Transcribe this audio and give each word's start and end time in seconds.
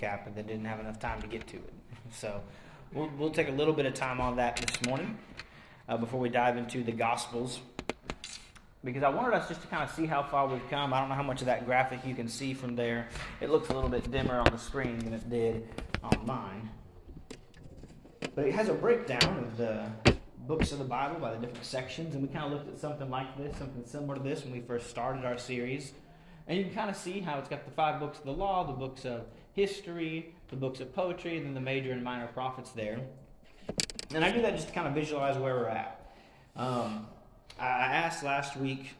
recap 0.00 0.26
and 0.26 0.34
then 0.34 0.46
didn't 0.46 0.64
have 0.64 0.80
enough 0.80 0.98
time 0.98 1.20
to 1.22 1.28
get 1.28 1.46
to 1.48 1.56
it. 1.56 1.72
So 2.12 2.40
we'll, 2.92 3.10
we'll 3.18 3.30
take 3.30 3.48
a 3.48 3.52
little 3.52 3.74
bit 3.74 3.86
of 3.86 3.94
time 3.94 4.20
on 4.20 4.36
that 4.36 4.56
this 4.56 4.88
morning 4.88 5.18
uh, 5.88 5.96
before 5.96 6.20
we 6.20 6.28
dive 6.28 6.56
into 6.56 6.82
the 6.82 6.92
Gospels. 6.92 7.60
Because 8.82 9.02
I 9.02 9.10
wanted 9.10 9.34
us 9.34 9.46
just 9.46 9.60
to 9.60 9.66
kind 9.66 9.82
of 9.82 9.90
see 9.90 10.06
how 10.06 10.22
far 10.22 10.46
we've 10.48 10.68
come. 10.70 10.94
I 10.94 11.00
don't 11.00 11.10
know 11.10 11.14
how 11.14 11.22
much 11.22 11.42
of 11.42 11.46
that 11.46 11.66
graphic 11.66 12.00
you 12.06 12.14
can 12.14 12.28
see 12.28 12.54
from 12.54 12.76
there. 12.76 13.08
It 13.40 13.50
looks 13.50 13.68
a 13.68 13.74
little 13.74 13.90
bit 13.90 14.10
dimmer 14.10 14.38
on 14.38 14.50
the 14.50 14.58
screen 14.58 14.98
than 15.00 15.12
it 15.12 15.28
did 15.28 15.68
on 16.02 16.24
mine. 16.24 16.70
But 18.34 18.46
it 18.46 18.54
has 18.54 18.68
a 18.70 18.74
breakdown 18.74 19.38
of 19.38 19.56
the 19.58 19.86
books 20.46 20.72
of 20.72 20.78
the 20.78 20.84
Bible 20.84 21.20
by 21.20 21.34
the 21.34 21.38
different 21.38 21.64
sections, 21.64 22.14
and 22.14 22.26
we 22.26 22.32
kind 22.32 22.46
of 22.46 22.52
looked 22.52 22.68
at 22.68 22.78
something 22.78 23.10
like 23.10 23.36
this, 23.36 23.54
something 23.58 23.84
similar 23.84 24.16
to 24.16 24.22
this 24.22 24.44
when 24.44 24.52
we 24.52 24.60
first 24.60 24.88
started 24.88 25.26
our 25.26 25.36
series. 25.36 25.92
And 26.46 26.56
you 26.56 26.64
can 26.64 26.74
kind 26.74 26.90
of 26.90 26.96
see 26.96 27.20
how 27.20 27.38
it's 27.38 27.50
got 27.50 27.66
the 27.66 27.70
five 27.72 28.00
books 28.00 28.18
of 28.18 28.24
the 28.24 28.32
law, 28.32 28.64
the 28.64 28.72
books 28.72 29.04
of 29.04 29.26
history, 29.54 30.34
the 30.48 30.56
books 30.56 30.80
of 30.80 30.94
poetry, 30.94 31.36
and 31.36 31.46
then 31.46 31.54
the 31.54 31.60
major 31.60 31.92
and 31.92 32.02
minor 32.02 32.26
prophets 32.28 32.70
there. 32.70 33.00
And 34.14 34.24
I 34.24 34.30
do 34.30 34.42
that 34.42 34.54
just 34.54 34.68
to 34.68 34.74
kind 34.74 34.88
of 34.88 34.94
visualize 34.94 35.36
where 35.38 35.54
we're 35.54 35.68
at. 35.68 36.12
Um, 36.56 37.06
I 37.58 37.66
asked 37.66 38.24
last 38.24 38.56
week 38.56 38.94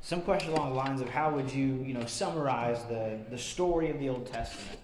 some 0.00 0.22
question 0.22 0.52
along 0.52 0.70
the 0.70 0.76
lines 0.76 1.00
of 1.00 1.08
how 1.08 1.34
would 1.34 1.52
you, 1.52 1.82
you 1.86 1.94
know, 1.94 2.04
summarize 2.06 2.84
the, 2.84 3.18
the 3.30 3.38
story 3.38 3.90
of 3.90 3.98
the 3.98 4.08
Old 4.08 4.26
Testament 4.26 4.78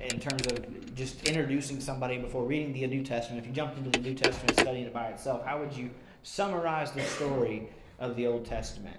in 0.00 0.18
terms 0.18 0.46
of 0.46 0.94
just 0.94 1.24
introducing 1.24 1.80
somebody 1.80 2.18
before 2.18 2.44
reading 2.44 2.72
the 2.72 2.86
New 2.86 3.04
Testament. 3.04 3.42
If 3.42 3.46
you 3.46 3.52
jumped 3.52 3.78
into 3.78 3.90
the 3.90 3.98
New 3.98 4.14
Testament 4.14 4.58
studying 4.58 4.86
it 4.86 4.94
by 4.94 5.08
itself, 5.08 5.44
how 5.44 5.58
would 5.58 5.72
you 5.72 5.90
summarize 6.22 6.92
the 6.92 7.02
story 7.02 7.68
of 7.98 8.16
the 8.16 8.26
Old 8.26 8.46
Testament? 8.46 8.96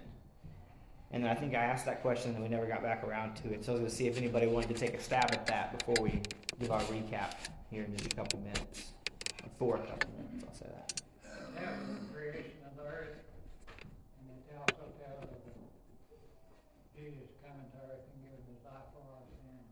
And 1.12 1.24
then 1.24 1.32
I 1.32 1.36
think 1.36 1.56
I 1.56 1.64
asked 1.64 1.86
that 1.86 2.02
question 2.02 2.34
and 2.34 2.44
we 2.44 2.50
never 2.50 2.66
got 2.66 2.84
back 2.84 3.04
around 3.04 3.36
to 3.38 3.54
it. 3.54 3.64
So 3.64 3.72
I 3.72 3.74
was 3.74 3.80
going 3.80 3.90
to 3.90 3.96
see 3.96 4.08
if 4.08 4.18
anybody 4.18 4.48
wanted 4.48 4.70
to 4.70 4.74
take 4.76 4.94
a 4.94 5.02
stab 5.02 5.32
at 5.32 5.48
that 5.48 5.78
before 5.78 5.96
we 6.04 6.22
give 6.60 6.72
our 6.72 6.82
recap 6.82 7.34
here 7.72 7.84
in 7.84 7.96
just 7.96 8.12
a 8.12 8.16
couple 8.16 8.40
minutes. 8.40 8.92
For 9.58 9.78
a 9.78 9.80
couple 9.80 10.10
minutes, 10.18 10.46
I'll 10.48 10.54
say 10.54 10.68
that. 10.68 11.02
Yeah, 11.56 11.72
the 11.72 12.14
creation 12.14 12.52
of 12.70 12.78
the 12.78 12.84
earth, 12.84 13.18
and 14.20 14.30
it 14.30 14.56
also 14.60 14.92
tells 15.00 15.24
of 15.24 15.40
Jesus 16.96 17.30
coming 17.42 17.66
to 17.72 17.78
earth 17.90 18.06
and 18.14 18.22
giving 18.22 18.46
his 18.54 18.64
life 18.66 18.86
for 18.94 19.02
our 19.16 19.24
sins. 19.32 19.66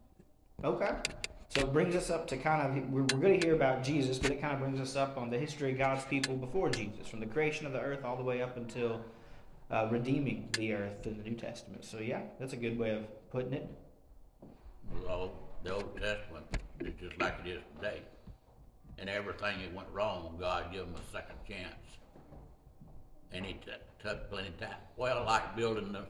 Okay. 0.63 1.15
So 1.49 1.61
it 1.61 1.71
brings 1.71 1.95
us 1.95 2.09
up 2.09 2.27
to 2.27 2.37
kind 2.37 2.61
of, 2.79 2.89
we're, 2.91 3.01
we're 3.01 3.21
going 3.21 3.39
to 3.39 3.45
hear 3.45 3.55
about 3.55 3.83
Jesus, 3.83 4.17
but 4.17 4.31
it 4.31 4.41
kind 4.41 4.53
of 4.53 4.59
brings 4.59 4.79
us 4.79 4.95
up 4.95 5.17
on 5.17 5.29
the 5.29 5.37
history 5.37 5.71
of 5.73 5.77
God's 5.77 6.03
people 6.05 6.35
before 6.35 6.69
Jesus, 6.69 7.07
from 7.07 7.19
the 7.19 7.27
creation 7.27 7.65
of 7.67 7.73
the 7.73 7.79
earth 7.79 8.03
all 8.03 8.17
the 8.17 8.23
way 8.23 8.41
up 8.41 8.57
until 8.57 9.01
uh, 9.71 9.87
redeeming 9.91 10.49
the 10.57 10.73
earth 10.73 11.05
in 11.05 11.17
the 11.17 11.23
New 11.23 11.35
Testament. 11.35 11.83
So, 11.85 11.99
yeah, 11.99 12.21
that's 12.39 12.53
a 12.53 12.57
good 12.57 12.77
way 12.77 12.91
of 12.91 13.03
putting 13.31 13.53
it. 13.53 13.67
Well, 15.05 15.31
the 15.63 15.73
Old 15.75 15.95
Testament 15.99 16.45
is 16.79 16.93
just 16.99 17.19
like 17.19 17.35
it 17.45 17.49
is 17.49 17.61
today. 17.75 18.01
And 18.97 19.09
everything 19.09 19.59
that 19.61 19.73
went 19.73 19.89
wrong, 19.91 20.35
God 20.39 20.71
gave 20.71 20.81
them 20.81 20.95
a 20.95 21.11
second 21.11 21.35
chance. 21.47 21.75
And 23.31 23.45
he 23.45 23.53
t- 23.53 23.71
took 24.01 24.29
plenty 24.29 24.49
of 24.49 24.59
time. 24.59 24.77
Well, 24.95 25.23
like 25.25 25.55
building 25.57 25.91
the, 25.91 26.05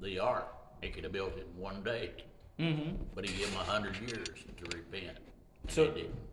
the 0.00 0.18
ark, 0.18 0.48
he 0.80 0.88
could 0.90 1.04
have 1.04 1.12
built 1.12 1.36
it 1.36 1.46
in 1.54 1.60
one 1.62 1.82
day, 1.82 2.10
Mm-hmm. 2.58 2.96
but 3.14 3.26
he 3.26 3.34
gave 3.36 3.50
them 3.50 3.60
a 3.60 3.64
hundred 3.64 3.96
years 3.96 4.28
to 4.28 4.76
repent. 4.76 5.16
So 5.68 5.84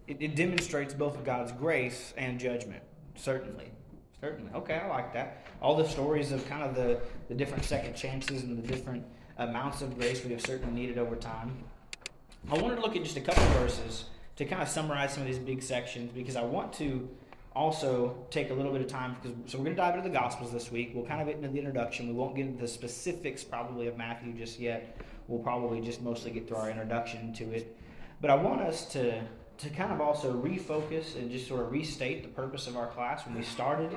it, 0.08 0.18
it 0.20 0.36
demonstrates 0.36 0.94
both 0.94 1.24
God's 1.24 1.54
grace 1.54 2.14
and 2.18 2.38
judgment, 2.40 2.84
certainly. 3.16 3.72
Certainly. 4.22 4.52
Okay, 4.54 4.76
I 4.76 4.88
like 4.88 5.14
that. 5.14 5.46
All 5.62 5.76
the 5.76 5.88
stories 5.88 6.32
of 6.32 6.48
kind 6.50 6.64
of 6.64 6.76
the, 6.76 7.00
the 7.30 7.34
different 7.34 7.64
second 7.64 7.96
chances 7.96 8.44
and 8.44 8.62
the 8.62 8.68
different 8.68 9.06
amounts 9.38 9.82
of 9.82 9.98
grace 9.98 10.24
we 10.24 10.32
have 10.32 10.42
certainly 10.42 10.74
needed 10.74 10.98
over 10.98 11.16
time. 11.16 11.64
I 12.52 12.58
wanted 12.58 12.76
to 12.76 12.82
look 12.82 12.96
at 12.96 13.04
just 13.04 13.18
a 13.18 13.22
couple 13.22 13.44
verses 13.62 14.06
to 14.36 14.46
kind 14.46 14.62
of 14.62 14.68
summarize 14.68 15.14
some 15.14 15.24
of 15.24 15.28
these 15.28 15.40
big 15.40 15.62
sections 15.62 16.12
because 16.12 16.36
I 16.36 16.42
want 16.42 16.74
to 16.74 17.10
also 17.56 18.26
take 18.30 18.52
a 18.52 18.54
little 18.54 18.72
bit 18.72 18.82
of 18.82 18.88
time 18.88 19.16
because 19.22 19.38
so 19.52 19.58
we're 19.58 19.66
going 19.66 19.76
to 19.76 19.82
dive 19.82 19.96
into 19.96 20.08
the 20.08 20.14
Gospels 20.14 20.52
this 20.52 20.72
week. 20.72 20.92
We'll 20.94 21.06
kind 21.06 21.22
of 21.22 21.28
get 21.28 21.38
into 21.38 21.50
the 21.50 21.58
introduction. 21.58 22.08
We 22.08 22.14
won't 22.14 22.36
get 22.36 22.46
into 22.46 22.62
the 22.62 22.68
specifics 22.68 23.44
probably 23.44 23.88
of 23.88 23.98
Matthew 23.98 24.34
just 24.34 24.60
yet. 24.60 24.98
We'll 25.28 25.44
probably 25.44 25.82
just 25.82 26.02
mostly 26.02 26.32
get 26.32 26.48
through 26.48 26.58
our 26.58 26.70
introduction 26.70 27.34
to 27.34 27.52
it. 27.52 27.78
But 28.22 28.32
I 28.32 28.36
want 28.36 28.62
us 28.62 28.86
to 28.94 29.22
to 29.60 29.70
kind 29.70 29.92
of 29.92 30.00
also 30.00 30.34
refocus 30.34 31.18
and 31.18 31.30
just 31.30 31.48
sort 31.48 31.62
of 31.62 31.72
restate 31.72 32.24
the 32.24 32.30
purpose 32.30 32.66
of 32.66 32.78
our 32.78 32.88
class 32.88 33.26
when 33.26 33.36
we 33.36 33.44
started. 33.44 33.92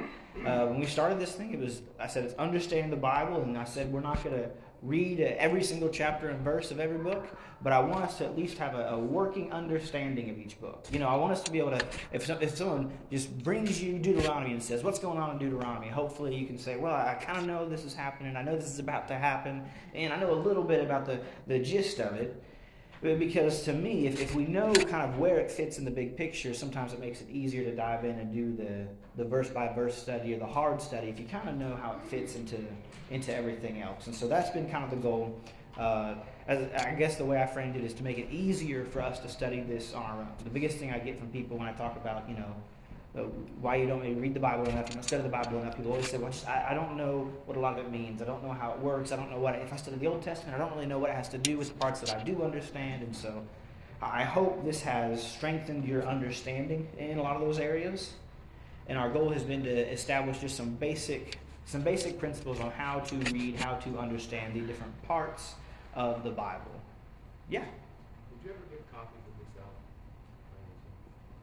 Uh, 0.44 0.66
when 0.66 0.80
we 0.80 0.86
started 0.86 1.20
this 1.20 1.32
thing, 1.32 1.52
it 1.52 1.60
was 1.60 1.82
I 2.00 2.08
said 2.08 2.24
it's 2.24 2.34
understanding 2.34 2.90
the 2.90 2.96
Bible, 2.96 3.40
and 3.42 3.56
I 3.56 3.64
said 3.64 3.92
we're 3.92 4.00
not 4.00 4.22
going 4.24 4.36
to 4.36 4.50
read 4.82 5.20
every 5.20 5.62
single 5.62 5.88
chapter 5.88 6.30
and 6.30 6.40
verse 6.40 6.72
of 6.72 6.80
every 6.80 6.98
book, 6.98 7.24
but 7.62 7.72
I 7.72 7.78
want 7.78 8.04
us 8.04 8.18
to 8.18 8.24
at 8.24 8.36
least 8.36 8.58
have 8.58 8.74
a, 8.74 8.88
a 8.88 8.98
working 8.98 9.52
understanding 9.52 10.28
of 10.30 10.38
each 10.38 10.60
book. 10.60 10.84
You 10.90 10.98
know, 10.98 11.08
I 11.08 11.14
want 11.14 11.32
us 11.32 11.42
to 11.44 11.52
be 11.52 11.60
able 11.60 11.70
to, 11.70 11.86
if, 12.12 12.28
if 12.28 12.56
someone 12.56 12.90
just 13.10 13.38
brings 13.44 13.80
you 13.80 14.00
Deuteronomy 14.00 14.50
and 14.50 14.62
says, 14.62 14.82
What's 14.82 14.98
going 14.98 15.18
on 15.18 15.30
in 15.30 15.38
Deuteronomy? 15.38 15.88
Hopefully 15.88 16.34
you 16.34 16.46
can 16.46 16.58
say, 16.58 16.76
Well, 16.76 16.94
I 16.94 17.14
kind 17.14 17.38
of 17.38 17.46
know 17.46 17.68
this 17.68 17.84
is 17.84 17.94
happening. 17.94 18.36
I 18.36 18.42
know 18.42 18.56
this 18.56 18.68
is 18.68 18.80
about 18.80 19.06
to 19.08 19.14
happen, 19.14 19.62
and 19.94 20.12
I 20.12 20.18
know 20.18 20.32
a 20.32 20.40
little 20.42 20.64
bit 20.64 20.82
about 20.82 21.06
the, 21.06 21.20
the 21.46 21.60
gist 21.60 22.00
of 22.00 22.14
it. 22.16 22.42
Because 23.02 23.62
to 23.64 23.72
me, 23.72 24.06
if, 24.06 24.20
if 24.20 24.34
we 24.34 24.44
know 24.44 24.72
kind 24.72 25.10
of 25.10 25.18
where 25.18 25.38
it 25.38 25.50
fits 25.50 25.76
in 25.78 25.84
the 25.84 25.90
big 25.90 26.16
picture, 26.16 26.54
sometimes 26.54 26.92
it 26.92 27.00
makes 27.00 27.20
it 27.20 27.28
easier 27.28 27.64
to 27.64 27.74
dive 27.74 28.04
in 28.04 28.12
and 28.12 28.32
do 28.32 28.54
the, 28.56 28.86
the 29.20 29.28
verse 29.28 29.48
by 29.48 29.72
verse 29.72 29.96
study 29.96 30.32
or 30.34 30.38
the 30.38 30.46
hard 30.46 30.80
study 30.80 31.08
if 31.08 31.18
you 31.18 31.26
kind 31.26 31.48
of 31.48 31.56
know 31.56 31.74
how 31.74 31.92
it 31.92 32.08
fits 32.08 32.36
into 32.36 32.58
into 33.10 33.34
everything 33.34 33.82
else. 33.82 34.06
And 34.06 34.14
so 34.14 34.28
that's 34.28 34.50
been 34.50 34.70
kind 34.70 34.84
of 34.84 34.90
the 34.90 34.96
goal. 34.96 35.38
Uh, 35.76 36.14
as 36.46 36.70
I 36.86 36.94
guess 36.94 37.16
the 37.16 37.24
way 37.24 37.42
I 37.42 37.46
framed 37.46 37.76
it 37.76 37.84
is 37.84 37.92
to 37.94 38.04
make 38.04 38.18
it 38.18 38.30
easier 38.30 38.84
for 38.84 39.00
us 39.00 39.18
to 39.20 39.28
study 39.28 39.60
this 39.60 39.94
on 39.94 40.02
our 40.02 40.20
own. 40.20 40.28
The 40.44 40.50
biggest 40.50 40.78
thing 40.78 40.92
I 40.92 40.98
get 40.98 41.18
from 41.18 41.28
people 41.28 41.58
when 41.58 41.66
I 41.66 41.72
talk 41.72 41.96
about 41.96 42.28
you 42.28 42.36
know 42.36 42.54
Uh, 43.14 43.24
why 43.60 43.76
you 43.76 43.86
don't 43.86 44.00
read 44.20 44.32
the 44.32 44.40
Bible 44.40 44.64
enough, 44.64 44.88
you 44.88 44.94
don't 44.94 45.02
study 45.02 45.22
the 45.22 45.28
Bible 45.28 45.60
enough. 45.60 45.76
People 45.76 45.92
always 45.92 46.10
say, 46.10 46.16
"Well, 46.16 46.30
just, 46.30 46.48
I, 46.48 46.68
I 46.70 46.74
don't 46.74 46.96
know 46.96 47.30
what 47.44 47.58
a 47.58 47.60
lot 47.60 47.78
of 47.78 47.84
it 47.84 47.92
means. 47.92 48.22
I 48.22 48.24
don't 48.24 48.42
know 48.42 48.52
how 48.52 48.72
it 48.72 48.78
works. 48.78 49.12
I 49.12 49.16
don't 49.16 49.30
know 49.30 49.38
what 49.38 49.54
if 49.56 49.70
I 49.70 49.76
study 49.76 49.98
the 49.98 50.06
Old 50.06 50.22
Testament, 50.22 50.54
I 50.54 50.58
don't 50.58 50.72
really 50.74 50.86
know 50.86 50.98
what 50.98 51.10
it 51.10 51.16
has 51.16 51.28
to 51.30 51.38
do 51.38 51.58
with 51.58 51.68
the 51.68 51.74
parts 51.74 52.00
that 52.00 52.16
I 52.16 52.22
do 52.22 52.42
understand." 52.42 53.02
And 53.02 53.14
so, 53.14 53.44
I 54.00 54.24
hope 54.24 54.64
this 54.64 54.80
has 54.82 55.22
strengthened 55.22 55.86
your 55.86 56.06
understanding 56.08 56.88
in 56.98 57.18
a 57.18 57.22
lot 57.22 57.36
of 57.36 57.42
those 57.42 57.58
areas. 57.58 58.14
And 58.88 58.98
our 58.98 59.10
goal 59.10 59.28
has 59.30 59.44
been 59.44 59.62
to 59.64 59.92
establish 59.92 60.38
just 60.38 60.56
some 60.56 60.70
basic 60.74 61.38
some 61.64 61.82
basic 61.82 62.18
principles 62.18 62.60
on 62.60 62.70
how 62.72 62.98
to 63.00 63.16
read, 63.30 63.56
how 63.56 63.74
to 63.74 63.98
understand 63.98 64.54
the 64.54 64.60
different 64.60 65.00
parts 65.02 65.54
of 65.94 66.24
the 66.24 66.30
Bible. 66.30 66.80
Yeah. 67.48 67.60
Did 67.60 67.68
you 68.44 68.50
ever 68.50 68.60
get 68.70 68.92
copies 68.92 69.22
of 69.28 69.38
this 69.38 69.62
out? 69.62 69.70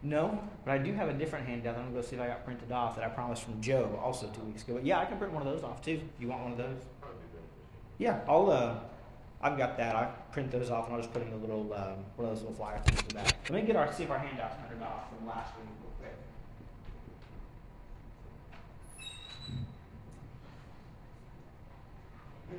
No, 0.02 0.40
but 0.64 0.72
I 0.72 0.78
do 0.78 0.94
have 0.94 1.10
a 1.10 1.14
different 1.14 1.46
handout. 1.46 1.76
I'm 1.76 1.84
gonna 1.84 1.96
go 1.96 2.02
see 2.02 2.16
if 2.16 2.22
I 2.22 2.28
got 2.28 2.46
printed 2.46 2.72
off 2.72 2.96
that 2.96 3.04
I 3.04 3.10
promised 3.10 3.44
from 3.44 3.60
Joe 3.60 4.00
also 4.02 4.28
two 4.28 4.42
weeks 4.42 4.64
ago. 4.64 4.76
But 4.76 4.86
yeah, 4.86 5.00
I 5.00 5.06
can 5.06 5.18
print 5.18 5.34
one 5.34 5.46
of 5.46 5.54
those 5.54 5.64
off 5.64 5.82
too. 5.82 6.00
You 6.20 6.30
want 6.30 6.44
one 6.44 6.52
of 6.54 6.58
those? 6.58 6.82
Yeah, 7.98 8.22
I'll. 8.28 8.50
Uh, 8.50 8.76
I've 9.42 9.58
got 9.58 9.78
that. 9.78 9.96
I 9.96 10.06
print 10.34 10.52
those 10.52 10.70
off 10.70 10.88
and 10.88 10.96
I'll 10.96 11.02
just 11.02 11.14
put 11.14 11.22
in 11.22 11.32
a 11.32 11.38
little 11.38 11.74
um, 11.74 12.04
one 12.16 12.28
of 12.28 12.36
those 12.36 12.40
little 12.40 12.54
flyer 12.56 12.78
things 12.80 13.00
in 13.02 13.08
the 13.08 13.14
back. 13.16 13.36
Let 13.50 13.62
me 13.62 13.68
get 13.68 13.76
our 13.76 13.92
see 13.92 14.04
if 14.04 14.12
our 14.12 14.20
handouts 14.20 14.56
printed 14.60 14.86
off 14.86 15.10
from 15.10 15.28
last 15.28 15.56
week 15.56 15.68
real 15.80 15.92
quick. 16.00 16.16
I 22.52 22.56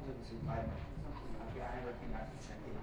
was 0.00 0.08
looking 0.08 0.22
to 0.22 0.28
see 0.28 0.36
if 0.36 0.48
I 0.48 0.60
something 0.60 1.40
I 1.40 1.48
got 1.56 1.72
everything 1.80 2.12
I 2.12 2.28
can 2.28 2.36
check 2.44 2.60
in. 2.68 2.76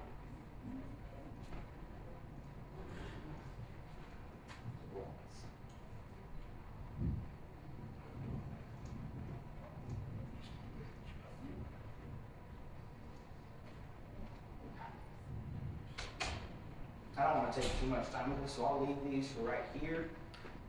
I 17.17 17.23
don't 17.23 17.37
want 17.37 17.53
to 17.53 17.61
take 17.61 17.79
too 17.79 17.87
much 17.87 18.11
time 18.11 18.29
with 18.29 18.41
this, 18.41 18.53
so 18.53 18.65
I'll 18.65 18.85
leave 18.85 18.97
these 19.09 19.31
for 19.31 19.43
right 19.47 19.63
here. 19.79 20.09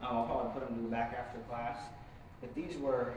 Um, 0.00 0.16
I'll 0.16 0.24
probably 0.24 0.52
put 0.52 0.68
them 0.68 0.76
to 0.76 0.82
the 0.82 0.88
back 0.88 1.16
after 1.18 1.40
class. 1.48 1.78
But 2.40 2.54
these 2.54 2.76
were, 2.78 3.14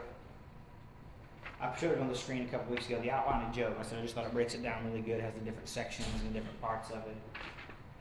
I 1.60 1.76
showed 1.76 1.92
it 1.92 2.00
on 2.00 2.08
the 2.08 2.16
screen 2.16 2.42
a 2.42 2.46
couple 2.46 2.72
weeks 2.74 2.86
ago, 2.86 3.00
the 3.00 3.10
outline 3.10 3.46
of 3.46 3.54
Job. 3.54 3.76
I 3.78 3.82
said 3.82 3.98
I 3.98 4.02
just 4.02 4.14
thought 4.14 4.26
it 4.26 4.32
breaks 4.32 4.54
it 4.54 4.62
down 4.62 4.84
really 4.86 5.02
good, 5.02 5.20
has 5.20 5.34
the 5.34 5.40
different 5.40 5.68
sections 5.68 6.08
and 6.20 6.30
the 6.30 6.38
different 6.38 6.60
parts 6.60 6.90
of 6.90 6.98
it. 6.98 7.16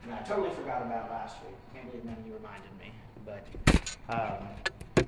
And 0.03 0.13
I 0.13 0.19
totally 0.19 0.49
forgot 0.55 0.81
about 0.81 1.07
it 1.07 1.11
last 1.11 1.35
week. 1.45 1.55
Can't 1.73 1.91
believe 1.91 2.05
none 2.05 2.15
of 2.17 2.25
you 2.25 2.33
reminded 2.33 2.71
me. 2.79 2.91
But 3.25 3.45
um, 4.09 5.05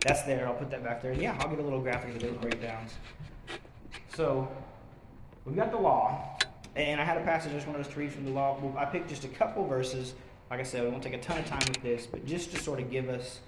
that's 0.00 0.22
there. 0.22 0.46
I'll 0.46 0.54
put 0.54 0.70
that 0.70 0.82
back 0.82 1.02
there. 1.02 1.12
Yeah, 1.12 1.36
I'll 1.38 1.48
get 1.48 1.58
a 1.58 1.62
little 1.62 1.80
graphic 1.80 2.16
of 2.16 2.22
those 2.22 2.36
breakdowns. 2.38 2.94
So 4.14 4.48
we've 5.44 5.56
got 5.56 5.70
the 5.70 5.78
law, 5.78 6.38
and 6.76 7.00
I 7.00 7.04
had 7.04 7.16
a 7.16 7.24
passage 7.24 7.52
I 7.52 7.54
just 7.54 7.66
wanted 7.66 7.80
us 7.80 7.88
to 7.92 7.98
read 7.98 8.12
from 8.12 8.24
the 8.24 8.30
law. 8.30 8.58
I 8.76 8.84
picked 8.84 9.08
just 9.08 9.24
a 9.24 9.28
couple 9.28 9.66
verses. 9.66 10.14
Like 10.50 10.60
I 10.60 10.64
said, 10.64 10.82
we 10.82 10.90
won't 10.90 11.02
take 11.02 11.14
a 11.14 11.20
ton 11.20 11.38
of 11.38 11.46
time 11.46 11.62
with 11.66 11.82
this, 11.82 12.06
but 12.06 12.24
just 12.26 12.52
to 12.52 12.58
sort 12.58 12.80
of 12.80 12.90
give 12.90 13.08
us, 13.08 13.40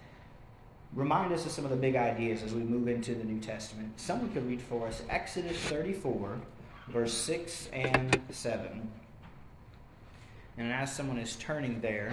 remind 0.95 1.33
us 1.33 1.45
of 1.47 1.53
some 1.53 1.65
of 1.65 1.71
the 1.71 1.77
big 1.77 1.97
ideas 1.97 2.43
as 2.43 2.55
we 2.55 2.63
move 2.63 2.89
into 2.89 3.15
the 3.15 3.25
New 3.25 3.41
Testament. 3.41 3.99
Someone 3.99 4.33
could 4.33 4.47
read 4.49 4.63
for 4.63 4.87
us 4.87 5.03
Exodus 5.09 5.57
34, 5.57 6.41
verse 6.89 7.13
6 7.13 7.69
and 7.73 8.21
7. 8.31 8.89
And 10.59 10.73
as 10.73 10.95
someone 10.95 11.19
is 11.19 11.37
turning 11.37 11.81
there, 11.81 12.13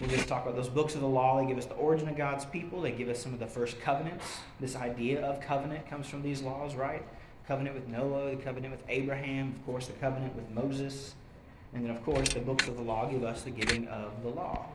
we'll 0.00 0.10
just 0.10 0.28
talk 0.28 0.44
about 0.44 0.56
those 0.56 0.68
books 0.68 0.94
of 0.94 1.00
the 1.00 1.06
law. 1.06 1.40
They 1.40 1.46
give 1.46 1.58
us 1.58 1.66
the 1.66 1.74
origin 1.74 2.08
of 2.08 2.16
God's 2.16 2.44
people, 2.44 2.80
they 2.80 2.92
give 2.92 3.08
us 3.08 3.22
some 3.22 3.32
of 3.32 3.38
the 3.38 3.46
first 3.46 3.80
covenants. 3.80 4.24
This 4.60 4.76
idea 4.76 5.22
of 5.22 5.40
covenant 5.40 5.88
comes 5.90 6.06
from 6.08 6.22
these 6.22 6.42
laws, 6.42 6.74
right? 6.74 7.02
Covenant 7.46 7.76
with 7.76 7.88
Noah, 7.88 8.30
the 8.30 8.36
covenant 8.36 8.72
with 8.72 8.82
Abraham, 8.88 9.54
of 9.56 9.66
course, 9.66 9.86
the 9.86 9.92
covenant 9.94 10.34
with 10.34 10.50
Moses. 10.50 11.14
And 11.74 11.84
then, 11.84 11.94
of 11.94 12.02
course, 12.04 12.30
the 12.30 12.40
books 12.40 12.66
of 12.66 12.76
the 12.76 12.82
law 12.82 13.08
give 13.08 13.22
us 13.22 13.42
the 13.42 13.50
giving 13.50 13.86
of 13.88 14.22
the 14.22 14.30
law. 14.30 14.66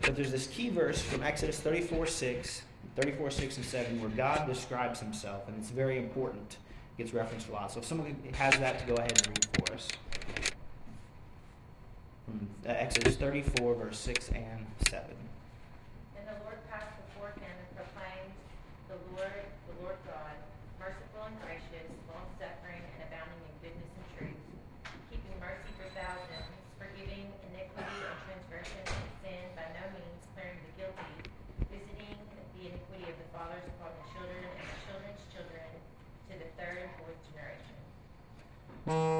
But 0.00 0.16
there's 0.16 0.32
this 0.32 0.46
key 0.48 0.70
verse 0.70 1.00
from 1.00 1.22
Exodus 1.22 1.60
34 1.60 2.06
6, 2.06 2.62
34 2.96 3.30
6 3.30 3.56
and 3.58 3.66
7, 3.66 4.00
where 4.00 4.10
God 4.10 4.46
describes 4.48 4.98
himself, 4.98 5.46
and 5.46 5.56
it's 5.58 5.70
very 5.70 5.98
important. 5.98 6.56
It 6.98 7.02
gets 7.02 7.14
referenced 7.14 7.48
a 7.48 7.52
lot. 7.52 7.70
So 7.70 7.80
if 7.80 7.86
someone 7.86 8.16
has 8.34 8.58
that, 8.58 8.80
to 8.80 8.86
go 8.86 8.94
ahead 8.94 9.12
and 9.18 9.28
read 9.28 9.46
for 9.54 9.74
us. 9.74 9.88
Uh, 12.30 12.70
Exodus 12.78 13.16
34, 13.16 13.74
verse 13.74 13.98
6 13.98 14.30
and 14.30 14.66
7. 14.88 15.02
And 16.14 16.24
the 16.28 16.38
Lord 16.44 16.58
passed 16.70 16.94
before 17.10 17.34
him 17.40 17.50
and 17.50 17.70
proclaimed, 17.74 18.30
The 18.86 18.98
Lord, 19.16 19.42
the 19.66 19.76
Lord 19.82 19.98
God, 20.06 20.36
merciful 20.78 21.26
and 21.26 21.34
gracious, 21.42 21.90
long-suffering 22.06 22.78
and 22.78 23.00
abounding 23.10 23.42
in 23.42 23.54
goodness 23.58 23.90
and 23.90 24.06
truth, 24.14 24.40
keeping 25.10 25.34
mercy 25.42 25.74
for 25.74 25.90
thousands, 25.98 26.54
forgiving 26.78 27.26
iniquity 27.50 27.98
and 27.98 28.16
transgression 28.30 28.84
and 28.86 29.10
sin, 29.24 29.44
by 29.58 29.66
no 29.74 29.84
means 29.90 30.22
clearing 30.38 30.60
the 30.62 30.72
guilty, 30.78 31.12
visiting 31.66 32.14
the 32.54 32.62
iniquity 32.70 33.10
of 33.10 33.16
the 33.18 33.28
fathers 33.34 33.64
upon 33.76 33.90
the 33.98 34.06
children 34.14 34.40
and 34.46 34.66
the 34.70 34.80
children's 34.86 35.24
children 35.34 35.68
to 36.30 36.34
the 36.38 36.48
third 36.54 36.86
and 36.86 36.92
fourth 37.02 37.18
generation. 37.28 37.76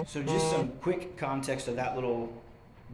So, 0.07 0.23
just 0.23 0.51
some 0.51 0.69
quick 0.83 1.17
context 1.17 1.69
of 1.69 1.77
that 1.77 1.95
little 1.95 2.33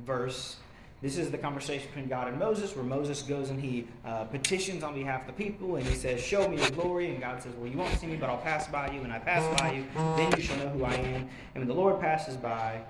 verse. 0.04 0.56
This 1.02 1.18
is 1.18 1.30
the 1.30 1.38
conversation 1.38 1.86
between 1.88 2.08
God 2.08 2.28
and 2.28 2.38
Moses, 2.38 2.74
where 2.74 2.84
Moses 2.84 3.22
goes 3.22 3.50
and 3.50 3.60
he 3.60 3.86
uh, 4.04 4.24
petitions 4.24 4.82
on 4.82 4.94
behalf 4.94 5.22
of 5.22 5.26
the 5.28 5.32
people, 5.44 5.76
and 5.76 5.86
he 5.86 5.94
says, 5.94 6.20
"Show 6.20 6.48
me 6.48 6.58
your 6.58 6.70
glory." 6.70 7.10
And 7.10 7.20
God 7.20 7.42
says, 7.42 7.54
"Well, 7.56 7.70
you 7.70 7.78
won't 7.78 7.94
see 7.98 8.06
me, 8.06 8.16
but 8.16 8.28
I'll 8.28 8.38
pass 8.38 8.66
by 8.68 8.90
you. 8.90 9.02
And 9.02 9.12
I 9.12 9.18
pass 9.18 9.60
by 9.60 9.72
you, 9.72 9.84
then 10.16 10.32
you 10.36 10.42
shall 10.42 10.56
know 10.58 10.68
who 10.68 10.84
I 10.84 10.94
am." 10.94 11.28
And 11.54 11.58
when 11.62 11.68
the 11.68 11.74
Lord 11.74 12.00
passes 12.00 12.36
by, 12.36 12.80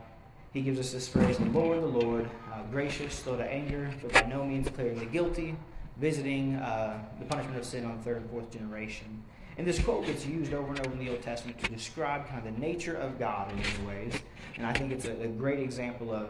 He 0.53 0.63
gives 0.63 0.79
us 0.79 0.93
this 0.93 1.09
phrase: 1.09 1.39
"The 1.39 1.45
Lord, 1.47 1.83
the 1.83 1.87
Lord, 1.87 2.31
uh, 2.53 2.63
gracious, 2.71 3.15
slow 3.15 3.37
to 3.37 3.45
anger, 3.45 3.91
but 4.03 4.13
by 4.13 4.23
no 4.23 4.45
means 4.45 4.69
clearing 4.71 4.99
the 4.99 5.07
guilty, 5.07 5.57
visiting 5.97 6.57
uh, 6.57 6.99
the 7.19 7.27
punishment 7.27 7.59
of 7.59 7.65
sin 7.65 7.85
on 7.85 7.99
the 7.99 8.03
third 8.03 8.19
and 8.19 8.31
fourth 8.31 8.51
generation." 8.51 9.23
And 9.59 9.67
this 9.67 9.79
quote 9.79 10.05
gets 10.05 10.27
used 10.27 10.53
over 10.53 10.69
and 10.69 10.81
over 10.81 10.93
in 10.93 10.99
the 10.99 11.11
Old 11.11 11.23
Testament 11.23 11.59
to 11.63 11.71
describe 11.71 12.29
kind 12.29 12.47
of 12.47 12.55
the 12.55 12.61
nature 12.61 12.95
of 12.95 13.19
God 13.19 13.51
in 13.51 13.57
many 13.57 13.87
ways. 13.87 14.21
And 14.57 14.67
I 14.67 14.73
think 14.73 14.93
it's 14.93 15.07
a, 15.07 15.13
a 15.23 15.29
great 15.29 15.61
example 15.61 16.13
of 16.13 16.29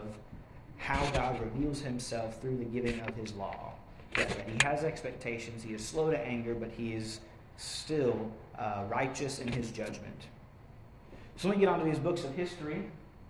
how 0.78 1.04
God 1.10 1.40
reveals 1.40 1.80
himself 1.80 2.40
through 2.40 2.58
the 2.58 2.64
giving 2.64 3.00
of 3.00 3.14
his 3.16 3.34
law. 3.34 3.72
That 4.14 4.30
he 4.48 4.58
has 4.64 4.84
expectations, 4.84 5.62
he 5.62 5.74
is 5.74 5.84
slow 5.84 6.10
to 6.10 6.18
anger, 6.18 6.54
but 6.54 6.70
he 6.70 6.94
is 6.94 7.20
still 7.56 8.30
uh, 8.58 8.84
righteous 8.88 9.40
in 9.40 9.48
his 9.48 9.70
judgment. 9.70 10.26
So 11.36 11.48
let 11.48 11.58
me 11.58 11.64
get 11.64 11.68
on 11.68 11.80
to 11.80 11.84
these 11.84 11.98
books 11.98 12.24
of 12.24 12.34
history. 12.34 12.84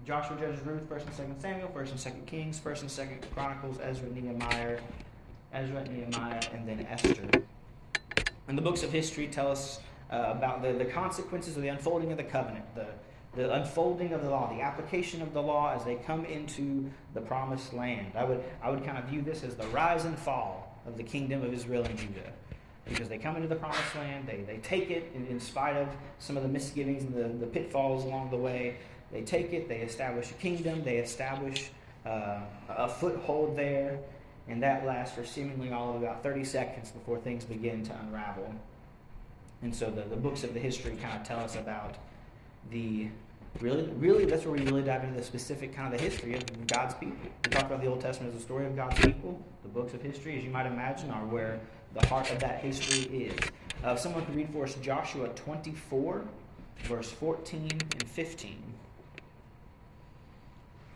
Joshua, 0.07 0.37
Judges, 0.39 0.65
Ruth, 0.65 0.89
1st 0.89 1.07
and 1.07 1.37
2nd 1.37 1.43
Samuel, 1.43 1.69
1st 1.75 1.91
and 1.91 1.99
2nd 1.99 2.27
Kings, 2.27 2.61
1st 2.61 2.81
and 2.83 2.91
2nd 2.91 3.35
Chronicles, 3.35 3.79
Ezra, 3.83 4.09
Nehemiah, 4.11 4.79
Ezra, 5.53 5.85
Nehemiah, 5.85 6.41
and 6.53 6.69
then 6.69 6.87
Esther. 6.89 7.43
And 8.47 8.57
the 8.57 8.63
books 8.63 8.85
of 8.85 8.93
history 8.93 9.27
tell 9.27 9.51
us 9.51 9.81
uh, 10.11 10.33
about 10.37 10.63
the, 10.63 10.73
the 10.73 10.85
consequences 10.85 11.57
of 11.57 11.63
the 11.63 11.69
unfolding 11.69 12.11
of 12.13 12.17
the 12.17 12.25
covenant, 12.25 12.65
the, 12.75 12.87
the 13.35 13.53
unfolding 13.53 14.13
of 14.13 14.23
the 14.23 14.31
law, 14.31 14.53
the 14.53 14.63
application 14.63 15.21
of 15.21 15.33
the 15.35 15.43
law 15.43 15.75
as 15.75 15.85
they 15.85 15.97
come 15.97 16.25
into 16.25 16.91
the 17.15 17.21
promised 17.21 17.73
land. 17.75 18.13
I 18.15 18.25
would, 18.25 18.43
I 18.63 18.71
would 18.71 18.85
kind 18.85 18.99
of 18.99 19.05
view 19.05 19.23
this 19.23 19.43
as 19.43 19.55
the 19.55 19.67
rise 19.69 20.05
and 20.05 20.19
fall 20.19 20.81
of 20.87 20.97
the 20.97 21.03
kingdom 21.03 21.43
of 21.43 21.53
Israel 21.53 21.85
and 21.85 21.99
Judah. 21.99 22.33
Because 22.87 23.09
they 23.09 23.19
come 23.19 23.35
into 23.35 23.49
the 23.49 23.57
promised 23.57 23.97
land, 23.97 24.29
they, 24.29 24.43
they 24.43 24.59
take 24.59 24.91
it 24.91 25.11
in, 25.15 25.27
in 25.27 25.41
spite 25.41 25.77
of 25.77 25.89
some 26.19 26.37
of 26.37 26.45
the 26.45 26.49
misgivings 26.49 27.03
and 27.03 27.15
the, 27.15 27.45
the 27.45 27.51
pitfalls 27.51 28.05
along 28.05 28.31
the 28.31 28.37
way. 28.37 28.77
They 29.13 29.23
take 29.23 29.53
it, 29.53 29.69
they 29.69 29.79
establish 29.79 30.31
a 30.31 30.35
kingdom, 30.35 30.85
they 30.85 30.99
establish 30.99 31.71
uh, 32.07 32.41
a 32.69 32.89
foothold 32.89 33.57
there, 33.57 33.99
and 34.49 34.63
that 34.63 34.87
lasts 34.87 35.17
for 35.17 35.25
seemingly 35.25 35.73
all 35.73 35.97
of 35.97 36.03
about 36.03 36.23
30 36.23 36.45
seconds 36.45 36.91
before 36.93 37.19
things 37.19 37.45
begin 37.45 37.85
to 37.85 37.93
unravel. 38.07 38.55
And 39.63 39.75
so 39.75 39.91
the, 39.91 40.03
the 40.03 40.17
books 40.17 40.45
of 40.45 40.55
the 40.55 40.61
history 40.61 40.97
kind 40.97 41.21
of 41.21 41.27
tell 41.27 41.41
us 41.41 41.57
about 41.57 41.97
the 42.71 43.09
really, 43.61 43.85
really, 43.95 44.25
that's 44.25 44.45
where 44.45 44.55
we 44.55 44.65
really 44.65 44.83
dive 44.83 45.05
into 45.05 45.17
the 45.17 45.25
specific 45.25 45.75
kind 45.75 45.93
of 45.93 45.99
the 45.99 46.05
history 46.05 46.35
of 46.35 46.67
God's 46.67 46.95
people. 46.95 47.17
We 47.45 47.51
talk 47.51 47.65
about 47.65 47.81
the 47.81 47.87
Old 47.87 48.01
Testament 48.01 48.35
as 48.35 48.41
a 48.41 48.45
story 48.45 48.67
of 48.67 48.77
God's 48.77 48.99
people. 49.01 49.41
The 49.63 49.69
books 49.69 49.95
of 49.95 50.03
history, 50.03 50.37
as 50.37 50.45
you 50.45 50.51
might 50.51 50.67
imagine, 50.67 51.11
are 51.11 51.25
where 51.27 51.61
the 51.95 52.07
heart 52.07 52.31
of 52.31 52.39
that 52.41 52.61
history 52.61 53.27
is. 53.27 53.39
Uh, 53.83 53.97
someone 53.97 54.25
could 54.27 54.37
read 54.37 54.51
for 54.51 54.65
us 54.65 54.75
Joshua 54.77 55.29
24, 55.29 56.25
verse 56.85 57.11
14 57.11 57.71
and 57.71 58.05
15. 58.05 58.63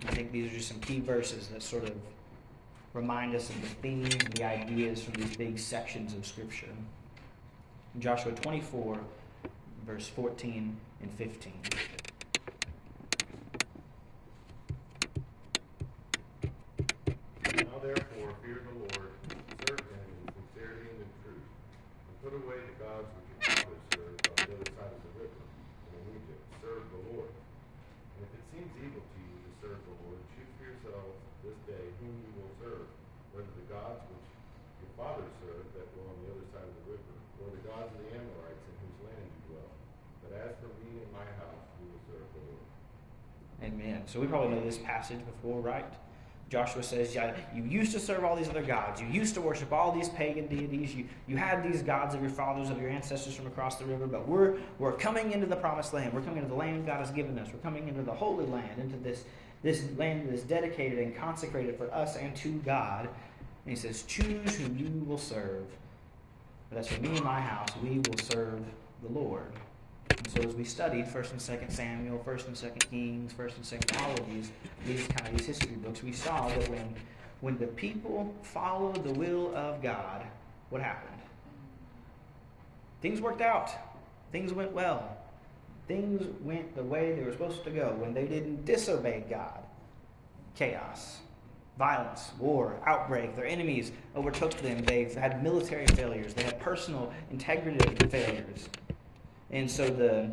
I 0.06 0.10
think 0.12 0.32
these 0.32 0.50
are 0.50 0.54
just 0.54 0.68
some 0.68 0.80
key 0.80 1.00
verses 1.00 1.48
that 1.48 1.62
sort 1.62 1.84
of 1.84 1.94
remind 2.94 3.34
us 3.34 3.48
of 3.48 3.60
the 3.60 3.68
themes 3.68 4.16
the 4.34 4.44
ideas 4.44 5.02
from 5.02 5.14
these 5.14 5.36
big 5.36 5.58
sections 5.58 6.14
of 6.14 6.26
Scripture. 6.26 6.66
Joshua 7.98 8.32
24, 8.32 8.98
verse 9.84 10.08
14 10.08 10.76
and 11.02 11.10
15. 11.18 11.52
Now 17.60 17.82
therefore, 17.82 18.30
fear 18.40 18.62
the 18.62 18.78
Lord, 18.78 19.10
serve 19.66 19.82
him 19.84 20.00
in 20.22 20.32
sincerity 20.32 20.86
and 20.86 21.02
in 21.02 21.10
truth, 21.20 21.44
and 21.44 22.14
put 22.22 22.32
away 22.32 22.62
the 22.62 22.76
gods 22.78 23.10
which 23.10 23.26
your 23.42 23.58
fathers 23.58 23.84
served 23.92 24.22
on 24.22 24.36
the 24.38 24.54
other 24.54 24.70
side 24.70 24.92
of 24.94 25.02
the 25.04 25.12
river, 25.20 25.42
and 25.90 26.00
in 26.00 26.04
Egypt. 26.14 26.40
Serve 26.62 26.84
the 26.94 27.02
Lord. 27.10 27.28
And 28.16 28.20
if 28.22 28.32
it 28.32 28.44
seems 28.54 28.70
evil 28.80 29.02
to 29.02 29.18
you 29.18 29.34
to 29.44 29.52
serve 29.60 29.80
the 29.82 29.96
Lord, 30.08 30.16
choose 30.38 30.48
for 30.56 30.64
yourselves 30.72 31.18
this 31.42 31.58
day 31.68 31.84
whom 32.00 32.14
you 32.16 32.32
will 32.38 32.54
serve, 32.64 32.86
whether 33.34 33.50
the 33.60 33.66
gods 33.68 34.00
which 34.08 34.30
your 34.80 34.92
fathers 34.96 35.34
served 35.42 35.68
that 35.74 35.84
were 35.98 36.06
on 36.06 36.16
the 36.24 36.32
other 36.32 36.46
side 36.54 36.64
of 36.64 36.76
the 36.80 36.96
river, 36.96 37.19
or 37.40 37.50
the 37.50 37.62
gods 37.66 37.90
of 37.90 38.00
the 38.04 38.08
Amorites 38.14 38.62
in 38.68 38.74
whose 38.84 38.98
land 39.04 39.24
you 39.24 39.40
dwell. 39.50 39.70
But 40.22 40.32
as 40.44 40.52
for 40.60 40.70
me 40.84 41.00
and 41.00 41.10
my 41.12 41.26
house, 41.40 41.64
we 41.80 41.88
will 41.88 42.04
serve 42.06 42.28
the 42.36 42.42
Lord. 42.48 42.64
Amen. 43.64 44.04
So 44.06 44.20
we 44.20 44.26
probably 44.26 44.56
know 44.56 44.64
this 44.64 44.78
passage 44.78 45.20
before, 45.24 45.60
right? 45.60 45.88
Joshua 46.50 46.82
says, 46.82 47.16
You 47.54 47.62
used 47.62 47.92
to 47.92 48.00
serve 48.00 48.24
all 48.24 48.34
these 48.34 48.48
other 48.48 48.62
gods. 48.62 49.00
You 49.00 49.06
used 49.06 49.34
to 49.34 49.40
worship 49.40 49.72
all 49.72 49.92
these 49.92 50.08
pagan 50.08 50.48
deities. 50.48 50.92
You, 50.92 51.06
you 51.28 51.36
had 51.36 51.62
these 51.62 51.80
gods 51.80 52.12
of 52.12 52.20
your 52.20 52.30
fathers, 52.30 52.70
of 52.70 52.80
your 52.80 52.90
ancestors 52.90 53.34
from 53.34 53.46
across 53.46 53.76
the 53.76 53.84
river. 53.84 54.08
But 54.08 54.26
we're, 54.26 54.56
we're 54.80 54.92
coming 54.92 55.30
into 55.30 55.46
the 55.46 55.54
promised 55.54 55.94
land. 55.94 56.12
We're 56.12 56.22
coming 56.22 56.38
into 56.38 56.48
the 56.48 56.56
land 56.56 56.86
God 56.86 56.98
has 56.98 57.12
given 57.12 57.38
us. 57.38 57.48
We're 57.52 57.60
coming 57.60 57.86
into 57.86 58.02
the 58.02 58.12
holy 58.12 58.46
land, 58.46 58.80
into 58.80 58.96
this, 58.96 59.22
this 59.62 59.84
land 59.96 60.26
that 60.26 60.34
is 60.34 60.42
dedicated 60.42 60.98
and 60.98 61.16
consecrated 61.16 61.76
for 61.76 61.88
us 61.94 62.16
and 62.16 62.34
to 62.38 62.50
God. 62.58 63.08
And 63.64 63.70
he 63.70 63.76
says, 63.76 64.02
Choose 64.02 64.56
whom 64.56 64.76
you 64.76 65.04
will 65.06 65.18
serve. 65.18 65.66
But 66.70 66.78
as 66.78 66.88
for 66.88 67.00
me 67.00 67.08
and 67.08 67.24
my 67.24 67.40
house, 67.40 67.68
we 67.82 67.98
will 67.98 68.18
serve 68.18 68.60
the 69.02 69.08
Lord. 69.12 69.52
And 70.16 70.30
so 70.30 70.42
as 70.42 70.54
we 70.54 70.64
studied 70.64 71.08
First 71.08 71.32
and 71.32 71.42
Second 71.42 71.70
Samuel, 71.70 72.22
First 72.24 72.46
and 72.46 72.56
Second 72.56 72.88
Kings, 72.90 73.32
First 73.32 73.56
and 73.56 73.66
Second 73.66 73.96
all 74.00 74.14
these 74.30 74.50
these 74.86 75.06
kind 75.08 75.28
of 75.28 75.36
these 75.36 75.46
history 75.46 75.76
books, 75.76 76.02
we 76.02 76.12
saw 76.12 76.48
that 76.48 76.68
when 76.68 76.94
when 77.40 77.58
the 77.58 77.66
people 77.66 78.32
followed 78.42 79.02
the 79.02 79.12
will 79.12 79.54
of 79.56 79.82
God, 79.82 80.22
what 80.68 80.80
happened? 80.80 81.20
Things 83.00 83.20
worked 83.20 83.40
out. 83.40 83.70
Things 84.30 84.52
went 84.52 84.72
well. 84.72 85.16
Things 85.88 86.24
went 86.42 86.76
the 86.76 86.84
way 86.84 87.14
they 87.14 87.22
were 87.22 87.32
supposed 87.32 87.64
to 87.64 87.70
go 87.70 87.96
when 87.98 88.14
they 88.14 88.26
didn't 88.26 88.64
disobey 88.64 89.24
God. 89.28 89.58
Chaos, 90.54 91.18
violence, 91.80 92.32
war, 92.38 92.78
outbreak. 92.86 93.34
Their 93.34 93.46
enemies 93.46 93.90
overtook 94.14 94.52
them. 94.58 94.84
They've 94.84 95.14
had 95.14 95.42
military 95.42 95.86
failures. 95.86 96.34
They 96.34 96.42
had 96.42 96.60
personal 96.60 97.10
integrity 97.30 98.06
failures. 98.08 98.68
And 99.50 99.68
so 99.68 99.88
the 99.88 100.30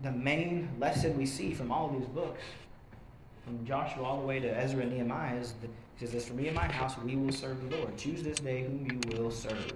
the 0.00 0.10
main 0.10 0.68
lesson 0.80 1.16
we 1.16 1.26
see 1.26 1.52
from 1.52 1.70
all 1.70 1.88
these 1.90 2.08
books, 2.08 2.42
from 3.44 3.64
Joshua 3.64 4.02
all 4.02 4.20
the 4.20 4.26
way 4.26 4.40
to 4.40 4.48
Ezra 4.48 4.82
and 4.82 4.92
Nehemiah, 4.92 5.36
is 5.36 5.52
that 5.60 5.70
he 5.96 6.06
says, 6.06 6.14
As 6.14 6.26
for 6.26 6.34
me 6.34 6.48
and 6.48 6.56
my 6.56 6.66
house, 6.66 6.98
we 6.98 7.14
will 7.14 7.30
serve 7.30 7.68
the 7.68 7.76
Lord. 7.76 7.96
Choose 7.96 8.22
this 8.22 8.38
day 8.38 8.62
whom 8.62 8.88
you 8.90 9.16
will 9.16 9.30
serve. 9.30 9.74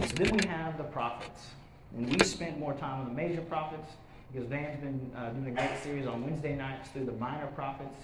So 0.00 0.14
then 0.14 0.36
we 0.36 0.46
have 0.48 0.78
the 0.78 0.84
prophets. 0.84 1.48
And 1.94 2.08
we 2.08 2.24
spent 2.24 2.58
more 2.58 2.72
time 2.74 3.00
on 3.00 3.06
the 3.06 3.12
major 3.12 3.42
prophets 3.42 3.92
because 4.32 4.48
Van's 4.48 4.80
been 4.80 5.10
uh, 5.14 5.30
doing 5.30 5.48
a 5.48 5.50
great 5.50 5.82
series 5.82 6.06
on 6.06 6.24
Wednesday 6.24 6.54
nights 6.56 6.88
through 6.90 7.04
the 7.04 7.12
minor 7.12 7.48
prophets. 7.48 7.98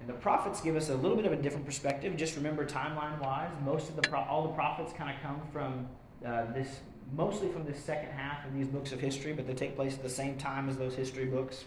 And 0.00 0.08
the 0.08 0.14
prophets 0.14 0.60
give 0.60 0.76
us 0.76 0.90
a 0.90 0.94
little 0.94 1.16
bit 1.16 1.26
of 1.26 1.32
a 1.32 1.36
different 1.36 1.66
perspective. 1.66 2.16
Just 2.16 2.36
remember, 2.36 2.66
timeline 2.66 3.18
wise, 3.20 3.50
most 3.64 3.88
of 3.88 3.96
the 3.96 4.02
pro- 4.02 4.22
all 4.22 4.42
the 4.42 4.54
prophets 4.54 4.92
kind 4.92 5.14
of 5.14 5.22
come 5.22 5.40
from 5.52 5.88
uh, 6.24 6.52
this 6.52 6.80
mostly 7.14 7.48
from 7.48 7.64
the 7.64 7.74
second 7.74 8.10
half 8.10 8.44
of 8.44 8.54
these 8.54 8.66
books 8.66 8.92
of 8.92 9.00
history, 9.00 9.32
but 9.32 9.46
they 9.46 9.54
take 9.54 9.76
place 9.76 9.94
at 9.94 10.02
the 10.02 10.08
same 10.08 10.36
time 10.36 10.68
as 10.68 10.76
those 10.76 10.94
history 10.94 11.24
books. 11.24 11.64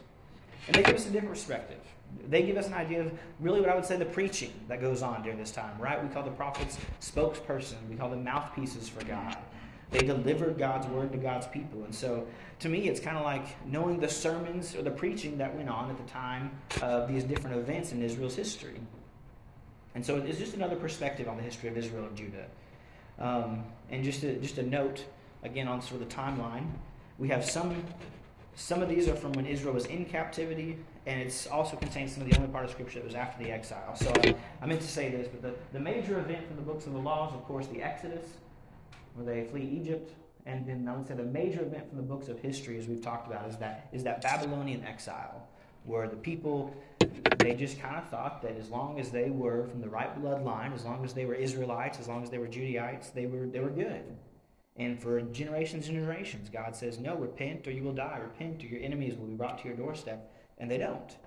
And 0.68 0.76
they 0.76 0.84
give 0.84 0.96
us 0.96 1.08
a 1.08 1.10
different 1.10 1.34
perspective. 1.34 1.80
They 2.28 2.44
give 2.44 2.58
us 2.58 2.68
an 2.68 2.74
idea 2.74 3.02
of 3.02 3.18
really 3.40 3.62
what 3.62 3.70
I 3.70 3.76
would 3.76 3.86
say 3.86 3.96
the 3.96 4.06
preaching 4.06 4.52
that 4.68 4.82
goes 4.82 5.02
on 5.02 5.22
during 5.22 5.38
this 5.38 5.52
time, 5.52 5.80
right? 5.80 6.02
We 6.02 6.10
call 6.10 6.24
the 6.24 6.32
prophets 6.32 6.78
spokesperson, 7.02 7.76
we 7.90 7.96
call 7.96 8.10
them 8.10 8.24
mouthpieces 8.24 8.90
for 8.90 9.04
God. 9.06 9.38
They 9.92 10.00
delivered 10.00 10.58
God's 10.58 10.88
word 10.88 11.12
to 11.14 11.18
God's 11.18 11.48
people. 11.48 11.84
And 11.84 11.94
so 11.94 12.28
to 12.60 12.70
me, 12.70 12.88
it's 12.88 13.00
kind 13.00 13.18
of 13.18 13.24
like 13.24 13.66
knowing 13.66 14.00
the 14.00 14.08
sermons 14.08 14.76
or 14.76 14.82
the 14.82 14.92
preaching 14.92 15.38
that 15.38 15.56
went 15.56 15.70
on 15.70 15.90
at 15.90 15.98
the 15.98 16.12
time 16.12 16.52
of 16.82 17.08
these 17.08 17.24
different 17.24 17.58
events 17.58 17.92
in 17.92 18.02
Israel's 18.02 18.36
history. 18.36 18.80
And 19.96 20.06
so 20.06 20.18
it's 20.18 20.38
just 20.38 20.54
another 20.54 20.76
perspective 20.76 21.28
on 21.28 21.38
the 21.38 21.44
history 21.44 21.70
of 21.70 21.78
Israel 21.78 22.06
and 22.06 22.16
Judah. 22.16 22.46
Um, 23.18 23.64
and 23.90 24.04
just 24.04 24.24
a, 24.24 24.36
just 24.36 24.58
a 24.60 24.64
note, 24.64 25.04
again, 25.44 25.68
on 25.68 25.82
sort 25.82 26.02
of 26.02 26.10
the 26.10 26.16
timeline, 26.16 26.68
we 27.18 27.28
have 27.30 27.44
some 27.44 27.84
some 28.56 28.82
of 28.82 28.90
these 28.90 29.08
are 29.08 29.16
from 29.16 29.32
when 29.34 29.46
Israel 29.46 29.74
was 29.74 29.86
in 29.86 30.04
captivity, 30.04 30.78
and 31.06 31.22
it's 31.22 31.48
also 31.48 31.78
contains 31.78 32.12
some 32.14 32.24
of 32.24 32.30
the 32.30 32.36
only 32.36 32.50
part 32.50 32.66
of 32.66 32.72
Scripture 32.72 33.00
that 33.00 33.06
was 33.06 33.16
after 33.16 33.42
the 33.42 33.50
exile. 33.50 33.96
So 33.96 34.12
I, 34.18 34.36
I 34.62 34.66
meant 34.66 34.82
to 34.82 34.88
say 34.88 35.10
this, 35.10 35.30
but 35.30 35.42
the, 35.42 35.54
the 35.72 35.80
major 35.80 36.20
event 36.20 36.46
from 36.46 36.58
the 36.58 36.62
books 36.62 36.86
of 36.86 36.92
the 36.92 37.00
laws, 37.00 37.34
of 37.34 37.46
course, 37.46 37.68
the 37.68 37.82
Exodus, 37.82 38.26
where 39.20 39.36
they 39.36 39.50
flee 39.50 39.64
Egypt, 39.64 40.14
and 40.46 40.66
then 40.66 40.88
I 40.88 40.96
would 40.96 41.08
say 41.08 41.16
the 41.16 41.24
major 41.24 41.62
event 41.62 41.90
from 41.90 41.98
the 41.98 42.04
books 42.04 42.28
of 42.28 42.40
history, 42.40 42.78
as 42.78 42.88
we've 42.88 43.02
talked 43.02 43.28
about, 43.28 43.48
is 43.50 43.58
that 43.58 43.90
is 43.92 44.04
that 44.04 44.22
Babylonian 44.22 44.84
exile, 44.84 45.48
where 45.84 46.08
the 46.08 46.16
people 46.16 46.74
they 47.38 47.54
just 47.54 47.80
kind 47.80 47.96
of 47.96 48.08
thought 48.10 48.42
that 48.42 48.58
as 48.58 48.70
long 48.70 49.00
as 49.00 49.12
they 49.12 49.30
were 49.30 49.66
from 49.68 49.82
the 49.82 49.90
right 49.90 50.20
bloodline, 50.22 50.74
as 50.74 50.84
long 50.84 51.04
as 51.06 51.14
they 51.14 51.26
were 51.26 51.36
Israelites, 51.36 52.00
as 52.00 52.08
long 52.08 52.24
as 52.24 52.30
they 52.30 52.38
were 52.38 52.48
Judahites, 52.48 53.14
they 53.14 53.26
were 53.26 53.46
they 53.46 53.60
were 53.60 53.70
good. 53.70 54.04
And 54.80 54.98
for 54.98 55.22
generations 55.22 55.88
and 55.88 55.98
generations, 55.98 56.50
God 56.50 56.74
says, 56.74 57.00
No, 57.00 57.16
repent 57.16 57.68
or 57.68 57.72
you 57.72 57.84
will 57.84 57.94
die. 57.94 58.20
Repent 58.22 58.64
or 58.64 58.68
your 58.68 58.82
enemies 58.82 59.16
will 59.18 59.28
be 59.28 59.36
brought 59.36 59.60
to 59.60 59.68
your 59.68 59.76
doorstep. 59.76 60.34
And 60.58 60.72
they 60.72 60.78
don't. 60.78 61.18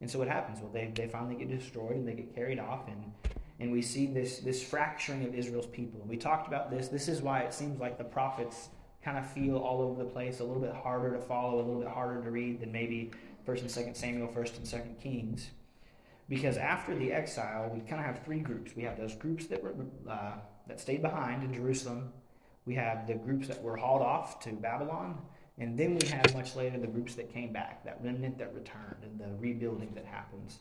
And 0.00 0.10
so 0.10 0.18
what 0.18 0.28
happens? 0.28 0.60
Well, 0.60 0.70
they, 0.72 0.90
they 0.94 1.06
finally 1.06 1.34
get 1.34 1.50
destroyed 1.50 1.96
and 1.96 2.08
they 2.08 2.14
get 2.14 2.34
carried 2.34 2.58
off. 2.58 2.88
And, 2.88 3.12
and 3.60 3.72
we 3.72 3.82
see 3.82 4.06
this, 4.06 4.38
this 4.38 4.62
fracturing 4.62 5.24
of 5.24 5.34
Israel's 5.34 5.66
people. 5.66 6.00
We 6.06 6.16
talked 6.16 6.46
about 6.46 6.70
this. 6.70 6.88
This 6.88 7.08
is 7.08 7.22
why 7.22 7.40
it 7.40 7.52
seems 7.52 7.80
like 7.80 7.98
the 7.98 8.04
prophets 8.04 8.68
kind 9.04 9.18
of 9.18 9.30
feel 9.30 9.56
all 9.56 9.80
over 9.82 10.02
the 10.02 10.08
place, 10.08 10.40
a 10.40 10.44
little 10.44 10.62
bit 10.62 10.74
harder 10.74 11.12
to 11.14 11.20
follow, 11.20 11.56
a 11.56 11.64
little 11.64 11.80
bit 11.80 11.88
harder 11.88 12.22
to 12.22 12.30
read 12.30 12.60
than 12.60 12.72
maybe 12.72 13.10
1st 13.46 13.60
and 13.60 13.70
2nd 13.70 13.96
Samuel, 13.96 14.28
1st 14.28 14.56
and 14.58 14.66
2nd 14.66 15.00
Kings. 15.00 15.50
Because 16.28 16.56
after 16.56 16.94
the 16.94 17.12
exile, 17.12 17.70
we 17.72 17.80
kind 17.80 18.00
of 18.00 18.06
have 18.06 18.24
three 18.24 18.40
groups. 18.40 18.72
We 18.76 18.82
have 18.82 18.98
those 18.98 19.14
groups 19.14 19.46
that, 19.46 19.62
were, 19.62 19.74
uh, 20.08 20.32
that 20.66 20.78
stayed 20.80 21.00
behind 21.00 21.42
in 21.42 21.54
Jerusalem 21.54 22.12
we 22.68 22.74
have 22.74 23.06
the 23.06 23.14
groups 23.14 23.48
that 23.48 23.62
were 23.62 23.78
hauled 23.78 24.02
off 24.02 24.40
to 24.40 24.52
Babylon, 24.52 25.18
and 25.56 25.78
then 25.78 25.98
we 25.98 26.06
have 26.08 26.34
much 26.34 26.54
later 26.54 26.78
the 26.78 26.86
groups 26.86 27.14
that 27.14 27.32
came 27.32 27.50
back, 27.50 27.82
that 27.86 27.98
remnant 28.04 28.36
that 28.36 28.54
returned, 28.54 29.02
and 29.02 29.18
the 29.18 29.34
rebuilding 29.38 29.94
that 29.94 30.04
happens. 30.04 30.58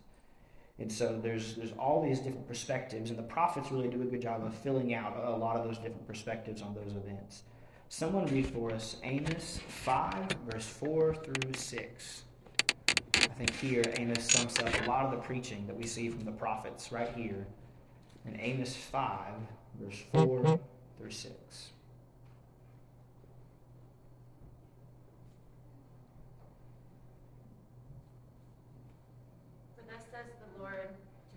And 0.79 0.91
so 0.91 1.19
there's 1.22 1.55
there's 1.55 1.72
all 1.79 2.03
these 2.03 2.19
different 2.19 2.48
perspectives, 2.48 3.10
and 3.10 3.17
the 3.17 3.24
prophets 3.24 3.72
really 3.72 3.88
do 3.88 4.01
a 4.01 4.05
good 4.05 4.22
job 4.22 4.46
of 4.46 4.53
filling 4.53 4.93
out 4.93 5.15
a 5.25 5.36
lot 5.36 5.55
of 5.55 5.65
those 5.65 5.77
different 5.77 6.05
perspectives 6.07 6.62
on 6.62 6.75
those 6.75 6.96
events. 6.96 7.43
Someone 7.89 8.27
read 8.27 8.48
for 8.48 8.72
us 8.72 8.98
Amos 9.03 9.60
5, 9.67 10.13
verse 10.51 10.67
4 10.67 11.15
through 11.15 11.53
6. 11.53 12.24
I 13.15 13.19
think 13.38 13.55
here 13.55 13.84
Amos 13.98 14.29
sums 14.29 14.60
up 14.60 14.81
a 14.81 14.89
lot 14.89 15.05
of 15.05 15.12
the 15.12 15.17
preaching 15.17 15.65
that 15.67 15.75
we 15.75 15.88
see 15.88 16.10
from 16.10 16.25
the 16.25 16.31
prophets 16.31 16.91
right 16.91 17.10
here 17.15 17.48
in 18.25 18.39
Amos 18.39 18.75
5, 18.75 19.34
verse 19.79 20.03
4 20.12 20.60
through 20.98 21.12
6. 21.12 21.69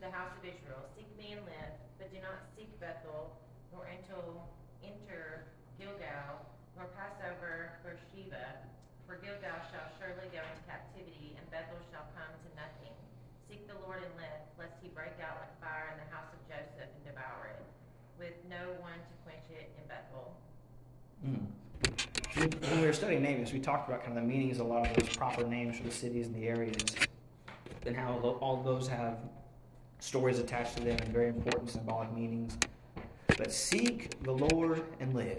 the 0.01 0.09
house 0.09 0.33
of 0.41 0.43
Israel, 0.43 0.81
Seek 0.97 1.07
me 1.21 1.37
and 1.37 1.45
live, 1.45 1.77
but 2.01 2.09
do 2.09 2.19
not 2.25 2.49
seek 2.57 2.73
Bethel, 2.81 3.37
nor 3.71 3.85
enter, 3.85 4.17
enter 4.81 5.45
Gilgal, 5.77 6.41
nor 6.75 6.89
pass 6.97 7.15
over 7.21 7.77
Beersheba, 7.85 8.65
for 9.05 9.21
Gilgal 9.21 9.61
shall 9.69 9.93
surely 10.01 10.27
go 10.33 10.41
into 10.41 10.65
captivity, 10.65 11.37
and 11.37 11.45
Bethel 11.53 11.79
shall 11.93 12.09
come 12.17 12.33
to 12.33 12.49
nothing. 12.57 12.97
Seek 13.47 13.69
the 13.69 13.77
Lord 13.85 14.01
and 14.01 14.15
live, 14.17 14.43
lest 14.57 14.75
he 14.81 14.89
break 14.91 15.15
out 15.21 15.37
like 15.45 15.53
fire 15.61 15.93
in 15.93 16.01
the 16.01 16.09
house 16.09 16.33
of 16.33 16.41
Joseph 16.49 16.89
and 16.91 17.05
devour 17.05 17.53
it, 17.53 17.63
with 18.17 18.35
no 18.49 18.73
one 18.81 18.97
to 18.97 19.15
quench 19.23 19.47
it 19.53 19.69
in 19.77 19.85
Bethel. 19.85 20.33
Mm. 21.23 21.45
When 22.81 22.87
we 22.87 22.89
were 22.93 22.95
studying 22.95 23.23
names, 23.23 23.53
we 23.53 23.59
talked 23.59 23.91
about 23.91 24.03
kind 24.03 24.17
of 24.17 24.25
the 24.25 24.27
meanings 24.27 24.59
of 24.59 24.65
a 24.65 24.69
lot 24.71 24.89
of 24.89 24.97
those 24.97 25.15
proper 25.15 25.47
names 25.47 25.77
for 25.77 25.83
the 25.83 25.91
cities 25.91 26.29
and 26.29 26.35
the 26.35 26.49
areas, 26.49 26.83
and 27.85 27.95
how 27.95 28.15
all 28.41 28.63
those 28.63 28.89
have 28.89 29.19
stories 29.99 30.39
attached 30.39 30.79
to 30.79 30.85
them 30.85 30.97
and 30.99 31.13
very 31.13 31.29
important 31.29 31.69
symbolic 31.69 32.11
meanings. 32.15 32.57
But 33.37 33.53
seek 33.53 34.23
the 34.23 34.33
Lord 34.33 34.83
and 34.99 35.15
live. 35.15 35.37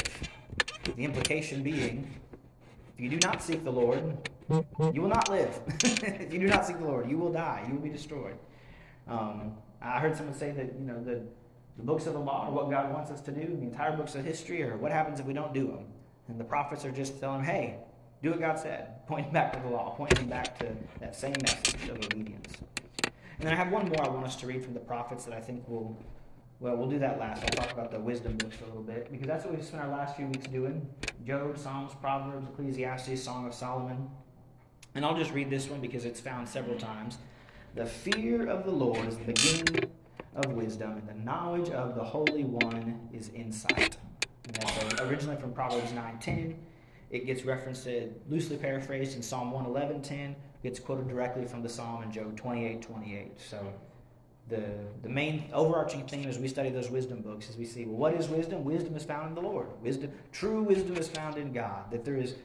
The 0.83 1.03
implication 1.03 1.63
being, 1.63 2.13
if 2.95 3.03
you 3.03 3.09
do 3.09 3.17
not 3.27 3.41
seek 3.41 3.63
the 3.63 3.71
Lord, 3.71 4.29
you 4.93 5.01
will 5.01 5.09
not 5.09 5.27
live. 5.27 5.59
if 5.83 6.31
you 6.31 6.37
do 6.37 6.45
not 6.45 6.63
seek 6.67 6.77
the 6.77 6.85
Lord, 6.85 7.09
you 7.09 7.17
will 7.17 7.33
die. 7.33 7.63
You 7.67 7.73
will 7.73 7.81
be 7.81 7.89
destroyed. 7.89 8.37
Um, 9.07 9.57
I 9.81 9.99
heard 9.99 10.15
someone 10.15 10.35
say 10.35 10.51
that 10.51 10.75
you 10.77 10.85
know 10.85 11.03
the 11.03 11.23
the 11.77 11.83
books 11.83 12.05
of 12.05 12.13
the 12.13 12.19
law 12.19 12.45
are 12.45 12.51
what 12.51 12.69
God 12.69 12.93
wants 12.93 13.09
us 13.09 13.19
to 13.21 13.31
do. 13.31 13.41
The 13.41 13.63
entire 13.63 13.97
books 13.97 14.13
of 14.13 14.23
history 14.23 14.61
are 14.61 14.77
what 14.77 14.91
happens 14.91 15.19
if 15.19 15.25
we 15.25 15.33
don't 15.33 15.55
do 15.55 15.65
them. 15.65 15.85
And 16.31 16.39
the 16.39 16.45
prophets 16.45 16.85
are 16.85 16.91
just 16.91 17.19
telling, 17.19 17.41
him, 17.41 17.45
hey, 17.45 17.75
do 18.23 18.31
what 18.31 18.39
God 18.39 18.57
said, 18.57 19.05
pointing 19.07 19.33
back 19.33 19.51
to 19.53 19.59
the 19.59 19.67
law, 19.67 19.93
pointing 19.95 20.27
back 20.27 20.57
to 20.59 20.67
that 20.99 21.15
same 21.15 21.35
message 21.41 21.89
of 21.89 21.97
obedience. 21.97 22.57
And 23.03 23.47
then 23.47 23.53
I 23.53 23.55
have 23.55 23.71
one 23.71 23.89
more 23.89 24.05
I 24.05 24.07
want 24.07 24.25
us 24.25 24.35
to 24.37 24.47
read 24.47 24.63
from 24.63 24.73
the 24.73 24.79
prophets 24.79 25.25
that 25.25 25.33
I 25.33 25.41
think 25.41 25.67
will, 25.67 25.97
well, 26.59 26.77
we'll 26.77 26.89
do 26.89 26.99
that 26.99 27.19
last. 27.19 27.43
I'll 27.43 27.49
talk 27.49 27.73
about 27.73 27.91
the 27.91 27.99
wisdom 27.99 28.37
books 28.37 28.55
a 28.61 28.65
little 28.65 28.83
bit 28.83 29.11
because 29.11 29.27
that's 29.27 29.43
what 29.43 29.55
we've 29.55 29.65
spent 29.65 29.83
our 29.83 29.89
last 29.89 30.15
few 30.15 30.27
weeks 30.27 30.47
doing 30.47 30.87
Job, 31.25 31.57
Psalms, 31.57 31.91
Proverbs, 31.99 32.47
Ecclesiastes, 32.53 33.21
Song 33.21 33.47
of 33.47 33.53
Solomon. 33.53 34.09
And 34.95 35.03
I'll 35.03 35.17
just 35.17 35.33
read 35.33 35.49
this 35.49 35.69
one 35.69 35.81
because 35.81 36.05
it's 36.05 36.19
found 36.19 36.47
several 36.47 36.77
times. 36.77 37.17
The 37.75 37.85
fear 37.85 38.47
of 38.47 38.65
the 38.65 38.71
Lord 38.71 39.05
is 39.07 39.17
the 39.17 39.25
beginning 39.25 39.91
of 40.35 40.51
wisdom, 40.51 40.91
and 40.91 41.09
the 41.09 41.25
knowledge 41.25 41.69
of 41.69 41.95
the 41.95 42.03
Holy 42.03 42.43
One 42.43 43.09
is 43.11 43.29
insight. 43.29 43.97
And 44.47 44.99
originally 45.01 45.37
from 45.37 45.53
Proverbs 45.53 45.91
9:10. 45.91 46.55
It 47.09 47.25
gets 47.25 47.43
referenced, 47.43 47.87
loosely 48.29 48.55
paraphrased 48.55 49.17
in 49.17 49.21
Psalm 49.21 49.51
111:10, 49.51 50.33
gets 50.63 50.79
quoted 50.79 51.09
directly 51.09 51.45
from 51.45 51.61
the 51.61 51.69
Psalm 51.69 52.03
in 52.03 52.11
Job 52.11 52.37
28 52.37 52.81
28. 52.81 53.39
So 53.39 53.73
the, 54.47 54.63
the 55.01 55.09
main 55.09 55.45
overarching 55.53 56.05
theme 56.07 56.27
as 56.27 56.39
we 56.39 56.47
study 56.47 56.69
those 56.69 56.89
wisdom 56.89 57.21
books 57.21 57.49
is 57.49 57.57
we 57.57 57.65
see, 57.65 57.85
well, 57.85 57.97
what 57.97 58.13
is 58.13 58.27
wisdom? 58.27 58.63
Wisdom 58.63 58.95
is 58.95 59.03
found 59.03 59.29
in 59.29 59.35
the 59.35 59.41
Lord. 59.41 59.67
Wisdom, 59.81 60.11
true 60.31 60.61
wisdom 60.63 60.97
is 60.97 61.07
found 61.07 61.37
in 61.37 61.53
God. 61.53 61.89
That 61.91 62.03
there 62.03 62.17
is, 62.17 62.35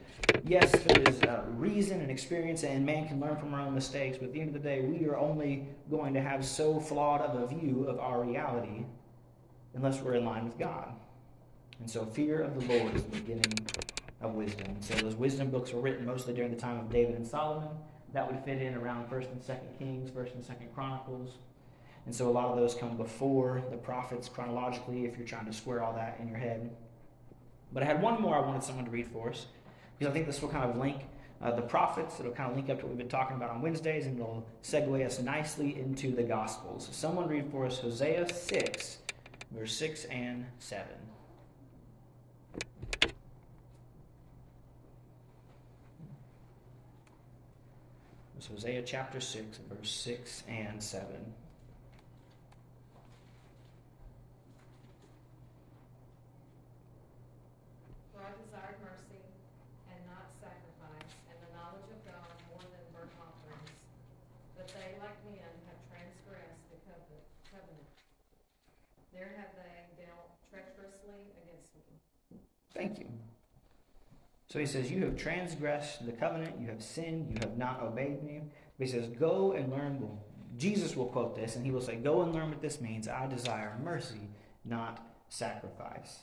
yes, 0.45 0.71
there 0.71 1.03
is 1.03 1.21
uh, 1.23 1.45
reason 1.51 2.01
and 2.01 2.11
experience, 2.11 2.65
and 2.65 2.87
man 2.87 3.09
can 3.09 3.21
learn 3.21 3.37
from 3.37 3.55
our 3.55 3.61
own 3.61 3.75
mistakes, 3.75 4.19
but 4.19 4.27
at 4.27 4.33
the 4.33 4.41
end 4.41 4.55
of 4.55 4.63
the 4.63 4.69
day, 4.69 4.83
we 4.83 5.07
are 5.07 5.17
only 5.17 5.67
going 5.91 6.15
to 6.15 6.21
have 6.21 6.45
so 6.45 6.79
flawed 6.79 7.23
of 7.23 7.41
a 7.41 7.47
view 7.47 7.87
of 7.89 7.99
our 7.99 8.23
reality 8.23 8.85
unless 9.75 10.01
we're 10.01 10.15
in 10.15 10.25
line 10.25 10.45
with 10.45 10.59
God. 10.59 10.93
And 11.81 11.91
so 11.91 12.05
fear 12.05 12.43
of 12.43 12.55
the 12.55 12.79
Lord 12.79 12.95
is 12.95 13.03
the 13.03 13.21
beginning 13.21 13.55
of 14.21 14.35
wisdom. 14.35 14.67
And 14.69 14.85
so 14.85 14.95
those 14.95 15.15
wisdom 15.15 15.51
books 15.51 15.73
were 15.73 15.81
written 15.81 16.07
mostly 16.07 16.35
during 16.35 16.51
the 16.51 16.61
time 16.61 16.79
of 16.79 16.91
David 16.91 17.15
and 17.15 17.27
Solomon 17.27 17.69
that 18.13 18.27
would 18.27 18.43
fit 18.45 18.63
in 18.63 18.75
around 18.75 19.09
First 19.09 19.29
and 19.31 19.43
Second 19.43 19.69
Kings, 19.79 20.11
First 20.11 20.35
and 20.35 20.45
Second 20.45 20.75
Chronicles. 20.75 21.35
And 22.07 22.15
so 22.15 22.29
a 22.29 22.31
lot 22.31 22.47
of 22.47 22.57
those 22.57 22.75
come 22.75 22.97
before 22.97 23.63
the 23.71 23.77
prophets 23.77 24.29
chronologically 24.29 25.05
if 25.05 25.19
you're 25.19 25.27
trying 25.27 25.47
to 25.47 25.53
square 25.53 25.83
all 25.83 25.93
that 25.95 26.19
in 26.21 26.29
your 26.29 26.39
head. 26.39 26.71
But 27.73 27.83
I 27.83 27.87
had 27.87 28.01
one 28.01 28.23
more 28.23 28.37
I 28.37 28.41
wanted 28.41 28.63
someone 28.63 28.85
to 28.85 28.91
read 28.91 29.09
for 29.09 29.31
us 29.31 29.47
because 29.99 30.11
I 30.11 30.15
think 30.15 30.27
this 30.27 30.41
will 30.41 30.49
kind 30.49 30.71
of 30.71 30.79
link 30.79 31.03
uh, 31.43 31.51
the 31.51 31.63
prophets. 31.63 32.21
It'll 32.21 32.33
kind 32.33 32.51
of 32.51 32.57
link 32.57 32.71
up 32.71 32.79
to 32.79 32.87
what 32.87 32.91
we've 32.91 32.99
been 32.99 33.09
talking 33.09 33.37
about 33.37 33.51
on 33.51 33.61
Wednesdays 33.61 34.07
and 34.07 34.19
it'll 34.19 34.47
segue 34.63 35.05
us 35.05 35.21
nicely 35.21 35.79
into 35.79 36.15
the 36.15 36.23
Gospels. 36.23 36.89
Someone 36.93 37.29
read 37.29 37.51
for 37.51 37.67
us 37.67 37.81
Hosea 37.81 38.33
6, 38.33 38.99
verse 39.51 39.77
6 39.77 40.05
and 40.07 40.47
7. 40.59 40.87
It's 48.47 48.63
Hosea 48.63 48.83
chapter 48.87 49.19
6, 49.19 49.59
verse 49.67 49.91
6 49.91 50.45
and 50.47 50.81
7. 50.81 51.03
For 58.15 58.23
I 58.23 58.31
desired 58.39 58.79
mercy 58.87 59.19
and 59.91 59.99
not 60.07 60.31
sacrifice, 60.39 61.11
and 61.27 61.35
the 61.43 61.51
knowledge 61.59 61.91
of 61.91 61.99
God 62.07 62.31
more 62.55 62.63
than 62.63 62.87
burnt 62.95 63.11
offerings. 63.19 63.75
But 64.55 64.71
they, 64.71 64.95
like 65.03 65.19
men, 65.27 65.51
have 65.67 65.83
transgressed 65.91 66.71
the 66.71 66.79
covenant. 67.51 67.91
There 69.11 69.35
have 69.43 69.51
they 69.59 70.07
dealt 70.07 70.31
treacherously 70.47 71.35
against 71.43 71.75
me. 71.75 72.39
Thank 72.71 73.03
you. 73.03 73.11
So 74.49 74.59
he 74.59 74.67
says, 74.67 74.91
You 74.91 75.05
have 75.05 75.17
transgressed 75.17 76.07
the 76.07 76.13
covenant, 76.13 76.61
you 76.61 76.69
have 76.69 76.83
sinned, 76.83 77.31
you 77.31 77.39
have 77.41 77.57
not 77.57 77.83
obeyed 77.83 78.23
me. 78.23 78.43
But 78.79 78.87
he 78.87 78.93
says, 78.93 79.09
Go 79.09 79.53
and 79.53 79.71
learn. 79.71 80.01
Well, 80.01 80.25
Jesus 80.57 80.97
will 80.97 81.07
quote 81.07 81.35
this, 81.35 81.57
and 81.57 81.65
he 81.65 81.73
will 81.73 81.81
say, 81.81 81.97
Go 81.97 82.23
and 82.23 82.33
learn 82.33 82.51
what 82.51 82.63
this 82.63 82.81
means. 82.81 83.09
I 83.09 83.27
desire 83.27 83.79
mercy, 83.83 84.29
not 84.65 85.07
sacrifice. 85.29 86.21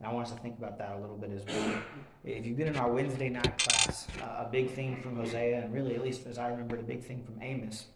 And 0.00 0.10
I 0.10 0.12
want 0.12 0.26
us 0.26 0.34
to 0.34 0.40
think 0.40 0.58
about 0.58 0.78
that 0.78 0.96
a 0.96 0.98
little 0.98 1.16
bit 1.16 1.30
as 1.30 1.44
well. 1.46 1.82
If 2.24 2.44
you've 2.44 2.56
been 2.56 2.66
in 2.66 2.76
our 2.76 2.90
Wednesday 2.90 3.28
night 3.28 3.56
class, 3.56 4.08
uh, 4.20 4.44
a 4.46 4.48
big 4.50 4.70
theme 4.70 5.00
from 5.00 5.16
Hosea, 5.16 5.62
and 5.62 5.72
really, 5.72 5.94
at 5.94 6.02
least 6.02 6.26
as 6.26 6.38
I 6.38 6.48
remember, 6.48 6.76
a 6.76 6.82
big 6.82 7.04
theme 7.04 7.22
from 7.22 7.40
Amos, 7.40 7.86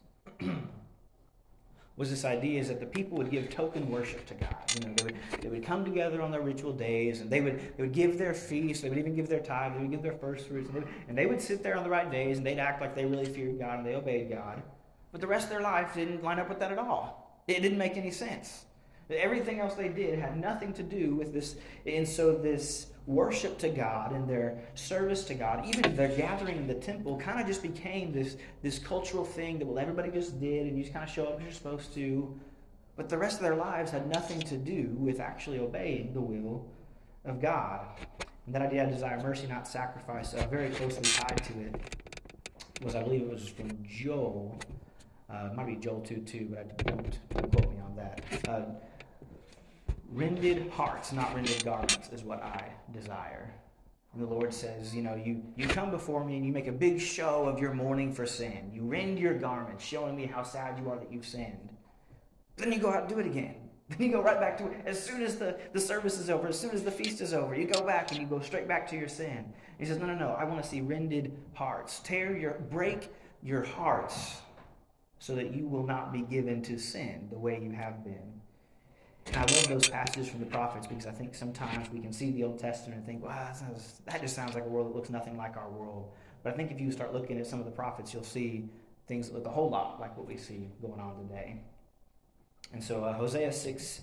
was 1.97 2.11
this 2.11 2.25
idea 2.27 2.61
is 2.61 2.69
that 2.69 2.79
the 2.79 2.87
people 2.87 3.17
would 3.17 3.31
give 3.31 3.49
token 3.49 3.91
worship 3.91 4.27
to 4.27 4.35
God. 4.35 4.55
You 4.75 4.81
know, 4.87 4.95
they 4.97 5.05
would, 5.05 5.17
they 5.41 5.49
would 5.49 5.65
come 5.65 5.85
together 5.85 6.21
on 6.21 6.31
their 6.31 6.43
ritual 6.43 6.73
days, 6.73 7.21
and 7.21 7.31
they 7.31 7.41
would, 7.41 7.59
they 7.77 7.83
would 7.83 7.93
give 7.93 8.19
their 8.19 8.35
feasts, 8.35 8.83
they 8.83 8.91
would 8.91 8.99
even 8.99 9.17
give 9.17 9.29
their 9.29 9.41
tithe, 9.41 9.75
they 9.75 9.81
would 9.81 9.91
give 9.91 10.03
their 10.03 10.13
first 10.13 10.47
fruits, 10.47 10.69
and 10.69 10.77
they, 10.77 10.81
would, 10.81 10.89
and 11.09 11.19
they 11.19 11.27
would 11.27 11.41
sit 11.41 11.63
there 11.63 11.77
on 11.77 11.85
the 11.85 11.91
right 11.91 12.11
days, 12.11 12.37
and 12.37 12.47
they'd 12.47 12.59
act 12.59 12.83
like 12.83 12.95
they 12.95 13.07
really 13.07 13.25
feared 13.25 13.59
God 13.59 13.79
and 13.79 13.87
they 13.87 13.95
obeyed 13.95 14.31
God. 14.31 14.63
But 15.11 15.23
the 15.23 15.27
rest 15.27 15.45
of 15.45 15.51
their 15.51 15.63
life 15.63 15.95
didn't 15.95 16.23
line 16.23 16.39
up 16.39 16.49
with 16.51 16.59
that 16.59 16.71
at 16.71 16.79
all. 16.79 17.43
It 17.49 17.63
didn't 17.63 17.79
make 17.79 17.97
any 17.97 18.11
sense. 18.11 18.67
Everything 19.09 19.61
else 19.61 19.75
they 19.75 19.89
did 19.89 20.19
had 20.19 20.39
nothing 20.39 20.73
to 20.75 20.83
do 20.83 21.15
with 21.15 21.33
this. 21.33 21.57
And 21.87 22.07
so, 22.07 22.35
this 22.35 22.89
worship 23.07 23.59
to 23.59 23.69
God 23.69 24.13
and 24.13 24.29
their 24.29 24.59
service 24.75 25.25
to 25.25 25.35
God, 25.35 25.65
even 25.67 25.95
their 25.95 26.09
gathering 26.09 26.57
in 26.57 26.67
the 26.67 26.75
temple, 26.75 27.17
kind 27.19 27.41
of 27.41 27.47
just 27.47 27.63
became 27.63 28.13
this, 28.13 28.37
this 28.63 28.79
cultural 28.79 29.25
thing 29.25 29.59
that, 29.59 29.67
well, 29.67 29.79
everybody 29.79 30.11
just 30.11 30.41
did, 30.41 30.67
and 30.67 30.77
you 30.77 30.83
just 30.83 30.93
kind 30.93 31.09
of 31.09 31.15
show 31.15 31.27
up 31.27 31.39
as 31.39 31.43
you're 31.43 31.53
supposed 31.53 31.95
to. 31.95 32.39
But 32.97 33.09
the 33.09 33.19
rest 33.19 33.37
of 33.37 33.43
their 33.43 33.57
lives 33.57 33.91
had 33.91 34.09
nothing 34.09 34.41
to 34.41 34.57
do 34.57 34.95
with 34.99 35.21
actually 35.21 35.61
obeying 35.61 36.15
the 36.15 36.21
will 36.21 36.67
of 37.25 37.41
God. 37.41 37.87
And 38.47 38.55
that 38.55 38.63
idea, 38.63 38.85
I 38.85 38.91
desire 38.91 39.21
mercy, 39.23 39.47
not 39.47 39.69
sacrifice, 39.69 40.35
uh, 40.35 40.47
very 40.49 40.71
closely 40.71 41.03
tied 41.03 41.43
to 41.45 41.61
it 41.61 41.81
was, 42.83 42.95
I 42.95 43.03
believe 43.03 43.23
it 43.23 43.31
was 43.31 43.49
from 43.49 43.71
Joel. 43.85 44.59
Uh, 45.31 45.49
it 45.51 45.55
might 45.55 45.67
be 45.67 45.77
Joel 45.77 46.01
2 46.01 46.17
2, 46.19 46.49
but 46.51 46.59
I 46.59 46.83
don't, 46.83 47.19
don't 47.35 47.53
quote 47.53 47.71
me 47.73 47.81
on 47.81 47.97
that. 47.97 48.49
Uh, 48.49 48.63
rended 50.13 50.71
hearts, 50.71 51.13
not 51.13 51.35
rended 51.35 51.65
garments, 51.65 52.09
is 52.13 52.23
what 52.23 52.43
I 52.43 52.73
desire. 52.93 53.53
And 54.13 54.23
the 54.23 54.33
Lord 54.33 54.55
says, 54.55 54.95
you 54.95 55.03
know, 55.03 55.15
you, 55.15 55.43
you 55.57 55.69
come 55.69 55.91
before 55.91 56.25
me 56.25 56.37
and 56.37 56.47
you 56.47 56.53
make 56.53 56.69
a 56.69 56.73
big 56.73 57.01
show 57.01 57.45
of 57.45 57.59
your 57.59 57.75
mourning 57.75 58.15
for 58.15 58.25
sin. 58.25 58.71
You 58.73 58.83
rend 58.83 59.19
your 59.19 59.35
garments, 59.35 59.85
showing 59.85 60.17
me 60.17 60.25
how 60.25 60.43
sad 60.43 60.79
you 60.79 60.89
are 60.89 60.99
that 60.99 61.13
you've 61.13 61.27
sinned. 61.27 61.71
Then 62.57 62.73
you 62.73 62.79
go 62.79 62.91
out 62.91 63.01
and 63.03 63.09
do 63.09 63.19
it 63.19 63.27
again. 63.27 63.57
Then 63.89 64.09
you 64.09 64.13
go 64.13 64.21
right 64.21 64.41
back 64.41 64.59
to 64.59 64.67
it. 64.67 64.81
As 64.85 65.01
soon 65.01 65.23
as 65.23 65.37
the, 65.37 65.57
the 65.73 65.79
service 65.79 66.19
is 66.19 66.29
over, 66.29 66.49
as 66.49 66.59
soon 66.59 66.73
as 66.73 66.83
the 66.83 66.91
feast 66.91 67.21
is 67.21 67.33
over, 67.33 67.55
you 67.55 67.67
go 67.67 67.83
back 67.83 68.11
and 68.11 68.21
you 68.21 68.27
go 68.27 68.41
straight 68.41 68.67
back 68.67 68.89
to 68.91 68.97
your 68.97 69.07
sin. 69.07 69.53
He 69.79 69.85
says, 69.85 69.99
No, 69.99 70.07
no, 70.07 70.17
no. 70.17 70.31
I 70.31 70.43
want 70.43 70.61
to 70.61 70.69
see 70.69 70.81
rended 70.81 71.37
hearts. 71.55 72.01
Tear 72.01 72.37
your 72.37 72.55
break 72.71 73.11
your 73.45 73.63
hearts 73.63 74.39
so 75.21 75.37
that 75.37 75.55
you 75.55 75.69
will 75.69 75.87
not 75.87 76.13
be 76.13 76.23
given 76.23 76.63
to 76.63 76.79
sin 76.79 77.29
the 77.31 77.39
way 77.39 77.61
you 77.63 77.71
have 77.71 78.03
been. 78.03 78.41
And 79.29 79.37
I 79.37 79.41
love 79.41 79.69
those 79.69 79.89
passages 79.89 80.29
from 80.29 80.41
the 80.41 80.47
prophets 80.47 80.87
because 80.87 81.07
I 81.07 81.11
think 81.11 81.35
sometimes 81.35 81.91
we 81.91 82.01
can 82.01 82.13
see 82.13 82.31
the 82.31 82.45
Old 82.45 82.59
Testament 82.59 82.99
and 82.99 83.07
think, 83.07 83.25
wow, 83.25 83.45
that, 83.47 83.57
sounds, 83.57 84.01
that 84.07 84.21
just 84.21 84.35
sounds 84.35 84.55
like 84.55 84.65
a 84.65 84.69
world 84.69 84.89
that 84.89 84.97
looks 84.97 85.11
nothing 85.11 85.37
like 85.37 85.57
our 85.57 85.69
world. 85.69 86.11
But 86.43 86.55
I 86.55 86.57
think 86.57 86.71
if 86.71 86.81
you 86.81 86.93
start 86.93 87.13
looking 87.13 87.39
at 87.39 87.47
some 87.47 87.59
of 87.59 87.65
the 87.65 87.73
prophets, 87.73 88.15
you'll 88.15 88.23
see 88.23 88.69
things 89.09 89.29
that 89.29 89.35
look 89.35 89.47
a 89.47 89.51
whole 89.51 89.69
lot 89.69 90.01
like 90.01 90.17
what 90.17 90.27
we 90.27 90.37
see 90.37 90.69
going 90.81 91.01
on 91.01 91.17
today. 91.17 91.63
And 92.73 92.83
so 92.83 93.05
uh, 93.05 93.13
Hosea 93.15 93.53
6, 93.53 94.01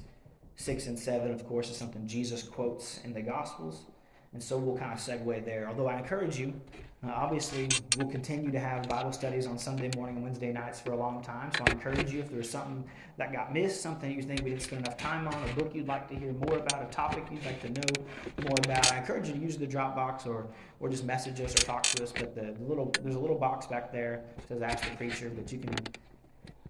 6 0.55 0.87
and 0.87 0.99
7, 0.99 1.31
of 1.31 1.47
course, 1.47 1.69
is 1.69 1.77
something 1.77 2.07
Jesus 2.07 2.43
quotes 2.43 2.99
in 3.03 3.13
the 3.13 3.21
Gospels. 3.21 3.85
And 4.33 4.41
so 4.41 4.57
we'll 4.57 4.77
kind 4.77 4.93
of 4.93 4.99
segue 4.99 5.45
there. 5.45 5.67
Although 5.67 5.87
I 5.87 5.97
encourage 5.97 6.37
you, 6.39 6.53
uh, 7.05 7.11
obviously, 7.11 7.67
we'll 7.97 8.07
continue 8.07 8.49
to 8.49 8.59
have 8.59 8.87
Bible 8.87 9.11
studies 9.11 9.45
on 9.45 9.57
Sunday 9.57 9.91
morning 9.95 10.15
and 10.15 10.23
Wednesday 10.23 10.53
nights 10.53 10.79
for 10.79 10.93
a 10.93 10.97
long 10.97 11.21
time. 11.21 11.51
So 11.57 11.65
I 11.67 11.71
encourage 11.71 12.13
you, 12.13 12.21
if 12.21 12.31
there's 12.31 12.49
something 12.49 12.85
that 13.17 13.33
got 13.33 13.53
missed, 13.53 13.81
something 13.81 14.09
you 14.09 14.21
think 14.21 14.41
we 14.43 14.51
didn't 14.51 14.61
spend 14.61 14.85
enough 14.85 14.97
time 14.97 15.27
on, 15.27 15.33
a 15.33 15.53
book 15.53 15.71
you'd 15.75 15.87
like 15.87 16.07
to 16.09 16.15
hear 16.15 16.31
more 16.31 16.57
about, 16.57 16.81
a 16.81 16.91
topic 16.91 17.25
you'd 17.29 17.45
like 17.45 17.61
to 17.61 17.69
know 17.69 18.05
more 18.47 18.55
about, 18.63 18.89
I 18.93 18.99
encourage 18.99 19.27
you 19.27 19.33
to 19.33 19.39
use 19.39 19.57
the 19.57 19.67
Dropbox 19.67 20.25
or, 20.27 20.47
or 20.79 20.87
just 20.87 21.03
message 21.03 21.41
us 21.41 21.53
or 21.53 21.65
talk 21.65 21.83
to 21.83 22.03
us. 22.03 22.13
But 22.13 22.35
the, 22.35 22.55
little 22.63 22.93
there's 23.01 23.15
a 23.15 23.19
little 23.19 23.37
box 23.37 23.67
back 23.67 23.91
there 23.91 24.23
that 24.37 24.47
says 24.47 24.61
Ask 24.61 24.89
the 24.89 24.95
Preacher, 24.95 25.29
but 25.35 25.51
you 25.51 25.59
can, 25.59 25.75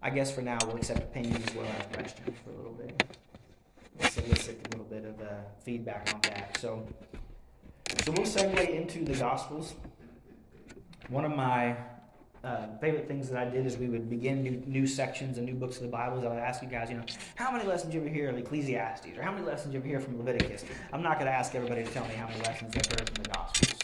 I 0.02 0.10
guess 0.10 0.32
for 0.34 0.42
now, 0.42 0.58
we'll 0.66 0.78
accept 0.78 1.00
opinions 1.00 1.46
as 1.48 1.56
well 1.56 1.68
as 1.80 1.96
questions 1.96 2.36
for 2.44 2.52
a 2.52 2.58
little 2.58 2.74
bit. 2.74 3.04
Solicit 4.10 4.66
a 4.66 4.70
little 4.70 4.86
bit 4.86 5.06
of 5.06 5.22
uh, 5.22 5.42
feedback 5.64 6.10
on 6.14 6.22
that. 6.22 6.58
So. 6.58 6.88
So 8.04 8.12
we'll 8.12 8.26
segue 8.26 8.70
into 8.70 9.06
the 9.06 9.14
Gospels. 9.14 9.76
One 11.10 11.26
of 11.26 11.36
my 11.36 11.76
uh, 12.44 12.68
favorite 12.82 13.08
things 13.08 13.30
that 13.30 13.38
I 13.38 13.50
did 13.50 13.66
is 13.66 13.78
we 13.78 13.88
would 13.88 14.10
begin 14.10 14.44
new, 14.44 14.64
new 14.66 14.88
sections 14.88 15.38
and 15.38 15.46
new 15.46 15.54
books 15.54 15.78
of 15.78 15.84
the 15.84 15.90
Bible. 15.90 16.20
I 16.20 16.30
would 16.30 16.40
ask 16.40 16.62
you 16.62 16.68
guys, 16.68 16.90
you 16.90 16.98
know, 16.98 17.04
how 17.36 17.52
many 17.52 17.66
lessons 17.66 17.94
you 17.94 18.02
ever 18.02 18.10
hear 18.10 18.30
of 18.30 18.38
Ecclesiastes, 18.38 19.18
or 19.18 19.22
how 19.22 19.32
many 19.32 19.46
lessons 19.46 19.74
you 19.74 19.80
ever 19.80 19.88
hear 19.88 20.00
from 20.00 20.18
Leviticus? 20.18 20.66
I'm 20.92 21.02
not 21.02 21.20
going 21.20 21.28
to 21.28 21.34
ask 21.34 21.56
everybody 21.56 21.84
to 21.84 21.92
tell 21.92 22.06
me 22.08 22.16
how 22.16 22.28
many 22.28 22.42
lessons 22.42 22.74
they've 22.74 23.00
heard 23.00 23.10
from 23.10 23.24
the 23.24 23.30
Gospels, 23.30 23.80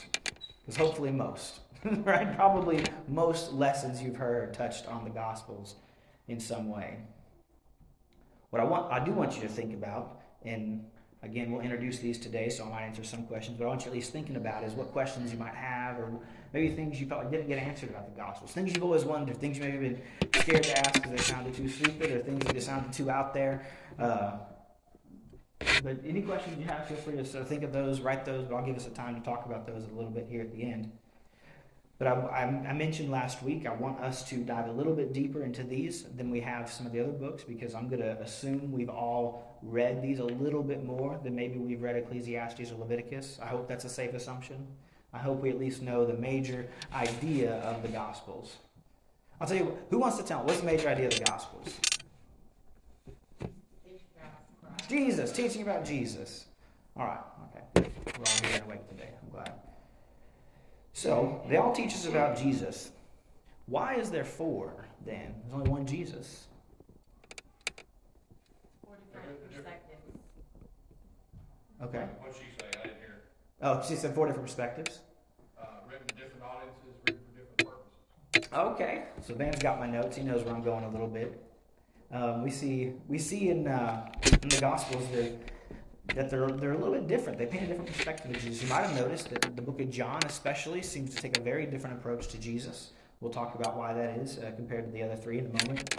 because 0.66 0.78
hopefully 0.78 1.12
most, 1.12 1.60
right? 2.04 2.36
Probably 2.36 2.84
most 3.08 3.54
lessons 3.54 4.02
you've 4.02 4.18
heard 4.18 4.54
touched 4.54 4.88
on 4.88 5.04
the 5.04 5.10
Gospels 5.10 5.76
in 6.28 6.40
some 6.40 6.70
way. 6.70 6.98
What 8.50 8.62
I 8.62 8.66
want, 8.66 8.92
I 8.92 9.04
do 9.04 9.12
want 9.12 9.36
you 9.36 9.42
to 9.42 9.50
think 9.50 9.74
about, 9.74 10.22
and 10.44 10.86
Again, 11.22 11.52
we'll 11.52 11.62
introduce 11.62 12.00
these 12.00 12.18
today, 12.18 12.48
so 12.48 12.64
I 12.64 12.70
might 12.70 12.82
answer 12.84 13.04
some 13.04 13.24
questions, 13.24 13.58
but 13.58 13.66
I 13.66 13.68
want 13.68 13.82
you 13.82 13.88
at 13.88 13.94
least 13.94 14.14
thinking 14.14 14.38
about 14.38 14.64
is 14.64 14.74
what 14.74 14.94
questions 14.94 15.34
you 15.34 15.38
might 15.38 15.54
have, 15.54 15.98
or 16.00 16.18
maybe 16.54 16.74
things 16.74 17.00
you 17.02 17.08
felt 17.08 17.24
like 17.24 17.32
didn't 17.32 17.50
get 17.50 17.60
answered 17.60 17.90
about 17.90 18.10
the 18.10 18.22
Gospels. 18.22 18.52
Things 18.52 18.74
you've 18.74 18.84
always 18.84 19.04
wondered, 19.04 19.36
things 19.38 19.58
you 19.58 19.66
maybe 19.66 19.90
been 19.90 20.02
scared 20.34 20.64
to 20.64 20.80
ask 20.80 20.94
because 20.94 21.12
they 21.12 21.18
sounded 21.18 21.54
too 21.54 21.68
stupid, 21.68 22.12
or 22.12 22.20
things 22.20 22.46
that 22.46 22.54
just 22.54 22.68
sounded 22.68 22.94
too 22.94 23.10
out 23.10 23.34
there. 23.34 23.66
Uh, 24.00 24.38
but 25.84 25.98
any 26.06 26.22
questions 26.22 26.58
you 26.58 26.66
have, 26.66 26.88
feel 26.88 26.96
free 26.96 27.22
to 27.22 27.38
of 27.38 27.48
think 27.50 27.64
of 27.64 27.74
those, 27.74 28.00
write 28.00 28.24
those, 28.24 28.46
but 28.46 28.56
I'll 28.56 28.66
give 28.66 28.78
us 28.78 28.88
a 28.88 28.92
time 28.92 29.16
to 29.16 29.22
talk 29.22 29.46
about 29.46 29.68
those 29.68 29.84
a 29.92 29.94
little 29.94 30.12
bit 30.12 30.26
here 30.30 30.42
at 30.42 30.54
the 30.54 30.64
end. 30.64 30.90
But 32.00 32.08
I, 32.08 32.12
I, 32.12 32.44
I, 32.70 32.74
mentioned 32.74 33.12
last 33.12 33.44
week, 33.44 33.68
I 33.68 33.74
want 33.74 34.00
us 34.00 34.24
to 34.30 34.38
dive 34.38 34.70
a 34.70 34.72
little 34.72 34.96
bit 34.96 35.12
deeper 35.12 35.44
into 35.44 35.64
these 35.64 36.04
than 36.16 36.32
we 36.32 36.40
have 36.40 36.72
some 36.72 36.86
of 36.86 36.94
the 36.94 37.02
other 37.02 37.12
books 37.12 37.44
because 37.44 37.76
I'm 37.76 37.90
going 37.90 38.02
to 38.02 38.18
assume 38.22 38.72
we've 38.72 38.90
all 38.90 39.60
read 39.62 40.02
these 40.02 40.20
a 40.20 40.24
little 40.24 40.64
bit 40.64 40.86
more 40.86 41.20
than 41.22 41.36
maybe 41.36 41.60
we've 41.60 41.82
read 41.82 41.98
Ecclesiastes 41.98 42.72
or 42.72 42.76
Leviticus. 42.76 43.38
I 43.44 43.48
hope 43.48 43.68
that's 43.68 43.84
a 43.84 43.90
safe 43.90 44.14
assumption. 44.14 44.66
I 45.14 45.18
hope 45.18 45.42
we 45.42 45.50
at 45.50 45.60
least 45.60 45.82
know 45.82 46.06
the 46.06 46.14
major 46.14 46.68
idea 46.94 47.56
of 47.56 47.82
the 47.82 47.90
Gospels. 47.90 48.56
I'll 49.42 49.48
tell 49.48 49.58
you, 49.58 49.78
who 49.90 50.00
wants 50.00 50.18
to 50.18 50.24
tell 50.24 50.44
what's 50.44 50.62
the 50.62 50.66
major 50.66 50.88
idea 50.88 51.08
of 51.08 51.16
the 51.16 51.26
Gospels? 51.26 51.80
Jesus, 54.88 55.34
teaching 55.34 55.64
about 55.64 55.84
Jesus. 55.84 56.46
All 56.96 57.06
right, 57.06 57.20
okay. 57.76 57.90
We're 58.18 58.26
all 58.26 58.50
here 58.50 58.64
awake 58.64 58.88
today. 58.88 59.10
I'm 59.22 59.30
glad. 59.32 59.52
So 61.00 61.42
they 61.48 61.56
all 61.56 61.72
teach 61.72 61.94
us 61.94 62.06
about 62.06 62.38
Jesus. 62.38 62.92
Why 63.68 63.96
is 63.96 64.12
there 64.12 64.26
four 64.26 64.86
then? 65.06 65.34
There's 65.44 65.54
only 65.54 65.70
one 65.70 65.86
Jesus. 65.86 66.48
Four 68.84 68.98
different 69.14 69.50
perspectives. 69.50 70.20
Okay. 71.82 72.06
What'd 72.20 72.36
she 72.36 72.42
say? 72.60 72.68
I 72.82 72.84
didn't 72.84 72.98
hear. 72.98 73.22
Oh, 73.62 73.82
she 73.88 73.96
said 73.96 74.14
four 74.14 74.28
different 74.28 74.46
perspectives. 74.46 75.00
Uh, 75.58 75.68
written 75.90 76.06
to 76.08 76.16
different 76.16 76.44
audiences, 76.44 76.94
written 77.08 77.22
for 77.32 77.40
different 77.40 77.78
purposes. 78.34 78.54
Okay, 78.54 79.04
so 79.26 79.36
Ben's 79.36 79.64
got 79.64 79.80
my 79.80 79.88
notes. 79.90 80.18
He 80.18 80.24
knows 80.24 80.44
where 80.44 80.54
I'm 80.54 80.64
going 80.64 80.84
a 80.84 80.90
little 80.90 81.08
bit. 81.08 81.42
Um, 82.12 82.44
we 82.44 82.52
see 82.52 82.92
we 83.08 83.20
see 83.20 83.48
in 83.48 83.70
uh, 83.70 84.12
in 84.44 84.50
the 84.50 84.60
Gospels 84.60 85.08
that 85.14 85.32
that 86.16 86.30
they're 86.30 86.48
they're 86.48 86.74
a 86.74 86.78
little 86.78 86.94
bit 86.94 87.08
different. 87.08 87.38
They 87.38 87.46
paint 87.46 87.64
a 87.64 87.68
different 87.68 87.92
perspective 87.92 88.32
of 88.32 88.42
Jesus. 88.42 88.64
You 88.64 88.70
might 88.70 88.86
have 88.86 88.96
noticed 88.96 89.30
that 89.30 89.42
the 89.42 89.62
book 89.62 89.80
of 89.80 89.90
John, 89.90 90.20
especially, 90.26 90.82
seems 90.82 91.14
to 91.16 91.22
take 91.22 91.38
a 91.38 91.42
very 91.42 91.66
different 91.66 91.98
approach 91.98 92.28
to 92.30 92.38
Jesus. 92.38 92.92
We'll 93.22 93.32
talk 93.32 93.56
about 93.56 93.78
why 93.78 93.94
that 93.94 94.18
is 94.18 94.40
uh, 94.40 94.52
compared 94.56 94.86
to 94.86 94.92
the 94.92 95.04
other 95.04 95.16
three 95.16 95.40
in 95.40 95.46
a 95.48 95.66
moment. 95.66 95.96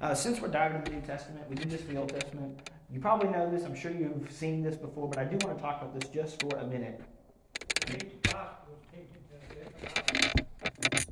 Uh, 0.00 0.14
since 0.14 0.40
we're 0.40 0.48
diving 0.48 0.78
into 0.78 0.92
the 0.92 0.96
New 0.98 1.06
Testament, 1.06 1.48
we 1.48 1.56
did 1.56 1.68
this 1.70 1.82
for 1.82 1.92
the 1.92 1.98
Old 1.98 2.08
Testament. 2.08 2.68
You 2.92 3.00
probably 3.00 3.28
know 3.28 3.50
this. 3.50 3.64
I'm 3.64 3.74
sure 3.74 3.92
you've 3.92 4.30
seen 4.30 4.62
this 4.62 4.76
before, 4.76 5.08
but 5.08 5.18
I 5.18 5.24
do 5.24 5.36
want 5.46 5.56
to 5.56 5.62
talk 5.62 5.82
about 5.82 5.98
this 5.98 6.08
just 6.10 6.40
for 6.40 6.56
a 6.56 6.66
minute. 6.66 7.00
Each 7.88 8.22
gospel 8.22 8.74
is 8.74 8.86
teaching 8.90 9.22
to 9.28 9.36
different 9.54 9.98
audience, 9.98 11.06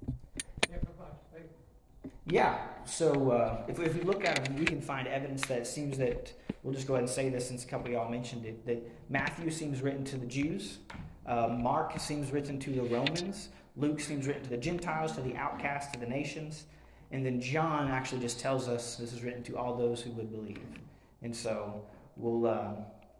different 0.62 0.98
bunch 0.98 1.10
of 1.12 1.34
people. 1.34 2.10
Yeah. 2.30 2.58
So 2.84 3.30
uh, 3.30 3.62
if, 3.68 3.78
if 3.80 3.94
we 3.94 4.02
look 4.02 4.24
at 4.24 4.44
them, 4.44 4.56
we 4.56 4.64
can 4.64 4.80
find 4.80 5.08
evidence 5.08 5.46
that 5.46 5.58
it 5.58 5.66
seems 5.66 5.98
that 5.98 6.32
we'll 6.62 6.74
just 6.74 6.86
go 6.86 6.94
ahead 6.94 7.04
and 7.04 7.10
say 7.10 7.28
this 7.28 7.48
since 7.48 7.64
a 7.64 7.66
couple 7.66 7.86
of 7.86 7.92
y'all 7.92 8.10
mentioned 8.10 8.44
it. 8.44 8.66
That 8.66 8.82
Matthew 9.08 9.50
seems 9.50 9.82
written 9.82 10.04
to 10.04 10.16
the 10.16 10.26
Jews, 10.26 10.78
uh, 11.26 11.48
Mark 11.48 11.98
seems 11.98 12.30
written 12.32 12.58
to 12.60 12.70
the 12.70 12.82
Romans, 12.82 13.48
Luke 13.76 14.00
seems 14.00 14.26
written 14.26 14.42
to 14.42 14.50
the 14.50 14.56
Gentiles, 14.56 15.12
to 15.12 15.20
the 15.20 15.36
outcasts, 15.36 15.92
to 15.92 16.00
the 16.00 16.06
nations, 16.06 16.64
and 17.10 17.24
then 17.24 17.40
John 17.40 17.90
actually 17.90 18.20
just 18.20 18.40
tells 18.40 18.68
us 18.68 18.96
this 18.96 19.12
is 19.12 19.22
written 19.22 19.42
to 19.44 19.56
all 19.56 19.74
those 19.74 20.02
who 20.02 20.10
would 20.12 20.30
believe. 20.30 20.60
And 21.22 21.34
so 21.34 21.82
we'll 22.16 22.46
uh, 22.46 22.72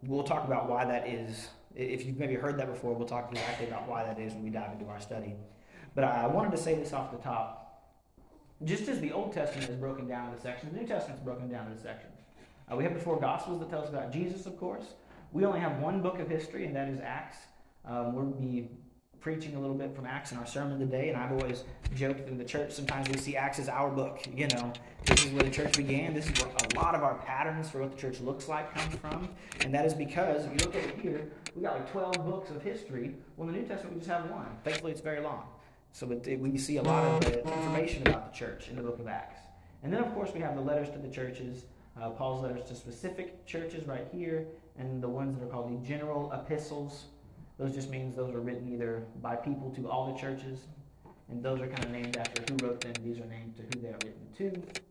we'll 0.03 0.23
talk 0.23 0.45
about 0.45 0.69
why 0.69 0.85
that 0.85 1.07
is 1.07 1.49
If 1.75 2.05
you've 2.05 2.17
maybe 2.17 2.35
heard 2.35 2.57
that 2.59 2.67
before, 2.67 2.93
we'll 2.93 3.07
talk 3.07 3.31
exactly 3.31 3.67
about 3.67 3.87
why 3.87 4.03
that 4.03 4.19
is 4.19 4.33
when 4.33 4.43
we 4.43 4.49
dive 4.49 4.71
into 4.73 4.85
our 4.87 4.99
study. 4.99 5.35
But 5.95 6.03
I 6.03 6.27
wanted 6.27 6.51
to 6.51 6.57
say 6.57 6.75
this 6.75 6.93
off 6.93 7.11
the 7.11 7.17
top. 7.17 7.68
Just 8.65 8.89
as 8.89 8.99
the 8.99 9.11
Old 9.11 9.31
Testament 9.31 9.69
is 9.69 9.77
broken 9.77 10.07
down 10.07 10.29
into 10.29 10.41
sections, 10.41 10.73
the 10.73 10.79
New 10.79 10.87
Testament 10.87 11.19
is 11.19 11.23
broken 11.23 11.49
down 11.49 11.67
into 11.67 11.81
sections. 11.81 12.17
Uh, 12.69 12.75
we 12.75 12.83
have 12.83 12.93
the 12.93 12.99
four 12.99 13.19
Gospels 13.19 13.59
that 13.59 13.69
tell 13.69 13.81
us 13.81 13.89
about 13.89 14.11
Jesus, 14.11 14.45
of 14.45 14.57
course. 14.57 14.85
We 15.31 15.45
only 15.45 15.59
have 15.59 15.79
one 15.79 16.01
book 16.01 16.19
of 16.19 16.27
history, 16.27 16.65
and 16.65 16.75
that 16.75 16.89
is 16.89 16.99
Acts. 16.99 17.37
Um, 17.85 18.13
we'll 18.13 18.25
be 18.25 18.69
preaching 19.21 19.55
a 19.55 19.59
little 19.59 19.75
bit 19.75 19.95
from 19.95 20.05
Acts 20.05 20.31
in 20.31 20.37
our 20.37 20.45
sermon 20.45 20.77
today, 20.79 21.09
and 21.09 21.17
I've 21.17 21.31
always 21.31 21.63
joked 21.95 22.27
in 22.27 22.37
the 22.37 22.43
church 22.43 22.71
sometimes 22.71 23.09
we 23.09 23.17
see 23.17 23.35
Acts 23.35 23.59
as 23.59 23.69
our 23.69 23.89
book. 23.89 24.25
You 24.33 24.47
know, 24.47 24.73
this 25.05 25.25
is 25.25 25.31
where 25.31 25.43
the 25.43 25.49
church 25.49 25.77
began. 25.77 26.13
This 26.13 26.29
is 26.29 26.41
where 26.41 26.51
a 26.51 26.75
lot 26.75 26.95
of 26.95 27.03
our 27.03 27.15
patterns 27.15 27.69
for 27.69 27.79
what 27.79 27.91
the 27.91 27.97
church 27.97 28.19
looks 28.19 28.47
like 28.47 28.73
comes 28.73 28.95
from, 28.95 29.29
and 29.61 29.73
that 29.73 29.85
is 29.85 29.93
because 29.93 30.45
if 30.45 30.51
you 30.51 30.57
look 30.65 30.75
it 30.75 30.99
here, 30.99 31.29
we 31.55 31.61
got 31.61 31.75
like 31.75 31.91
12 31.91 32.25
books 32.25 32.51
of 32.51 32.61
history. 32.61 33.15
Well, 33.37 33.47
in 33.47 33.55
the 33.55 33.61
New 33.61 33.67
Testament, 33.67 33.95
we 33.95 33.99
just 34.01 34.11
have 34.11 34.29
one. 34.29 34.47
Thankfully, 34.63 34.91
it's 34.91 35.01
very 35.01 35.21
long, 35.21 35.43
so 35.91 36.07
but 36.07 36.27
it, 36.27 36.39
we 36.39 36.57
see 36.57 36.77
a 36.77 36.83
lot 36.83 37.03
of 37.05 37.25
uh, 37.27 37.39
information 37.39 38.07
about 38.07 38.31
the 38.31 38.37
church 38.37 38.69
in 38.69 38.75
the 38.75 38.81
book 38.81 38.99
of 38.99 39.07
Acts. 39.07 39.41
And 39.83 39.93
then, 39.93 40.03
of 40.03 40.13
course, 40.13 40.31
we 40.33 40.41
have 40.41 40.55
the 40.55 40.61
letters 40.61 40.89
to 40.89 40.97
the 40.97 41.09
churches. 41.09 41.65
Uh, 41.99 42.09
Paul's 42.09 42.43
letters 42.43 42.67
to 42.69 42.75
specific 42.75 43.45
churches 43.45 43.87
right 43.87 44.07
here, 44.11 44.47
and 44.77 45.01
the 45.01 45.09
ones 45.09 45.37
that 45.37 45.43
are 45.43 45.47
called 45.47 45.71
the 45.71 45.87
general 45.87 46.31
epistles. 46.31 47.05
Those 47.57 47.73
just 47.73 47.89
means 47.89 48.15
those 48.15 48.33
are 48.33 48.39
written 48.39 48.71
either 48.71 49.03
by 49.21 49.35
people 49.35 49.69
to 49.71 49.89
all 49.89 50.13
the 50.13 50.19
churches, 50.19 50.59
and 51.29 51.43
those 51.43 51.59
are 51.61 51.67
kind 51.67 51.83
of 51.83 51.91
named 51.91 52.17
after 52.17 52.41
who 52.49 52.65
wrote 52.65 52.81
them. 52.81 52.93
These 53.03 53.19
are 53.19 53.25
named 53.25 53.55
to 53.57 53.63
who 53.63 53.81
they 53.81 53.89
are 53.89 53.99
written 54.03 54.27
to. 54.37 54.81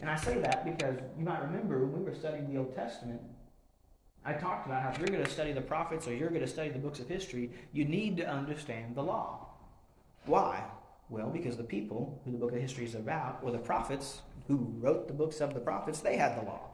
And 0.00 0.10
I 0.10 0.16
say 0.16 0.38
that 0.40 0.64
because 0.64 0.98
you 1.18 1.24
might 1.24 1.42
remember 1.42 1.84
when 1.84 2.04
we 2.04 2.10
were 2.10 2.16
studying 2.16 2.52
the 2.52 2.58
Old 2.58 2.74
Testament, 2.74 3.20
I 4.24 4.32
talked 4.32 4.66
about 4.66 4.82
how 4.82 4.90
if 4.90 4.98
you're 4.98 5.08
going 5.08 5.24
to 5.24 5.30
study 5.30 5.52
the 5.52 5.60
prophets 5.60 6.06
or 6.06 6.14
you're 6.14 6.28
going 6.28 6.42
to 6.42 6.46
study 6.46 6.70
the 6.70 6.78
books 6.78 7.00
of 7.00 7.08
history, 7.08 7.50
you 7.72 7.84
need 7.84 8.16
to 8.18 8.28
understand 8.28 8.94
the 8.94 9.02
law. 9.02 9.41
Why? 10.26 10.64
Well, 11.08 11.28
because 11.30 11.56
the 11.56 11.64
people 11.64 12.20
who 12.24 12.32
the 12.32 12.38
book 12.38 12.52
of 12.52 12.60
history 12.60 12.84
is 12.84 12.94
about, 12.94 13.40
or 13.42 13.50
the 13.50 13.58
prophets 13.58 14.22
who 14.48 14.74
wrote 14.80 15.08
the 15.08 15.14
books 15.14 15.40
of 15.40 15.54
the 15.54 15.60
prophets, 15.60 16.00
they 16.00 16.16
had 16.16 16.40
the 16.40 16.46
law. 16.46 16.70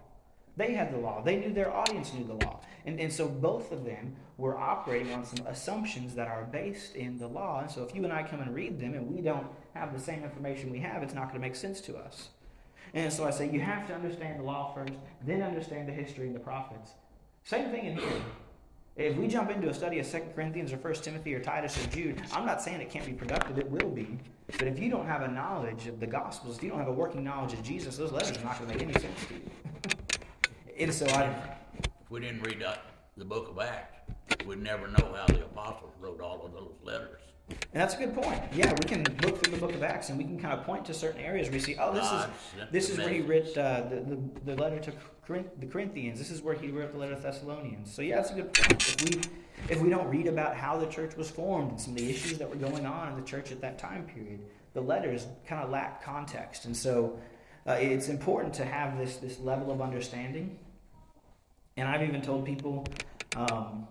They 0.56 0.72
had 0.72 0.92
the 0.92 0.98
law. 0.98 1.22
They 1.22 1.36
knew 1.36 1.52
their 1.52 1.72
audience 1.72 2.12
knew 2.12 2.24
the 2.24 2.44
law. 2.44 2.60
And, 2.84 2.98
and 2.98 3.12
so 3.12 3.28
both 3.28 3.70
of 3.70 3.84
them 3.84 4.16
were 4.38 4.58
operating 4.58 5.12
on 5.12 5.24
some 5.24 5.46
assumptions 5.46 6.14
that 6.16 6.26
are 6.26 6.44
based 6.50 6.96
in 6.96 7.18
the 7.18 7.28
law. 7.28 7.60
And 7.60 7.70
so 7.70 7.84
if 7.84 7.94
you 7.94 8.02
and 8.04 8.12
I 8.12 8.24
come 8.24 8.40
and 8.40 8.54
read 8.54 8.80
them 8.80 8.94
and 8.94 9.08
we 9.08 9.20
don't 9.20 9.46
have 9.74 9.92
the 9.92 10.00
same 10.00 10.24
information 10.24 10.70
we 10.70 10.80
have, 10.80 11.02
it's 11.02 11.14
not 11.14 11.24
going 11.24 11.34
to 11.34 11.40
make 11.40 11.54
sense 11.54 11.80
to 11.82 11.96
us. 11.96 12.30
And 12.94 13.12
so 13.12 13.24
I 13.24 13.30
say 13.30 13.50
you 13.50 13.60
have 13.60 13.86
to 13.86 13.94
understand 13.94 14.40
the 14.40 14.44
law 14.44 14.72
first, 14.74 14.94
then 15.24 15.42
understand 15.42 15.88
the 15.88 15.92
history 15.92 16.26
and 16.26 16.34
the 16.34 16.40
prophets. 16.40 16.92
Same 17.44 17.70
thing 17.70 17.84
in 17.84 17.96
here. 17.96 18.22
If 18.98 19.16
we 19.16 19.28
jump 19.28 19.48
into 19.52 19.68
a 19.68 19.74
study 19.74 20.00
of 20.00 20.10
2 20.10 20.20
Corinthians 20.34 20.72
or 20.72 20.76
1 20.76 20.94
Timothy 20.94 21.32
or 21.32 21.38
Titus 21.38 21.78
or 21.82 21.88
Jude, 21.88 22.20
I'm 22.32 22.44
not 22.44 22.60
saying 22.60 22.80
it 22.80 22.90
can't 22.90 23.06
be 23.06 23.12
productive, 23.12 23.56
it 23.56 23.70
will 23.70 23.90
be. 23.90 24.18
But 24.58 24.66
if 24.66 24.80
you 24.80 24.90
don't 24.90 25.06
have 25.06 25.22
a 25.22 25.28
knowledge 25.28 25.86
of 25.86 26.00
the 26.00 26.06
Gospels, 26.06 26.56
if 26.56 26.64
you 26.64 26.70
don't 26.70 26.80
have 26.80 26.88
a 26.88 26.92
working 26.92 27.22
knowledge 27.22 27.52
of 27.52 27.62
Jesus, 27.62 27.96
those 27.96 28.10
letters 28.10 28.36
are 28.38 28.44
not 28.44 28.58
going 28.58 28.72
to 28.72 28.76
make 28.76 28.82
any 28.82 29.00
sense 29.00 29.26
to 29.28 29.34
you. 29.34 29.40
and 30.80 30.92
so 30.92 31.06
I, 31.10 31.32
If 31.80 32.10
we 32.10 32.18
didn't 32.18 32.42
read 32.42 32.64
the 33.16 33.24
book 33.24 33.50
of 33.50 33.60
Acts, 33.60 33.98
we'd 34.44 34.60
never 34.60 34.88
know 34.88 35.14
how 35.14 35.26
the 35.28 35.44
apostles 35.44 35.92
wrote 36.00 36.20
all 36.20 36.44
of 36.44 36.52
those 36.52 36.74
letters. 36.82 37.20
And 37.72 37.82
that's 37.82 37.94
a 37.94 37.98
good 37.98 38.14
point. 38.14 38.42
Yeah, 38.52 38.72
we 38.72 38.88
can 38.88 39.04
look 39.22 39.42
through 39.42 39.52
the 39.52 39.60
book 39.60 39.74
of 39.74 39.82
Acts 39.82 40.08
and 40.08 40.16
we 40.16 40.24
can 40.24 40.38
kind 40.40 40.58
of 40.58 40.64
point 40.64 40.86
to 40.86 40.94
certain 40.94 41.20
areas 41.20 41.48
where 41.48 41.54
we 41.54 41.60
see, 41.60 41.76
oh, 41.78 41.92
this 41.92 42.10
is 42.10 42.70
this 42.70 42.90
is 42.90 42.98
where 42.98 43.10
he 43.10 43.20
wrote 43.20 43.56
uh, 43.58 43.82
the, 43.82 43.96
the, 43.96 44.18
the 44.46 44.56
letter 44.56 44.78
to 44.78 44.92
Corinth, 45.26 45.48
the 45.60 45.66
Corinthians. 45.66 46.18
This 46.18 46.30
is 46.30 46.40
where 46.40 46.54
he 46.54 46.70
wrote 46.70 46.92
the 46.92 46.98
letter 46.98 47.14
to 47.14 47.20
Thessalonians. 47.20 47.92
So 47.92 48.00
yeah, 48.00 48.16
that's 48.16 48.30
a 48.30 48.34
good 48.34 48.54
point. 48.54 48.88
If 48.88 49.04
we 49.04 49.20
if 49.68 49.82
we 49.82 49.90
don't 49.90 50.08
read 50.08 50.28
about 50.28 50.56
how 50.56 50.78
the 50.78 50.86
church 50.86 51.14
was 51.14 51.30
formed 51.30 51.72
and 51.72 51.80
some 51.80 51.92
of 51.92 51.98
the 51.98 52.08
issues 52.08 52.38
that 52.38 52.48
were 52.48 52.56
going 52.56 52.86
on 52.86 53.12
in 53.12 53.16
the 53.20 53.26
church 53.26 53.52
at 53.52 53.60
that 53.60 53.78
time 53.78 54.04
period, 54.06 54.40
the 54.72 54.80
letters 54.80 55.26
kind 55.46 55.62
of 55.62 55.68
lack 55.68 56.02
context. 56.02 56.64
And 56.64 56.74
so 56.74 57.18
uh, 57.66 57.72
it's 57.72 58.08
important 58.08 58.54
to 58.54 58.64
have 58.64 58.96
this 58.96 59.18
this 59.18 59.38
level 59.40 59.70
of 59.70 59.82
understanding. 59.82 60.58
And 61.76 61.86
I've 61.86 62.02
even 62.02 62.22
told 62.22 62.46
people. 62.46 62.86
Um, 63.36 63.86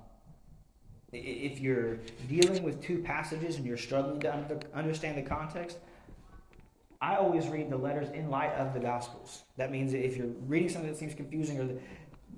if 1.13 1.59
you're 1.59 1.97
dealing 2.27 2.63
with 2.63 2.81
two 2.81 2.99
passages 2.99 3.55
and 3.55 3.65
you're 3.65 3.77
struggling 3.77 4.19
to 4.21 4.33
under, 4.33 4.59
understand 4.73 5.17
the 5.17 5.21
context, 5.21 5.77
I 7.01 7.15
always 7.15 7.47
read 7.47 7.69
the 7.69 7.77
letters 7.77 8.09
in 8.09 8.29
light 8.29 8.53
of 8.53 8.73
the 8.73 8.79
Gospels. 8.79 9.43
That 9.55 9.71
means 9.71 9.93
if 9.93 10.17
you're 10.17 10.27
reading 10.47 10.69
something 10.69 10.89
that 10.89 10.97
seems 10.97 11.13
confusing, 11.13 11.59
or 11.59 11.69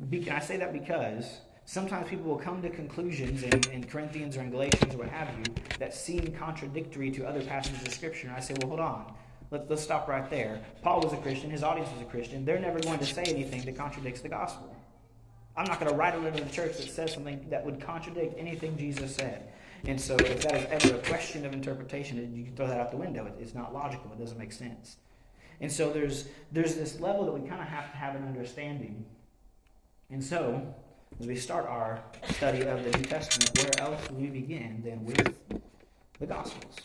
the, 0.09 0.31
I 0.31 0.39
say 0.39 0.57
that 0.57 0.73
because 0.73 1.39
sometimes 1.65 2.09
people 2.09 2.25
will 2.25 2.37
come 2.37 2.61
to 2.61 2.69
conclusions 2.69 3.43
in, 3.43 3.59
in 3.71 3.83
Corinthians 3.85 4.35
or 4.37 4.41
in 4.41 4.51
Galatians 4.51 4.93
or 4.93 4.99
what 4.99 5.09
have 5.09 5.29
you 5.37 5.53
that 5.79 5.93
seem 5.93 6.33
contradictory 6.37 7.09
to 7.11 7.25
other 7.25 7.41
passages 7.41 7.81
of 7.81 7.93
Scripture. 7.93 8.27
And 8.27 8.35
I 8.35 8.39
say, 8.39 8.53
well, 8.59 8.69
hold 8.69 8.79
on. 8.81 9.13
Let's, 9.51 9.69
let's 9.69 9.81
stop 9.81 10.07
right 10.07 10.29
there. 10.29 10.61
Paul 10.83 11.01
was 11.01 11.13
a 11.13 11.17
Christian. 11.17 11.49
His 11.49 11.63
audience 11.63 11.89
was 11.91 12.01
a 12.01 12.05
Christian. 12.05 12.45
They're 12.45 12.59
never 12.59 12.79
going 12.79 12.99
to 12.99 13.05
say 13.05 13.23
anything 13.23 13.63
that 13.65 13.77
contradicts 13.77 14.21
the 14.21 14.29
Gospel. 14.29 14.75
I'm 15.57 15.65
not 15.65 15.79
going 15.79 15.91
to 15.91 15.97
write 15.97 16.15
a 16.15 16.17
letter 16.17 16.37
to 16.37 16.43
the 16.43 16.49
church 16.51 16.77
that 16.77 16.89
says 16.89 17.13
something 17.13 17.45
that 17.49 17.65
would 17.65 17.81
contradict 17.81 18.35
anything 18.37 18.77
Jesus 18.77 19.15
said. 19.15 19.51
And 19.85 19.99
so, 19.99 20.15
if 20.17 20.41
that 20.43 20.55
is 20.55 20.85
ever 20.85 20.97
a 20.97 21.01
question 21.03 21.45
of 21.45 21.53
interpretation, 21.53 22.35
you 22.35 22.45
can 22.45 22.55
throw 22.55 22.67
that 22.67 22.79
out 22.79 22.91
the 22.91 22.97
window. 22.97 23.31
It's 23.39 23.55
not 23.55 23.73
logical. 23.73 24.11
It 24.11 24.19
doesn't 24.19 24.37
make 24.37 24.51
sense. 24.51 24.97
And 25.61 25.71
so, 25.71 25.91
there's 25.91 26.27
there's 26.51 26.75
this 26.75 26.99
level 26.99 27.25
that 27.25 27.31
we 27.31 27.47
kind 27.47 27.61
of 27.61 27.67
have 27.67 27.89
to 27.91 27.97
have 27.97 28.15
an 28.15 28.25
understanding. 28.25 29.05
And 30.09 30.23
so, 30.23 30.73
as 31.19 31.27
we 31.27 31.35
start 31.35 31.65
our 31.67 32.01
study 32.31 32.61
of 32.63 32.83
the 32.83 32.97
New 32.97 33.03
Testament, 33.05 33.57
where 33.57 33.87
else 33.87 34.07
do 34.07 34.15
we 34.15 34.27
begin 34.27 34.81
than 34.83 35.05
with 35.05 35.33
the 36.19 36.25
Gospels? 36.25 36.75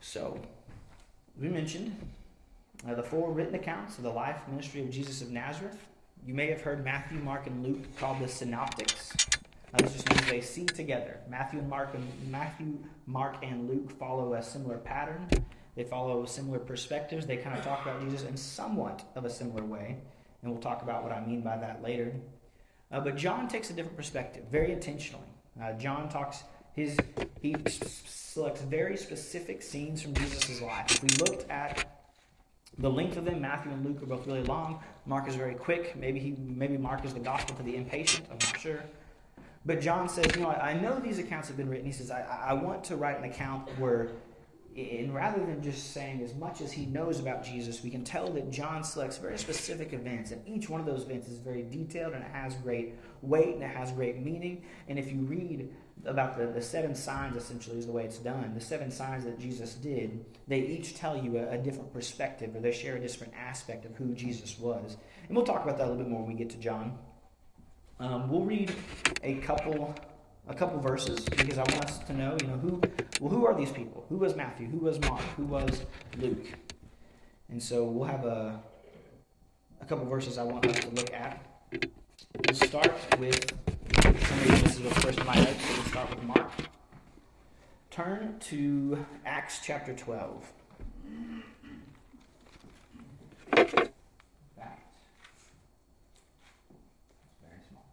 So, 0.00 0.38
we 1.40 1.48
mentioned 1.48 1.96
uh, 2.86 2.94
the 2.94 3.02
four 3.02 3.32
written 3.32 3.54
accounts 3.54 3.98
of 3.98 4.04
the 4.04 4.10
life 4.10 4.36
ministry 4.48 4.80
of 4.80 4.90
Jesus 4.90 5.22
of 5.22 5.30
Nazareth. 5.30 5.78
You 6.26 6.34
may 6.34 6.48
have 6.50 6.60
heard 6.60 6.84
Matthew, 6.84 7.18
Mark, 7.18 7.46
and 7.46 7.64
Luke 7.64 7.96
called 7.98 8.20
the 8.20 8.28
synoptics. 8.28 9.12
Uh, 9.74 9.78
this 9.78 9.94
just 9.94 10.10
means 10.10 10.30
they 10.30 10.40
see 10.40 10.66
together. 10.66 11.18
Matthew 11.28 11.58
and 11.58 11.68
Mark 11.68 11.94
and 11.94 12.06
Matthew, 12.30 12.78
Mark, 13.06 13.36
and 13.42 13.68
Luke 13.68 13.90
follow 13.98 14.34
a 14.34 14.42
similar 14.42 14.78
pattern. 14.78 15.28
They 15.74 15.84
follow 15.84 16.24
similar 16.26 16.58
perspectives. 16.58 17.26
They 17.26 17.38
kind 17.38 17.56
of 17.56 17.64
talk 17.64 17.82
about 17.82 18.02
Jesus 18.02 18.24
in 18.24 18.36
somewhat 18.36 19.02
of 19.16 19.24
a 19.24 19.30
similar 19.30 19.64
way, 19.64 19.96
and 20.42 20.52
we'll 20.52 20.60
talk 20.60 20.82
about 20.82 21.02
what 21.02 21.12
I 21.12 21.24
mean 21.24 21.40
by 21.40 21.56
that 21.56 21.82
later. 21.82 22.12
Uh, 22.90 23.00
but 23.00 23.16
John 23.16 23.48
takes 23.48 23.70
a 23.70 23.72
different 23.72 23.96
perspective, 23.96 24.44
very 24.50 24.72
intentionally. 24.72 25.24
Uh, 25.60 25.72
John 25.72 26.08
talks 26.08 26.44
his 26.74 26.96
he 27.40 27.54
selects 27.66 28.62
very 28.62 28.96
specific 28.96 29.62
scenes 29.62 30.02
from 30.02 30.14
Jesus' 30.14 30.60
life. 30.60 30.90
If 30.90 31.02
we 31.02 31.08
looked 31.24 31.50
at 31.50 32.01
the 32.78 32.90
length 32.90 33.16
of 33.16 33.24
them, 33.24 33.40
Matthew 33.40 33.70
and 33.70 33.84
Luke 33.84 34.02
are 34.02 34.06
both 34.06 34.26
really 34.26 34.42
long. 34.44 34.80
Mark 35.06 35.28
is 35.28 35.34
very 35.34 35.54
quick. 35.54 35.96
Maybe 35.96 36.18
he 36.18 36.34
maybe 36.38 36.78
Mark 36.78 37.04
is 37.04 37.12
the 37.12 37.20
gospel 37.20 37.54
to 37.56 37.62
the 37.62 37.76
impatient. 37.76 38.26
I'm 38.30 38.38
not 38.38 38.58
sure. 38.58 38.82
But 39.64 39.80
John 39.80 40.08
says, 40.08 40.26
you 40.34 40.42
know, 40.42 40.48
I, 40.48 40.70
I 40.70 40.80
know 40.80 40.98
these 40.98 41.18
accounts 41.18 41.48
have 41.48 41.56
been 41.56 41.68
written. 41.68 41.86
He 41.86 41.92
says, 41.92 42.10
I, 42.10 42.22
I 42.22 42.52
want 42.54 42.82
to 42.84 42.96
write 42.96 43.18
an 43.18 43.24
account 43.24 43.68
where, 43.78 44.08
and 44.76 45.14
rather 45.14 45.38
than 45.38 45.62
just 45.62 45.92
saying 45.92 46.20
as 46.22 46.34
much 46.34 46.60
as 46.60 46.72
he 46.72 46.86
knows 46.86 47.20
about 47.20 47.44
Jesus, 47.44 47.82
we 47.82 47.90
can 47.90 48.02
tell 48.02 48.28
that 48.32 48.50
John 48.50 48.82
selects 48.82 49.18
very 49.18 49.38
specific 49.38 49.92
events, 49.92 50.32
and 50.32 50.42
each 50.48 50.68
one 50.68 50.80
of 50.80 50.86
those 50.86 51.02
events 51.02 51.28
is 51.28 51.38
very 51.38 51.62
detailed 51.62 52.14
and 52.14 52.24
it 52.24 52.30
has 52.32 52.54
great 52.56 52.94
weight 53.20 53.54
and 53.54 53.62
it 53.62 53.70
has 53.70 53.92
great 53.92 54.20
meaning. 54.20 54.64
And 54.88 54.98
if 54.98 55.12
you 55.12 55.20
read 55.20 55.68
about 56.04 56.36
the, 56.36 56.46
the 56.46 56.62
seven 56.62 56.94
signs, 56.94 57.36
essentially, 57.36 57.78
is 57.78 57.86
the 57.86 57.92
way 57.92 58.04
it's 58.04 58.18
done, 58.18 58.52
the 58.54 58.60
seven 58.60 58.90
signs 58.90 59.24
that 59.24 59.38
Jesus 59.38 59.74
did, 59.74 60.24
they 60.48 60.60
each 60.60 60.94
tell 60.94 61.16
you 61.16 61.38
a, 61.38 61.50
a 61.50 61.58
different 61.58 61.92
perspective 61.92 62.54
or 62.54 62.60
they 62.60 62.72
share 62.72 62.96
a 62.96 63.00
different 63.00 63.32
aspect 63.34 63.84
of 63.84 63.94
who 63.96 64.14
Jesus 64.14 64.58
was. 64.58 64.96
And 65.28 65.36
we'll 65.36 65.46
talk 65.46 65.62
about 65.64 65.78
that 65.78 65.86
a 65.86 65.90
little 65.90 66.02
bit 66.02 66.08
more 66.08 66.22
when 66.22 66.32
we 66.32 66.38
get 66.38 66.50
to 66.50 66.58
John. 66.58 66.98
Um, 68.00 68.28
we'll 68.28 68.44
read 68.44 68.74
a 69.22 69.34
couple 69.36 69.94
a 70.48 70.54
couple 70.54 70.80
verses 70.80 71.20
because 71.24 71.56
I 71.56 71.62
want 71.62 71.84
us 71.84 71.98
to 72.00 72.12
know, 72.12 72.36
you 72.40 72.48
know, 72.48 72.56
who 72.56 72.80
well 73.20 73.30
who 73.30 73.46
are 73.46 73.54
these 73.54 73.70
people? 73.70 74.04
Who 74.08 74.16
was 74.16 74.34
Matthew? 74.34 74.66
Who 74.66 74.78
was 74.78 75.00
Mark? 75.02 75.20
Who 75.36 75.44
was 75.44 75.84
Luke? 76.18 76.46
And 77.48 77.62
so 77.62 77.84
we'll 77.84 78.08
have 78.08 78.24
a 78.24 78.60
a 79.80 79.84
couple 79.84 80.04
verses 80.06 80.38
I 80.38 80.42
want 80.42 80.66
us 80.66 80.80
to 80.80 80.90
look 80.90 81.12
at. 81.12 81.46
We'll 81.70 82.56
start 82.56 82.92
with 83.18 83.52
this 84.40 84.78
is 84.78 84.92
first 84.92 85.24
my 85.24 85.34
notes, 85.34 85.64
so 85.64 85.74
we'll 85.74 85.84
start 85.84 86.10
with 86.10 86.22
Mark. 86.24 86.50
Turn 87.90 88.38
to 88.40 89.04
Acts 89.26 89.60
chapter 89.62 89.94
twelve. 89.94 90.50
Back. 93.50 94.80
Very 97.40 97.60
small. 97.68 97.84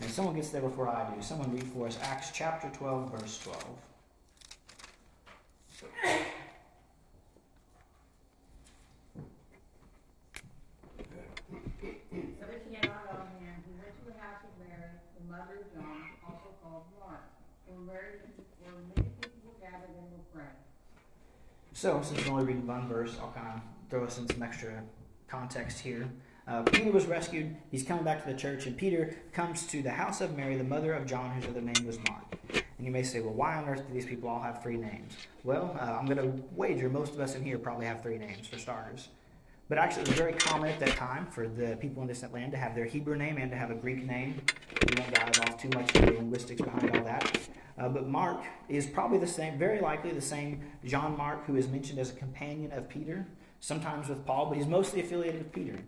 And 0.00 0.10
someone 0.10 0.34
gets 0.34 0.50
there 0.50 0.62
before 0.62 0.88
I 0.88 1.12
do, 1.14 1.22
someone 1.22 1.52
read 1.52 1.64
for 1.64 1.86
us 1.86 1.98
Acts 2.02 2.30
chapter 2.32 2.70
12, 2.74 3.10
verse 3.10 3.38
12. 3.42 3.64
very, 17.94 18.18
where 18.62 18.72
many 18.96 19.08
people 19.20 19.54
gathered 19.60 19.94
and 19.94 20.10
were 20.10 20.24
praying. 20.32 20.64
So, 21.84 22.00
since 22.00 22.24
we're 22.24 22.32
only 22.32 22.46
reading 22.46 22.66
one 22.66 22.88
verse, 22.88 23.14
I'll 23.20 23.30
kind 23.32 23.46
of 23.46 23.60
throw 23.90 24.04
us 24.06 24.16
in 24.16 24.26
some 24.26 24.42
extra 24.42 24.82
context 25.28 25.80
here. 25.80 26.08
Uh, 26.48 26.62
Peter 26.62 26.90
was 26.90 27.04
rescued. 27.04 27.54
He's 27.70 27.82
coming 27.82 28.04
back 28.04 28.24
to 28.24 28.32
the 28.32 28.38
church, 28.38 28.64
and 28.64 28.74
Peter 28.74 29.14
comes 29.34 29.66
to 29.66 29.82
the 29.82 29.90
house 29.90 30.22
of 30.22 30.34
Mary, 30.34 30.56
the 30.56 30.64
mother 30.64 30.94
of 30.94 31.04
John, 31.04 31.30
whose 31.32 31.44
other 31.44 31.60
name 31.60 31.86
was 31.86 31.98
Mark. 32.08 32.24
And 32.54 32.86
you 32.86 32.90
may 32.90 33.02
say, 33.02 33.20
well, 33.20 33.34
why 33.34 33.56
on 33.56 33.68
earth 33.68 33.86
do 33.86 33.92
these 33.92 34.06
people 34.06 34.30
all 34.30 34.40
have 34.40 34.62
three 34.62 34.78
names? 34.78 35.12
Well, 35.42 35.76
uh, 35.78 35.98
I'm 36.00 36.06
going 36.06 36.16
to 36.16 36.42
wager 36.56 36.88
most 36.88 37.12
of 37.12 37.20
us 37.20 37.34
in 37.34 37.44
here 37.44 37.58
probably 37.58 37.84
have 37.84 38.02
three 38.02 38.16
names, 38.16 38.46
for 38.46 38.58
starters. 38.58 39.08
But 39.68 39.78
actually, 39.78 40.02
it 40.02 40.08
was 40.08 40.18
very 40.18 40.34
common 40.34 40.68
at 40.68 40.78
that 40.80 40.96
time 40.96 41.26
for 41.26 41.48
the 41.48 41.76
people 41.80 42.02
in 42.02 42.08
distant 42.08 42.34
land 42.34 42.52
to 42.52 42.58
have 42.58 42.74
their 42.74 42.84
Hebrew 42.84 43.16
name 43.16 43.38
and 43.38 43.50
to 43.50 43.56
have 43.56 43.70
a 43.70 43.74
Greek 43.74 44.04
name. 44.04 44.40
We 44.88 45.00
won't 45.00 45.14
dive 45.14 45.40
off 45.40 45.60
too 45.60 45.70
much 45.70 45.94
into 45.94 46.12
the 46.12 46.18
linguistics 46.18 46.60
behind 46.60 46.94
all 46.96 47.04
that. 47.04 47.38
Uh, 47.78 47.88
but 47.88 48.06
Mark 48.06 48.42
is 48.68 48.86
probably 48.86 49.18
the 49.18 49.26
same, 49.26 49.58
very 49.58 49.80
likely 49.80 50.12
the 50.12 50.20
same 50.20 50.60
John 50.84 51.16
Mark 51.16 51.46
who 51.46 51.56
is 51.56 51.66
mentioned 51.68 51.98
as 51.98 52.10
a 52.10 52.14
companion 52.14 52.72
of 52.72 52.88
Peter, 52.88 53.26
sometimes 53.60 54.08
with 54.08 54.24
Paul, 54.26 54.46
but 54.46 54.58
he's 54.58 54.66
mostly 54.66 55.00
affiliated 55.00 55.44
with 55.44 55.52
Peter. 55.52 55.78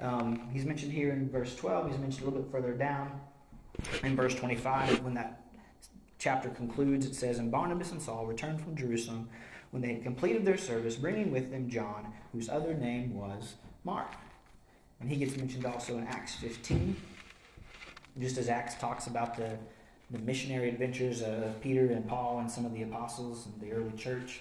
Um, 0.00 0.48
he's 0.52 0.64
mentioned 0.64 0.92
here 0.92 1.10
in 1.12 1.28
verse 1.28 1.56
12, 1.56 1.90
he's 1.90 1.98
mentioned 1.98 2.22
a 2.22 2.30
little 2.30 2.42
bit 2.42 2.52
further 2.52 2.72
down 2.72 3.20
in 4.04 4.14
verse 4.14 4.34
25 4.34 5.02
when 5.02 5.14
that 5.14 5.42
chapter 6.18 6.48
concludes. 6.50 7.04
It 7.04 7.14
says, 7.14 7.38
And 7.38 7.50
Barnabas 7.50 7.90
and 7.90 8.00
Saul 8.00 8.26
returned 8.26 8.60
from 8.60 8.76
Jerusalem 8.76 9.28
when 9.70 9.82
they 9.82 9.94
had 9.94 10.02
completed 10.02 10.44
their 10.44 10.56
service, 10.56 10.96
bringing 10.96 11.30
with 11.30 11.50
them 11.50 11.68
John, 11.68 12.12
whose 12.32 12.48
other 12.48 12.74
name 12.74 13.14
was 13.14 13.54
Mark. 13.84 14.12
And 15.00 15.10
he 15.10 15.16
gets 15.16 15.36
mentioned 15.36 15.66
also 15.66 15.98
in 15.98 16.06
Acts 16.06 16.34
15, 16.36 16.96
just 18.18 18.38
as 18.38 18.48
Acts 18.48 18.74
talks 18.76 19.06
about 19.06 19.36
the, 19.36 19.58
the 20.10 20.18
missionary 20.18 20.68
adventures 20.68 21.22
of 21.22 21.60
Peter 21.60 21.86
and 21.86 22.08
Paul 22.08 22.40
and 22.40 22.50
some 22.50 22.64
of 22.64 22.72
the 22.72 22.82
apostles 22.82 23.46
and 23.46 23.60
the 23.60 23.74
early 23.74 23.92
church. 23.96 24.40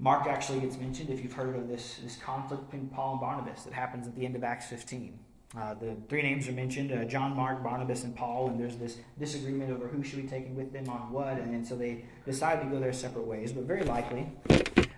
Mark 0.00 0.26
actually 0.26 0.60
gets 0.60 0.76
mentioned 0.76 1.10
if 1.10 1.22
you've 1.22 1.32
heard 1.32 1.56
of 1.56 1.68
this, 1.68 1.98
this 2.02 2.16
conflict 2.16 2.70
between 2.70 2.88
Paul 2.88 3.12
and 3.12 3.20
Barnabas 3.20 3.64
that 3.64 3.72
happens 3.72 4.06
at 4.06 4.14
the 4.14 4.24
end 4.24 4.36
of 4.36 4.44
Acts 4.44 4.66
15. 4.66 5.18
Uh, 5.56 5.74
the 5.74 5.96
three 6.08 6.22
names 6.22 6.46
are 6.46 6.52
mentioned 6.52 6.92
uh, 6.92 7.04
John, 7.04 7.34
Mark, 7.34 7.62
Barnabas, 7.64 8.04
and 8.04 8.14
Paul, 8.14 8.48
and 8.48 8.60
there's 8.60 8.76
this 8.76 8.98
disagreement 9.18 9.72
over 9.72 9.88
who 9.88 10.02
should 10.04 10.20
be 10.20 10.28
taken 10.28 10.54
with 10.54 10.72
them 10.72 10.88
on 10.90 11.10
what, 11.10 11.38
and, 11.38 11.54
and 11.54 11.66
so 11.66 11.74
they 11.74 12.04
decide 12.26 12.60
to 12.60 12.66
go 12.68 12.78
their 12.78 12.92
separate 12.92 13.26
ways. 13.26 13.52
But 13.52 13.64
very 13.64 13.82
likely, 13.84 14.28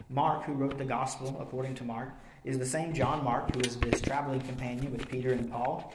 Mark, 0.08 0.44
who 0.44 0.52
wrote 0.54 0.76
the 0.76 0.84
gospel 0.84 1.38
according 1.40 1.76
to 1.76 1.84
Mark, 1.84 2.10
is 2.44 2.58
the 2.58 2.66
same 2.66 2.92
John 2.92 3.22
Mark 3.22 3.54
who 3.54 3.60
is 3.60 3.76
this 3.78 4.00
traveling 4.00 4.40
companion 4.40 4.90
with 4.90 5.08
Peter 5.08 5.32
and 5.32 5.50
Paul, 5.50 5.94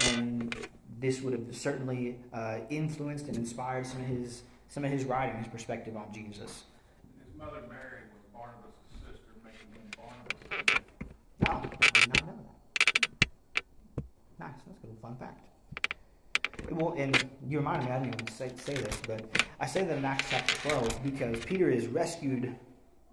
and 0.00 0.54
this 1.00 1.22
would 1.22 1.32
have 1.32 1.56
certainly 1.56 2.18
uh, 2.32 2.58
influenced 2.68 3.26
and 3.28 3.36
inspired 3.36 3.86
some 3.86 4.00
of 4.02 4.06
his 4.06 4.42
some 4.68 4.84
of 4.84 4.90
his 4.90 5.04
writing, 5.04 5.36
his 5.38 5.48
perspective 5.48 5.96
on 5.96 6.12
Jesus. 6.12 6.64
His 7.24 7.38
mother 7.38 7.62
Mary 7.68 8.02
was 8.10 8.24
Barnabas' 8.34 8.74
sister, 8.92 9.30
making 9.44 9.70
him 9.72 9.88
Barnabas. 9.96 10.82
Oh, 11.46 11.52
I 11.52 12.00
did 12.00 12.08
not 12.08 12.26
know 12.26 12.32
that. 12.32 12.54
Nice, 14.40 14.50
that's 14.66 14.82
a 14.82 14.86
good 14.86 14.93
fun 15.04 15.16
fact. 15.16 15.94
Well, 16.70 16.94
and 16.96 17.28
you 17.46 17.58
reminded 17.58 17.88
me, 17.88 17.92
I 17.94 17.98
didn't 17.98 18.14
even 18.14 18.28
say, 18.28 18.50
say 18.56 18.74
this, 18.74 18.98
but 19.06 19.46
I 19.60 19.66
say 19.66 19.84
that 19.84 19.98
in 19.98 20.04
Acts 20.04 20.30
chapter 20.30 20.68
12 20.68 21.04
because 21.04 21.44
Peter 21.44 21.68
is 21.68 21.86
rescued 21.88 22.54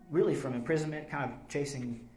really 0.10 0.34
from 0.34 0.54
imprisonment, 0.54 1.10
kind 1.10 1.30
of 1.30 1.48
chasing, 1.50 2.08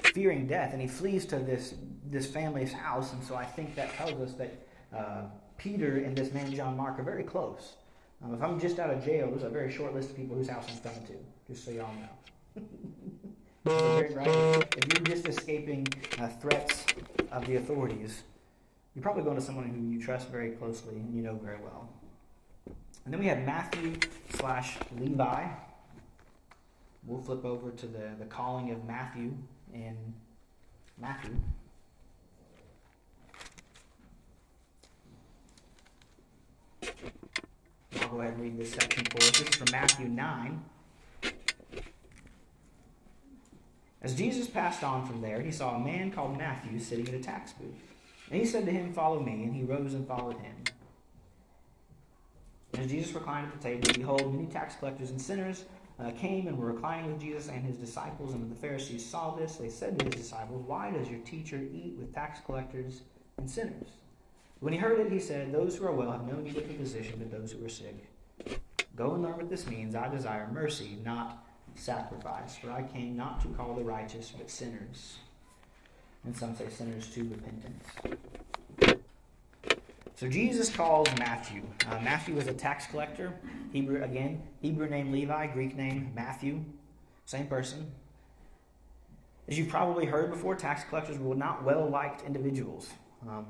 fearing 0.00 0.48
death, 0.48 0.72
and 0.72 0.82
he 0.82 0.88
flees 0.88 1.24
to 1.26 1.38
this, 1.38 1.74
this 2.10 2.26
family's 2.26 2.72
house, 2.72 3.12
and 3.12 3.22
so 3.22 3.36
I 3.36 3.44
think 3.44 3.76
that 3.76 3.94
tells 3.94 4.20
us 4.20 4.32
that 4.34 4.66
uh, 4.96 5.22
Peter 5.56 5.98
and 5.98 6.16
this 6.16 6.32
man 6.32 6.52
John 6.52 6.76
Mark 6.76 6.98
are 6.98 7.04
very 7.04 7.22
close. 7.22 7.74
Um, 8.24 8.34
if 8.34 8.42
I'm 8.42 8.58
just 8.58 8.80
out 8.80 8.90
of 8.90 9.04
jail, 9.04 9.30
there's 9.30 9.44
a 9.44 9.48
very 9.48 9.70
short 9.70 9.94
list 9.94 10.10
of 10.10 10.16
people 10.16 10.36
whose 10.36 10.48
house 10.48 10.66
I'm 10.68 10.78
coming 10.78 11.06
to, 11.06 11.14
just 11.52 11.64
so 11.64 11.70
y'all 11.70 11.88
know. 11.94 12.62
If 13.64 14.88
you're 14.92 15.06
just 15.06 15.28
escaping 15.28 15.86
uh, 16.18 16.26
threats 16.26 16.84
of 17.30 17.46
the 17.46 17.56
authorities, 17.56 18.24
you're 18.94 19.02
probably 19.02 19.22
going 19.22 19.36
to 19.36 19.42
someone 19.42 19.68
who 19.68 19.80
you 19.80 20.02
trust 20.02 20.28
very 20.28 20.50
closely 20.50 20.96
and 20.96 21.14
you 21.14 21.22
know 21.22 21.38
very 21.42 21.58
well. 21.62 21.88
And 23.04 23.12
then 23.12 23.20
we 23.20 23.26
have 23.26 23.42
Matthew 23.44 23.94
slash 24.34 24.76
Levi. 24.98 25.46
We'll 27.06 27.22
flip 27.22 27.44
over 27.44 27.70
to 27.70 27.86
the, 27.86 28.10
the 28.18 28.26
calling 28.26 28.70
of 28.70 28.84
Matthew 28.84 29.32
in 29.72 29.96
Matthew. 31.00 31.34
I'll 38.00 38.08
go 38.08 38.20
ahead 38.20 38.34
and 38.34 38.42
read 38.42 38.58
this 38.58 38.72
section 38.72 39.04
for 39.06 39.18
us. 39.18 39.30
This 39.30 39.48
is 39.48 39.54
from 39.56 39.68
Matthew 39.72 40.08
9. 40.08 40.64
As 44.02 44.14
Jesus 44.14 44.48
passed 44.48 44.84
on 44.84 45.06
from 45.06 45.22
there, 45.22 45.40
he 45.40 45.50
saw 45.50 45.76
a 45.76 45.78
man 45.78 46.10
called 46.10 46.36
Matthew 46.36 46.78
sitting 46.78 47.08
at 47.08 47.14
a 47.14 47.20
tax 47.20 47.52
booth. 47.52 47.91
And 48.30 48.40
he 48.40 48.46
said 48.46 48.64
to 48.66 48.72
him, 48.72 48.92
Follow 48.92 49.20
me. 49.20 49.44
And 49.44 49.54
he 49.54 49.62
rose 49.62 49.94
and 49.94 50.06
followed 50.06 50.38
him. 50.38 50.54
And 52.72 52.84
as 52.84 52.90
Jesus 52.90 53.12
reclined 53.12 53.48
at 53.48 53.60
the 53.60 53.62
table, 53.62 53.92
behold, 53.94 54.34
many 54.34 54.46
tax 54.46 54.76
collectors 54.76 55.10
and 55.10 55.20
sinners 55.20 55.66
uh, 56.00 56.10
came 56.12 56.48
and 56.48 56.58
were 56.58 56.72
reclining 56.72 57.12
with 57.12 57.20
Jesus 57.20 57.48
and 57.48 57.64
his 57.64 57.76
disciples. 57.76 58.32
And 58.32 58.40
when 58.40 58.50
the 58.50 58.56
Pharisees 58.56 59.04
saw 59.04 59.34
this, 59.34 59.56
they 59.56 59.68
said 59.68 59.98
to 59.98 60.06
his 60.06 60.14
disciples, 60.14 60.64
Why 60.66 60.90
does 60.90 61.08
your 61.10 61.20
teacher 61.20 61.60
eat 61.72 61.96
with 61.98 62.14
tax 62.14 62.40
collectors 62.44 63.02
and 63.36 63.50
sinners? 63.50 63.88
When 64.60 64.72
he 64.72 64.78
heard 64.78 65.00
it, 65.00 65.12
he 65.12 65.18
said, 65.18 65.52
Those 65.52 65.76
who 65.76 65.86
are 65.86 65.92
well 65.92 66.12
have 66.12 66.26
no 66.26 66.40
need 66.40 66.56
of 66.56 66.70
a 66.70 66.74
physician, 66.74 67.16
but 67.18 67.30
those 67.30 67.52
who 67.52 67.64
are 67.64 67.68
sick. 67.68 68.06
Go 68.96 69.14
and 69.14 69.22
learn 69.22 69.36
what 69.36 69.50
this 69.50 69.66
means. 69.66 69.94
I 69.94 70.08
desire 70.08 70.48
mercy, 70.52 70.98
not 71.04 71.44
sacrifice. 71.74 72.56
For 72.56 72.70
I 72.70 72.82
came 72.82 73.16
not 73.16 73.40
to 73.42 73.48
call 73.48 73.74
the 73.74 73.84
righteous, 73.84 74.32
but 74.36 74.50
sinners. 74.50 75.18
And 76.24 76.36
some 76.36 76.54
say 76.54 76.68
sinners 76.68 77.08
to 77.08 77.22
repentance. 77.24 77.84
So 80.14 80.28
Jesus 80.28 80.74
calls 80.74 81.08
Matthew. 81.18 81.62
Uh, 81.90 81.98
Matthew 82.00 82.36
was 82.36 82.46
a 82.46 82.52
tax 82.52 82.86
collector. 82.86 83.34
Hebrew 83.72 84.04
again, 84.04 84.42
Hebrew 84.60 84.88
name 84.88 85.10
Levi, 85.10 85.48
Greek 85.48 85.74
name 85.74 86.12
Matthew. 86.14 86.64
Same 87.24 87.48
person. 87.48 87.90
As 89.48 89.58
you've 89.58 89.68
probably 89.68 90.06
heard 90.06 90.30
before, 90.30 90.54
tax 90.54 90.84
collectors 90.84 91.18
were 91.18 91.34
not 91.34 91.64
well 91.64 91.88
liked 91.88 92.22
individuals. 92.22 92.90
Um, 93.28 93.46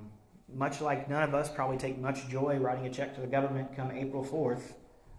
much 0.55 0.81
like 0.81 1.11
none 1.11 1.23
of 1.23 1.35
us 1.35 1.51
probably 1.51 1.77
take 1.77 1.99
much 1.99 2.29
joy 2.29 2.57
writing 2.57 2.87
a 2.87 2.91
check 2.91 3.15
to 3.17 3.21
the 3.21 3.27
government 3.27 3.77
come 3.77 3.91
April 3.91 4.25
4th, 4.25 4.73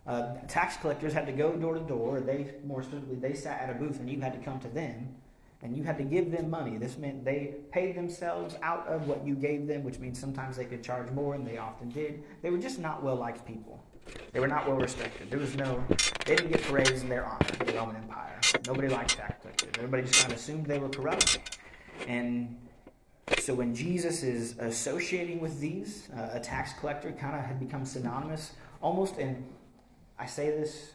uh, 0.07 0.35
tax 0.47 0.77
collectors 0.77 1.13
had 1.13 1.25
to 1.27 1.31
go 1.31 1.53
door 1.53 1.75
to 1.75 1.79
door. 1.81 2.19
They, 2.19 2.55
more 2.65 2.81
specifically, 2.81 3.15
they 3.15 3.33
sat 3.33 3.61
at 3.61 3.69
a 3.69 3.73
booth 3.73 3.99
and 3.99 4.09
you 4.09 4.21
had 4.21 4.33
to 4.33 4.39
come 4.39 4.59
to 4.59 4.67
them 4.67 5.15
and 5.63 5.77
you 5.77 5.83
had 5.83 5.97
to 5.97 6.03
give 6.03 6.29
them 6.29 6.49
money. 6.49 6.77
This 6.77 6.97
meant 6.97 7.23
they 7.23 7.55
paid 7.71 7.95
themselves 7.95 8.55
out 8.61 8.85
of 8.87 9.07
what 9.07 9.25
you 9.25 9.33
gave 9.33 9.65
them, 9.65 9.83
which 9.83 9.97
means 9.97 10.19
sometimes 10.19 10.57
they 10.57 10.65
could 10.65 10.83
charge 10.83 11.09
more, 11.11 11.35
and 11.35 11.47
they 11.47 11.57
often 11.57 11.89
did. 11.89 12.21
They 12.41 12.49
were 12.49 12.57
just 12.57 12.79
not 12.79 13.01
well 13.01 13.15
liked 13.15 13.45
people. 13.47 13.81
They 14.33 14.41
were 14.41 14.47
not 14.47 14.67
well 14.67 14.77
respected. 14.77 15.31
There 15.31 15.39
was 15.39 15.55
no, 15.55 15.81
they 16.25 16.35
didn't 16.35 16.51
get 16.51 16.61
parades 16.63 17.01
in 17.01 17.09
their 17.09 17.25
honor 17.25 17.47
in 17.61 17.65
the 17.65 17.73
Roman 17.73 17.95
Empire. 17.95 18.39
Nobody 18.67 18.89
liked 18.89 19.15
tax 19.15 19.41
collectors. 19.41 19.71
Everybody 19.77 20.03
just 20.03 20.21
kind 20.21 20.33
of 20.33 20.37
assumed 20.37 20.65
they 20.65 20.79
were 20.79 20.89
corrupt. 20.89 21.39
And 22.07 22.57
so 23.39 23.53
when 23.53 23.73
Jesus 23.73 24.21
is 24.21 24.57
associating 24.59 25.39
with 25.39 25.61
these, 25.61 26.09
uh, 26.15 26.31
a 26.33 26.39
tax 26.41 26.73
collector 26.79 27.13
kind 27.13 27.37
of 27.37 27.45
had 27.45 27.59
become 27.59 27.85
synonymous, 27.85 28.51
almost 28.81 29.17
and 29.17 29.45
I 30.19 30.25
say 30.25 30.49
this 30.49 30.91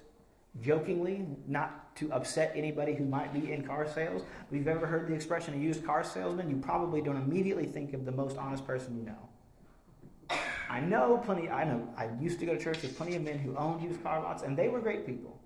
jokingly, 0.61 1.27
not 1.47 1.88
to 1.99 2.13
upset 2.13 2.53
anybody 2.55 2.95
who 2.95 3.05
might 3.05 3.33
be 3.33 3.53
in 3.53 3.63
car 3.63 3.87
sales. 3.87 4.23
If 4.51 4.57
you've 4.57 4.69
ever 4.69 4.87
heard 4.87 5.09
the 5.09 5.15
expression 5.15 5.55
a 5.55 5.57
used 5.57 5.85
car 5.85 6.05
salesman, 6.05 6.49
you 6.49 6.57
probably 6.57 7.01
don't 7.01 7.17
immediately 7.17 7.67
think 7.67 7.95
of 7.95 8.05
the 8.05 8.13
most 8.13 8.37
honest 8.37 8.67
person 8.67 8.97
you 8.97 9.05
know. 9.05 10.39
I 10.71 10.81
know 10.81 11.21
plenty, 11.25 11.49
I 11.49 11.65
know, 11.65 11.89
I 11.97 12.11
used 12.21 12.41
to 12.41 12.47
go 12.47 12.55
to 12.55 12.63
church 12.63 12.83
with 12.83 12.97
plenty 12.97 13.17
of 13.17 13.23
men 13.23 13.39
who 13.39 13.57
owned 13.57 13.83
used 13.83 14.03
car 14.03 14.23
lots, 14.23 14.43
and 14.43 14.57
they 14.57 14.69
were 14.69 14.81
great 14.81 15.07
people. 15.07 15.41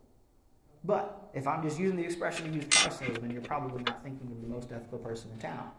But 0.84 1.30
if 1.32 1.46
I'm 1.46 1.62
just 1.62 1.78
using 1.78 1.96
the 1.96 2.04
expression 2.04 2.52
used 2.52 2.70
car 2.70 2.90
salesman, 2.90 3.30
you're 3.30 3.40
probably 3.42 3.82
not 3.84 4.02
thinking 4.02 4.26
of 4.30 4.40
the 4.42 4.48
most 4.48 4.72
ethical 4.72 4.98
person 4.98 5.30
in 5.32 5.38
town. 5.38 5.70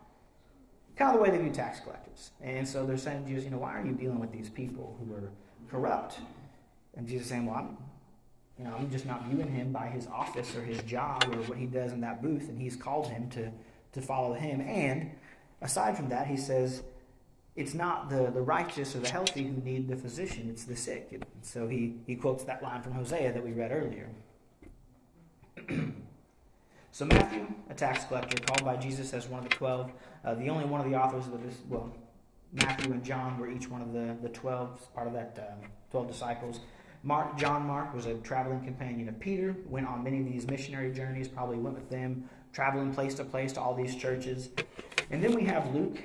Kind 0.95 1.11
of 1.11 1.17
the 1.17 1.23
way 1.23 1.35
they 1.35 1.43
view 1.43 1.51
tax 1.51 1.79
collectors. 1.79 2.31
And 2.41 2.67
so 2.67 2.85
they're 2.85 2.97
saying 2.97 3.23
to 3.23 3.29
Jesus, 3.29 3.45
you 3.45 3.49
know, 3.49 3.57
why 3.57 3.73
are 3.73 3.85
you 3.85 3.93
dealing 3.93 4.19
with 4.19 4.31
these 4.31 4.49
people 4.49 4.95
who 4.99 5.13
are 5.13 5.31
corrupt? 5.69 6.19
And 6.95 7.07
Jesus 7.07 7.27
saying, 7.27 7.45
well, 7.45 7.55
I'm, 7.55 7.77
you 8.63 8.69
know, 8.69 8.77
I'm 8.77 8.89
just 8.89 9.05
not 9.05 9.25
viewing 9.25 9.51
him 9.51 9.73
by 9.73 9.87
his 9.87 10.07
office 10.07 10.55
or 10.55 10.61
his 10.61 10.81
job 10.83 11.25
or 11.27 11.37
what 11.43 11.57
he 11.57 11.65
does 11.65 11.91
in 11.91 11.99
that 12.01 12.21
booth, 12.21 12.47
and 12.47 12.57
he's 12.57 12.77
called 12.77 13.07
him 13.07 13.29
to, 13.31 13.51
to 13.91 14.01
follow 14.01 14.33
him. 14.33 14.61
And 14.61 15.11
aside 15.61 15.97
from 15.97 16.07
that, 16.09 16.27
he 16.27 16.37
says, 16.37 16.81
it's 17.57 17.73
not 17.73 18.09
the, 18.09 18.31
the 18.31 18.41
righteous 18.41 18.95
or 18.95 18.99
the 18.99 19.09
healthy 19.09 19.43
who 19.43 19.61
need 19.61 19.89
the 19.89 19.97
physician, 19.97 20.47
it's 20.49 20.63
the 20.63 20.77
sick. 20.77 21.09
And 21.11 21.25
so 21.41 21.67
he, 21.67 21.95
he 22.07 22.15
quotes 22.15 22.45
that 22.45 22.63
line 22.63 22.81
from 22.81 22.93
Hosea 22.93 23.33
that 23.33 23.43
we 23.43 23.51
read 23.51 23.71
earlier. 23.71 24.09
so 26.91 27.05
Matthew, 27.05 27.45
a 27.69 27.73
tax 27.73 28.05
collector, 28.05 28.37
called 28.45 28.63
by 28.63 28.77
Jesus 28.77 29.13
as 29.13 29.27
one 29.27 29.43
of 29.43 29.49
the 29.49 29.55
twelve, 29.55 29.91
uh, 30.23 30.35
the 30.35 30.47
only 30.47 30.65
one 30.65 30.79
of 30.79 30.89
the 30.89 30.97
authors 30.97 31.27
of 31.27 31.43
this, 31.43 31.57
well, 31.67 31.93
Matthew 32.53 32.93
and 32.93 33.03
John 33.03 33.37
were 33.37 33.51
each 33.51 33.69
one 33.69 33.81
of 33.81 33.91
the, 33.91 34.15
the 34.21 34.29
twelve, 34.29 34.91
part 34.95 35.07
of 35.07 35.13
that 35.13 35.49
um, 35.51 35.69
twelve 35.91 36.07
disciples. 36.07 36.61
Mark, 37.05 37.37
John 37.37 37.67
Mark, 37.67 37.93
was 37.93 38.05
a 38.05 38.13
traveling 38.15 38.63
companion 38.63 39.09
of 39.09 39.19
Peter, 39.19 39.57
went 39.67 39.85
on 39.85 40.05
many 40.05 40.21
of 40.21 40.25
these 40.25 40.47
missionary 40.47 40.93
journeys, 40.93 41.27
probably 41.27 41.57
went 41.57 41.75
with 41.75 41.89
them, 41.89 42.29
traveling 42.53 42.93
place 42.93 43.13
to 43.15 43.25
place 43.25 43.51
to 43.53 43.61
all 43.61 43.75
these 43.75 43.93
churches. 43.95 44.49
And 45.11 45.21
then 45.21 45.35
we 45.35 45.43
have 45.43 45.75
Luke. 45.75 45.97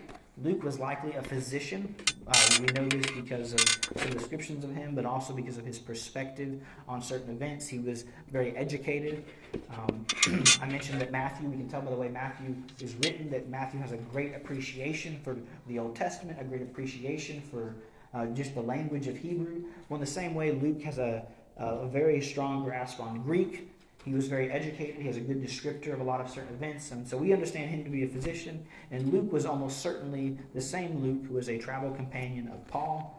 Luke 0.43 0.65
was 0.65 0.81
likely 0.81 1.13
a 1.15 1.23
physician. 1.23 1.95
Uh, 2.27 2.35
we 2.61 2.67
know 2.67 2.89
this 2.89 3.11
because 3.13 3.53
of 3.53 3.61
some 3.97 4.11
descriptions 4.11 4.65
of 4.65 4.75
him, 4.75 4.97
but 4.97 5.05
also 5.05 5.33
because 5.33 5.57
of 5.57 5.65
his 5.65 5.79
perspective 5.79 6.61
on 6.89 7.01
certain 7.01 7.31
events. 7.31 7.69
He 7.69 7.79
was 7.79 8.05
very 8.31 8.57
educated. 8.57 9.25
Um, 9.71 10.05
I 10.61 10.67
mentioned 10.67 11.01
that 11.01 11.13
Matthew, 11.13 11.49
we 11.49 11.57
can 11.57 11.69
tell 11.69 11.81
by 11.81 11.91
the 11.91 11.97
way 11.97 12.09
Matthew 12.09 12.57
is 12.81 12.95
written, 12.97 13.31
that 13.31 13.49
Matthew 13.49 13.81
has 13.81 13.93
a 13.93 13.97
great 13.97 14.35
appreciation 14.35 15.21
for 15.23 15.37
the 15.69 15.79
Old 15.79 15.95
Testament, 15.95 16.39
a 16.41 16.45
great 16.45 16.63
appreciation 16.63 17.41
for 17.41 17.77
uh, 18.15 18.27
just 18.27 18.55
the 18.55 18.63
language 18.63 19.07
of 19.07 19.17
Hebrew. 19.17 19.65
Well, 19.89 19.97
in 19.97 20.01
the 20.01 20.11
same 20.11 20.35
way, 20.35 20.53
Luke 20.53 20.83
has 20.83 20.99
a, 20.99 21.27
a 21.57 21.87
very 21.87 22.21
strong 22.21 22.65
grasp 22.65 23.01
on 23.01 23.23
Greek. 23.23 23.71
He 24.05 24.15
was 24.15 24.29
very 24.29 24.51
educated. 24.51 24.97
He 24.97 25.07
has 25.07 25.17
a 25.17 25.21
good 25.21 25.43
descriptor 25.43 25.93
of 25.93 26.01
a 26.01 26.05
lot 26.05 26.21
of 26.21 26.31
certain 26.31 26.55
events. 26.55 26.93
And 26.93 27.07
so 27.07 27.17
we 27.17 27.33
understand 27.33 27.71
him 27.71 27.85
to 27.85 27.91
be 27.91 28.05
a 28.05 28.09
physician. 28.09 28.65
And 28.91 29.13
Luke 29.13 29.31
was 29.33 29.45
almost 29.45 29.81
certainly 29.83 30.39
the 30.55 30.63
same 30.63 31.03
Luke 31.03 31.27
who 31.29 31.35
was 31.35 31.49
a 31.49 31.59
travel 31.59 31.91
companion 31.91 32.49
of 32.49 32.67
Paul. 32.69 33.15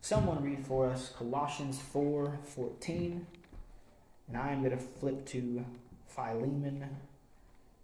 Someone 0.00 0.44
read 0.44 0.66
for 0.66 0.86
us 0.86 1.12
Colossians 1.16 1.80
4 1.80 2.38
14. 2.44 3.26
And 4.28 4.36
I 4.36 4.52
am 4.52 4.62
going 4.62 4.76
to 4.76 4.82
flip 4.82 5.24
to 5.26 5.64
Philemon 6.08 6.86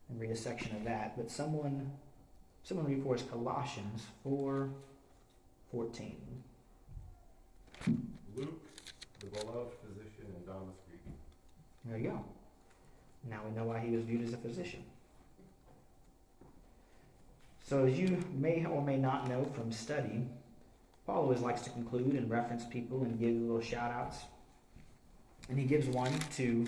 and 0.09 0.20
read 0.20 0.31
a 0.31 0.37
section 0.37 0.77
of 0.77 0.85
that. 0.85 1.16
But 1.16 1.31
someone 1.31 1.90
someone 2.62 2.87
read 2.87 3.03
for 3.03 3.14
us 3.14 3.23
Colossians 3.23 4.03
4 4.23 4.68
14. 5.73 6.16
Luke, 7.87 8.62
the 9.21 9.27
beloved 9.27 9.75
physician 9.83 10.27
in 10.37 10.45
Demas 10.47 10.77
speaking. 10.87 11.14
There 11.85 11.99
you 11.99 12.11
go. 12.11 12.25
Now 13.29 13.40
we 13.47 13.55
know 13.57 13.64
why 13.64 13.81
he 13.81 13.95
was 13.95 14.05
viewed 14.05 14.25
as 14.25 14.33
a 14.33 14.37
physician. 14.37 14.85
So, 17.66 17.85
as 17.87 17.99
you 17.99 18.19
may 18.35 18.66
or 18.66 18.83
may 18.83 18.97
not 18.97 19.29
know 19.29 19.45
from 19.55 19.71
study, 19.71 20.27
Paul 21.07 21.23
always 21.23 21.40
likes 21.40 21.62
to 21.62 21.71
conclude 21.71 22.14
and 22.14 22.29
reference 22.29 22.64
people 22.64 23.03
and 23.03 23.19
give 23.19 23.35
little 23.35 23.61
shout 23.61 23.93
outs. 23.93 24.19
And 25.49 25.59
he 25.59 25.66
gives 25.66 25.87
one 25.87 26.12
to 26.37 26.66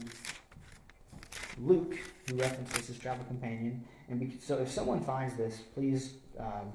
Luke, 1.58 1.98
who 2.28 2.36
references 2.36 2.86
his 2.86 2.98
travel 2.98 3.24
companion. 3.24 3.84
And 4.08 4.38
so, 4.40 4.58
if 4.58 4.70
someone 4.70 5.00
finds 5.00 5.34
this, 5.34 5.58
please 5.74 6.14
um, 6.38 6.72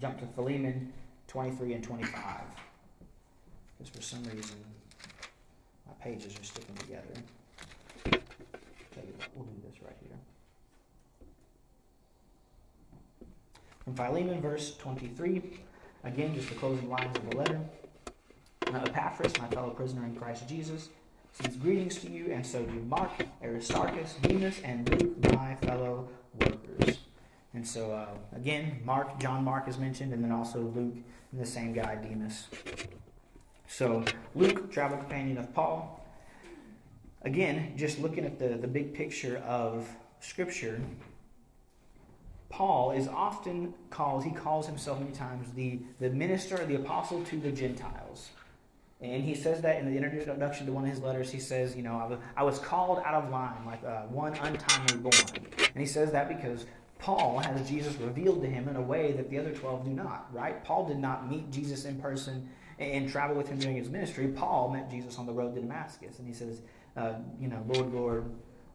jump 0.00 0.18
to 0.20 0.26
Philemon 0.34 0.92
23 1.28 1.74
and 1.74 1.84
25. 1.84 2.40
Because 3.76 3.94
for 3.94 4.02
some 4.02 4.24
reason, 4.24 4.56
my 5.86 5.92
pages 6.02 6.38
are 6.38 6.44
sticking 6.44 6.74
together. 6.76 7.02
We'll 9.34 9.44
do 9.44 9.62
this 9.68 9.82
right 9.82 9.96
here. 10.00 10.16
From 13.84 13.94
Philemon, 13.94 14.40
verse 14.40 14.76
23, 14.78 15.42
again, 16.04 16.34
just 16.34 16.48
the 16.48 16.54
closing 16.54 16.88
lines 16.88 17.16
of 17.16 17.30
the 17.30 17.36
letter. 17.36 17.60
Now, 18.72 18.82
Epaphras, 18.82 19.38
my 19.38 19.46
fellow 19.48 19.70
prisoner 19.70 20.04
in 20.04 20.16
Christ 20.16 20.48
Jesus, 20.48 20.88
sends 21.32 21.56
greetings 21.56 21.98
to 21.98 22.10
you, 22.10 22.32
and 22.32 22.44
so 22.44 22.64
do 22.64 22.80
Mark, 22.88 23.10
Aristarchus, 23.42 24.14
Demas, 24.22 24.60
and 24.64 24.88
Luke, 24.88 25.34
my 25.34 25.54
fellow 25.56 26.08
workers. 26.40 26.98
And 27.54 27.66
so, 27.66 27.92
uh, 27.92 28.08
again, 28.34 28.80
Mark, 28.84 29.20
John 29.20 29.44
Mark 29.44 29.68
is 29.68 29.78
mentioned, 29.78 30.12
and 30.12 30.24
then 30.24 30.32
also 30.32 30.60
Luke, 30.60 30.96
and 31.32 31.40
the 31.40 31.46
same 31.46 31.72
guy, 31.72 31.94
Demas. 31.96 32.48
So, 33.68 34.04
Luke, 34.34 34.70
travel 34.70 34.98
companion 34.98 35.38
of 35.38 35.52
Paul. 35.54 36.04
Again, 37.22 37.72
just 37.76 37.98
looking 37.98 38.24
at 38.24 38.38
the, 38.38 38.48
the 38.48 38.68
big 38.68 38.94
picture 38.94 39.38
of 39.38 39.88
Scripture, 40.20 40.80
Paul 42.48 42.92
is 42.92 43.08
often 43.08 43.74
called, 43.90 44.24
he 44.24 44.30
calls 44.30 44.66
himself 44.66 45.00
many 45.00 45.12
times 45.12 45.52
the, 45.54 45.80
the 45.98 46.10
minister, 46.10 46.64
the 46.64 46.76
apostle 46.76 47.24
to 47.24 47.36
the 47.36 47.50
Gentiles. 47.50 48.30
And 49.00 49.22
he 49.22 49.34
says 49.34 49.60
that 49.62 49.78
in 49.78 49.92
the 49.92 49.96
introduction 49.96 50.66
to 50.66 50.72
one 50.72 50.84
of 50.84 50.90
his 50.90 51.00
letters. 51.00 51.30
He 51.30 51.40
says, 51.40 51.76
You 51.76 51.82
know, 51.82 51.98
I 51.98 52.06
was, 52.06 52.18
I 52.36 52.42
was 52.44 52.58
called 52.58 53.02
out 53.04 53.24
of 53.24 53.30
line 53.30 53.66
like 53.66 53.84
uh, 53.84 54.02
one 54.02 54.32
untimely 54.34 54.96
born. 54.96 55.14
And 55.74 55.80
he 55.80 55.84
says 55.84 56.12
that 56.12 56.28
because 56.28 56.64
Paul 56.98 57.40
has 57.40 57.68
Jesus 57.68 57.94
revealed 57.96 58.40
to 58.40 58.48
him 58.48 58.68
in 58.68 58.76
a 58.76 58.80
way 58.80 59.12
that 59.12 59.28
the 59.28 59.38
other 59.38 59.52
12 59.52 59.84
do 59.84 59.90
not, 59.90 60.28
right? 60.32 60.64
Paul 60.64 60.88
did 60.88 60.98
not 60.98 61.28
meet 61.28 61.50
Jesus 61.50 61.84
in 61.84 62.00
person 62.00 62.48
and 62.78 63.10
travel 63.10 63.36
with 63.36 63.48
him 63.48 63.58
during 63.58 63.76
his 63.76 63.88
ministry. 63.88 64.28
Paul 64.28 64.70
met 64.70 64.90
Jesus 64.90 65.18
on 65.18 65.26
the 65.26 65.32
road 65.32 65.54
to 65.54 65.60
Damascus. 65.60 66.18
And 66.18 66.26
he 66.26 66.34
says, 66.34 66.60
uh, 66.96 67.14
You 67.40 67.48
know, 67.48 67.64
Lord, 67.68 67.92
Lord, 67.92 68.24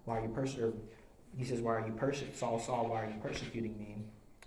why 0.06 0.18
are 0.18 0.22
you 0.24 0.30
persecuting? 0.30 0.80
He 1.38 1.46
says, 1.46 1.62
Why 1.62 1.76
are 1.76 1.86
you 1.86 1.94
persecuting? 1.94 2.36
Saul, 2.36 2.60
Saul, 2.60 2.88
why 2.88 3.04
are 3.04 3.08
you 3.08 3.20
persecuting 3.22 3.78
me? 3.78 3.98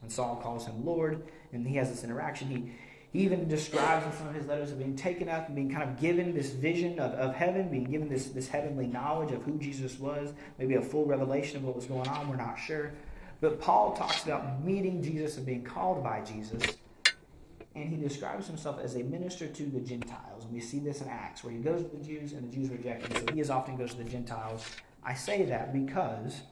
And 0.03 0.11
Saul 0.11 0.37
calls 0.37 0.67
him 0.67 0.85
Lord, 0.85 1.23
and 1.53 1.67
he 1.67 1.77
has 1.77 1.90
this 1.90 2.05
interaction. 2.05 2.49
He, 2.49 2.73
he 3.12 3.25
even 3.25 3.49
describes 3.49 4.05
in 4.05 4.12
some 4.12 4.29
of 4.29 4.35
his 4.35 4.47
letters 4.47 4.73
of 4.73 4.79
being 4.79 4.97
taken 4.97 5.29
up 5.29 5.47
and 5.47 5.55
being 5.55 5.71
kind 5.71 5.88
of 5.88 6.01
given 6.01 6.35
this 6.35 6.51
vision 6.51 6.99
of, 6.99 7.12
of 7.12 7.35
heaven, 7.35 7.71
being 7.71 7.85
given 7.85 8.09
this, 8.09 8.27
this 8.27 8.49
heavenly 8.49 8.88
knowledge 8.88 9.33
of 9.33 9.43
who 9.45 9.57
Jesus 9.59 9.99
was, 9.99 10.33
maybe 10.59 10.75
a 10.75 10.83
full 10.83 11.07
revelation 11.07 11.57
of 11.57 11.64
what 11.64 11.77
was 11.77 11.87
going 11.87 12.09
on, 12.09 12.29
we're 12.29 12.37
not 12.37 12.57
sure. 12.57 12.93
But 13.40 13.61
Paul 13.61 13.95
talks 13.95 14.25
about 14.25 14.64
meeting 14.64 15.03
Jesus 15.03 15.37
and 15.37 15.47
being 15.47 15.62
called 15.62 16.03
by 16.03 16.23
Jesus, 16.23 16.77
and 17.74 17.88
he 17.88 17.96
describes 17.96 18.46
himself 18.46 18.78
as 18.80 18.94
a 18.94 19.02
minister 19.02 19.46
to 19.48 19.64
the 19.64 19.80
Gentiles. 19.80 20.44
And 20.44 20.52
we 20.52 20.60
see 20.60 20.78
this 20.78 21.00
in 21.00 21.08
Acts, 21.08 21.42
where 21.42 21.52
he 21.52 21.58
goes 21.58 21.82
to 21.82 21.88
the 21.88 22.04
Jews 22.04 22.32
and 22.32 22.50
the 22.50 22.56
Jews 22.56 22.70
reject 22.70 23.06
him. 23.06 23.26
So 23.26 23.34
he 23.34 23.40
as 23.40 23.50
often 23.50 23.76
goes 23.76 23.92
to 23.92 23.98
the 23.98 24.04
Gentiles. 24.04 24.64
I 25.02 25.14
say 25.14 25.44
that 25.46 25.72
because, 25.72 26.42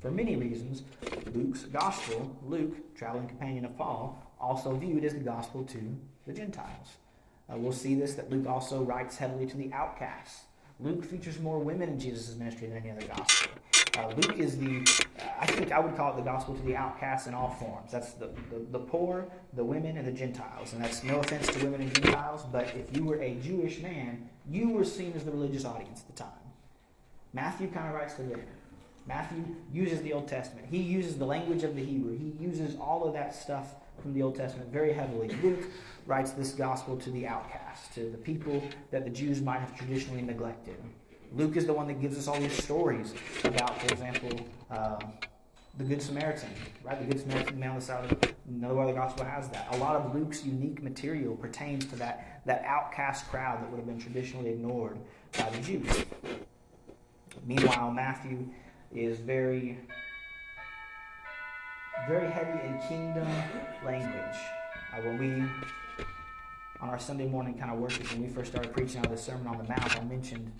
for 0.00 0.10
many 0.10 0.36
reasons, 0.36 0.84
Luke's 1.34 1.64
gospel, 1.64 2.36
Luke, 2.44 2.94
traveling 2.94 3.26
companion 3.26 3.64
of 3.64 3.76
Paul, 3.76 4.22
also 4.40 4.74
viewed 4.76 5.04
as 5.04 5.14
the 5.14 5.20
gospel 5.20 5.64
to 5.64 5.96
the 6.26 6.32
Gentiles. 6.32 6.96
Uh, 7.52 7.56
we'll 7.56 7.72
see 7.72 7.94
this 7.94 8.14
that 8.14 8.30
Luke 8.30 8.46
also 8.46 8.82
writes 8.82 9.16
heavily 9.16 9.46
to 9.46 9.56
the 9.56 9.72
outcasts. 9.72 10.44
Luke 10.80 11.04
features 11.04 11.38
more 11.38 11.58
women 11.58 11.88
in 11.88 11.98
Jesus' 11.98 12.36
ministry 12.36 12.68
than 12.68 12.78
any 12.78 12.90
other 12.90 13.06
gospel. 13.06 13.52
Uh, 13.96 14.08
Luke 14.16 14.38
is 14.38 14.56
the, 14.56 14.78
I 15.38 15.44
think 15.44 15.70
I 15.70 15.78
would 15.78 15.96
call 15.96 16.14
it 16.14 16.16
the 16.16 16.22
gospel 16.22 16.54
to 16.54 16.62
the 16.62 16.74
outcasts 16.74 17.26
in 17.26 17.34
all 17.34 17.50
forms. 17.50 17.92
That's 17.92 18.12
the, 18.14 18.30
the, 18.50 18.64
the, 18.70 18.78
poor, 18.78 19.26
the 19.52 19.64
women, 19.64 19.98
and 19.98 20.06
the 20.06 20.12
Gentiles. 20.12 20.72
And 20.72 20.82
that's 20.82 21.04
no 21.04 21.20
offense 21.20 21.46
to 21.48 21.64
women 21.64 21.82
and 21.82 21.94
Gentiles, 21.94 22.44
but 22.50 22.74
if 22.74 22.96
you 22.96 23.04
were 23.04 23.20
a 23.20 23.34
Jewish 23.34 23.80
man, 23.80 24.30
you 24.48 24.70
were 24.70 24.84
seen 24.84 25.12
as 25.14 25.24
the 25.24 25.30
religious 25.30 25.66
audience 25.66 26.00
at 26.00 26.16
the 26.16 26.22
time. 26.22 26.32
Matthew 27.34 27.68
kind 27.68 27.88
of 27.88 27.94
writes 27.94 28.14
to 28.14 28.22
them. 28.22 28.40
Matthew 29.06 29.44
uses 29.72 30.00
the 30.02 30.12
Old 30.14 30.28
Testament. 30.28 30.66
He 30.70 30.78
uses 30.78 31.18
the 31.18 31.26
language 31.26 31.62
of 31.62 31.76
the 31.76 31.84
Hebrew. 31.84 32.16
He 32.16 32.32
uses 32.42 32.76
all 32.76 33.04
of 33.04 33.12
that 33.12 33.34
stuff 33.34 33.74
from 34.00 34.14
the 34.14 34.22
Old 34.22 34.36
Testament 34.36 34.72
very 34.72 34.92
heavily. 34.92 35.28
Luke 35.42 35.64
writes 36.06 36.30
this 36.30 36.52
gospel 36.52 36.96
to 36.96 37.10
the 37.10 37.26
outcasts, 37.26 37.94
to 37.94 38.10
the 38.10 38.18
people 38.18 38.62
that 38.90 39.04
the 39.04 39.10
Jews 39.10 39.42
might 39.42 39.60
have 39.60 39.76
traditionally 39.76 40.22
neglected. 40.22 40.76
Luke 41.34 41.56
is 41.56 41.66
the 41.66 41.72
one 41.72 41.86
that 41.86 42.00
gives 42.00 42.18
us 42.18 42.28
all 42.28 42.38
these 42.38 42.62
stories 42.62 43.14
about, 43.44 43.80
for 43.80 43.92
example, 43.92 44.46
um, 44.70 44.98
the 45.78 45.84
Good 45.84 46.02
Samaritan, 46.02 46.50
right? 46.84 47.00
The 47.00 47.06
Good 47.06 47.20
Samaritan 47.20 47.58
man 47.58 47.70
on 47.70 47.76
the 47.76 47.82
side 47.82 48.12
of 48.12 48.34
no 48.46 48.78
other 48.78 48.92
gospel 48.92 49.24
has 49.24 49.48
that. 49.48 49.68
A 49.72 49.78
lot 49.78 49.96
of 49.96 50.14
Luke's 50.14 50.44
unique 50.44 50.82
material 50.82 51.34
pertains 51.36 51.86
to 51.86 51.96
that, 51.96 52.42
that 52.44 52.62
outcast 52.66 53.28
crowd 53.28 53.62
that 53.62 53.70
would 53.70 53.78
have 53.78 53.86
been 53.86 53.98
traditionally 53.98 54.50
ignored 54.50 54.98
by 55.38 55.48
the 55.48 55.58
Jews. 55.60 56.04
Meanwhile, 57.46 57.90
Matthew 57.92 58.46
is 58.94 59.18
very, 59.18 59.78
very 62.06 62.30
heavy 62.30 62.66
in 62.66 62.78
kingdom 62.88 63.26
language. 63.86 64.36
Uh, 64.92 65.00
when 65.00 65.18
we, 65.18 65.48
on 66.82 66.90
our 66.90 66.98
Sunday 66.98 67.26
morning 67.26 67.54
kind 67.54 67.70
of 67.70 67.78
worship, 67.78 68.12
when 68.12 68.20
we 68.20 68.28
first 68.28 68.50
started 68.50 68.70
preaching 68.74 69.02
on 69.02 69.10
the 69.10 69.16
Sermon 69.16 69.46
on 69.46 69.56
the 69.56 69.64
Mount, 69.64 69.98
I 69.98 70.04
mentioned 70.04 70.52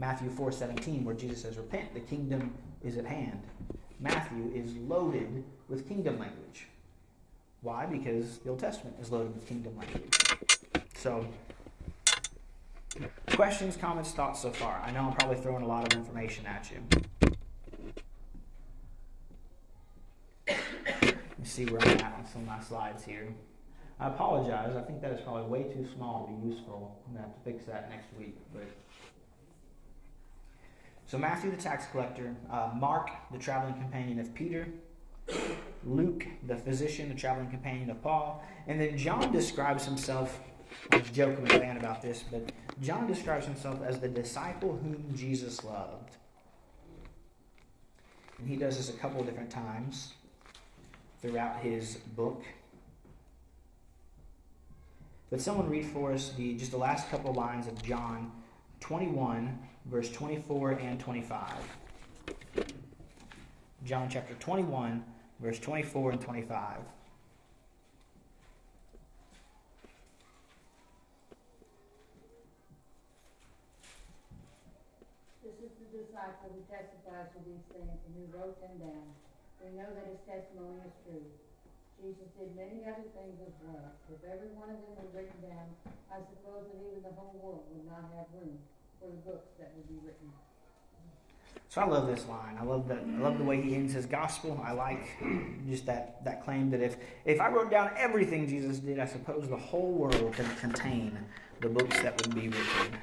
Matthew 0.00 0.30
4:17, 0.30 1.04
where 1.04 1.14
Jesus 1.14 1.42
says, 1.42 1.58
"Repent, 1.58 1.92
the 1.92 2.00
kingdom 2.00 2.54
is 2.82 2.96
at 2.96 3.04
hand." 3.04 3.42
Matthew 4.00 4.50
is 4.54 4.74
loaded 4.74 5.44
with 5.68 5.86
kingdom 5.86 6.18
language. 6.18 6.68
Why? 7.60 7.84
Because 7.84 8.38
the 8.38 8.48
Old 8.48 8.60
Testament 8.60 8.96
is 8.98 9.12
loaded 9.12 9.34
with 9.34 9.46
kingdom 9.46 9.76
language. 9.76 10.10
So, 10.94 11.26
questions, 13.32 13.76
comments, 13.76 14.12
thoughts 14.12 14.40
so 14.40 14.50
far? 14.50 14.80
I 14.80 14.90
know 14.90 15.00
I'm 15.00 15.12
probably 15.12 15.36
throwing 15.36 15.64
a 15.64 15.66
lot 15.66 15.92
of 15.92 15.98
information 15.98 16.46
at 16.46 16.70
you. 16.70 16.78
Let 20.46 21.38
me 21.38 21.44
see 21.44 21.66
where 21.66 21.82
I'm 21.82 21.98
at 21.98 22.14
on 22.14 22.26
some 22.26 22.40
of 22.40 22.46
my 22.46 22.60
slides 22.60 23.04
here. 23.04 23.34
I 23.98 24.08
apologize. 24.08 24.74
I 24.74 24.80
think 24.80 25.02
that 25.02 25.12
is 25.12 25.20
probably 25.20 25.42
way 25.42 25.64
too 25.64 25.86
small 25.94 26.26
to 26.26 26.32
be 26.32 26.48
useful. 26.48 26.96
I'm 27.06 27.12
going 27.12 27.22
to 27.22 27.28
have 27.28 27.36
to 27.36 27.44
fix 27.44 27.66
that 27.66 27.90
next 27.90 28.06
week. 28.18 28.38
But 28.54 28.64
so 31.10 31.18
Matthew, 31.18 31.50
the 31.50 31.56
tax 31.56 31.86
collector, 31.90 32.36
uh, 32.52 32.70
Mark, 32.76 33.10
the 33.32 33.38
traveling 33.38 33.74
companion 33.74 34.20
of 34.20 34.32
Peter, 34.32 34.68
Luke, 35.84 36.24
the 36.46 36.54
physician, 36.54 37.08
the 37.08 37.16
traveling 37.16 37.50
companion 37.50 37.90
of 37.90 38.00
Paul, 38.00 38.44
and 38.68 38.80
then 38.80 38.96
John 38.96 39.32
describes 39.32 39.84
himself. 39.84 40.38
I 40.92 40.98
was 40.98 41.10
joking 41.10 41.42
with 41.42 41.52
about 41.52 42.00
this, 42.00 42.22
but 42.30 42.52
John 42.80 43.08
describes 43.08 43.44
himself 43.44 43.82
as 43.82 43.98
the 43.98 44.06
disciple 44.06 44.78
whom 44.80 45.12
Jesus 45.16 45.64
loved. 45.64 46.10
And 48.38 48.48
he 48.48 48.54
does 48.54 48.76
this 48.76 48.88
a 48.88 48.96
couple 48.96 49.24
different 49.24 49.50
times 49.50 50.12
throughout 51.20 51.56
his 51.56 51.96
book. 52.14 52.44
But 55.28 55.40
someone 55.40 55.68
read 55.68 55.86
for 55.86 56.12
us 56.12 56.34
the 56.36 56.54
just 56.54 56.70
the 56.70 56.78
last 56.78 57.10
couple 57.10 57.34
lines 57.34 57.66
of 57.66 57.82
John 57.82 58.30
21, 58.78 59.58
verse 59.86 60.10
24 60.10 60.72
and 60.72 61.00
25. 61.00 61.54
John 63.84 64.08
chapter 64.10 64.34
21, 64.34 65.02
verse 65.40 65.58
24 65.58 66.12
and 66.12 66.20
25. 66.20 66.76
This 75.42 75.56
is 75.64 75.72
the 75.80 75.98
disciple 75.98 76.52
who 76.52 76.60
testifies 76.68 77.32
to 77.32 77.40
these 77.48 77.64
things 77.72 77.88
and 77.88 78.12
who 78.14 78.24
wrote 78.36 78.60
them 78.60 78.76
down. 78.78 79.08
We 79.64 79.72
know 79.76 79.88
that 79.88 80.06
his 80.12 80.20
testimony 80.28 80.84
is 80.84 80.92
true. 81.04 81.24
Jesus 82.00 82.28
did 82.36 82.56
many 82.56 82.84
other 82.84 83.08
things 83.12 83.36
as 83.44 83.52
well. 83.64 83.92
If 84.08 84.24
every 84.24 84.52
one 84.56 84.72
of 84.72 84.80
them 84.80 84.92
were 84.96 85.12
written 85.12 85.36
down, 85.40 85.68
I 86.12 86.20
suppose 86.32 86.68
that 86.68 86.80
even 86.80 87.04
the 87.04 87.12
whole 87.12 87.36
world 87.40 87.64
would 87.72 87.84
not 87.84 88.08
have 88.16 88.28
room 88.32 88.56
for 89.00 89.06
the 89.06 89.16
books 89.30 89.48
that 89.58 89.74
be 89.88 89.94
written. 90.04 90.30
So 91.68 91.80
I 91.80 91.86
love 91.86 92.06
this 92.06 92.26
line. 92.26 92.56
I 92.60 92.64
love 92.64 92.88
that. 92.88 92.98
I 92.98 93.20
love 93.20 93.38
the 93.38 93.44
way 93.44 93.62
he 93.62 93.74
ends 93.74 93.92
his 93.94 94.06
gospel. 94.06 94.60
I 94.64 94.72
like 94.72 95.06
just 95.68 95.86
that 95.86 96.24
that 96.24 96.44
claim 96.44 96.70
that 96.70 96.80
if 96.80 96.96
if 97.24 97.40
I 97.40 97.48
wrote 97.48 97.70
down 97.70 97.90
everything 97.96 98.48
Jesus 98.48 98.78
did, 98.78 98.98
I 98.98 99.06
suppose 99.06 99.48
the 99.48 99.56
whole 99.56 99.92
world 99.92 100.32
could 100.34 100.56
contain 100.58 101.18
the 101.60 101.68
books 101.68 102.00
that 102.02 102.20
would 102.20 102.34
be 102.34 102.48
written. 102.48 102.98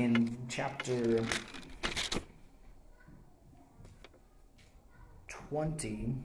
In 0.00 0.36
chapter 0.48 1.24
twenty, 5.28 6.16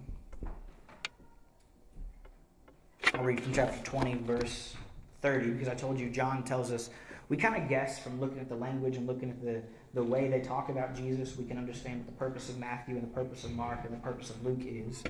I'll 3.13 3.23
read 3.23 3.41
from 3.41 3.53
chapter 3.53 3.83
twenty, 3.83 4.15
verse 4.15 4.73
thirty, 5.21 5.51
because 5.51 5.67
I 5.67 5.75
told 5.75 5.99
you 5.99 6.09
John 6.09 6.43
tells 6.43 6.71
us 6.71 6.89
we 7.29 7.37
kind 7.37 7.61
of 7.61 7.67
guess 7.67 7.99
from 7.99 8.19
looking 8.19 8.39
at 8.39 8.49
the 8.49 8.55
language 8.55 8.97
and 8.97 9.07
looking 9.07 9.29
at 9.29 9.41
the 9.43 9.61
the 9.93 10.03
way 10.03 10.27
they 10.27 10.41
talk 10.41 10.69
about 10.69 10.95
Jesus, 10.95 11.37
we 11.37 11.45
can 11.45 11.57
understand 11.57 11.97
what 11.97 12.05
the 12.05 12.19
purpose 12.19 12.49
of 12.49 12.59
Matthew 12.59 12.95
and 12.95 13.03
the 13.03 13.13
purpose 13.15 13.43
of 13.43 13.51
Mark 13.53 13.79
and 13.83 13.91
the 13.91 13.99
purpose 13.99 14.29
of 14.29 14.45
Luke 14.45 14.61
is. 14.63 15.03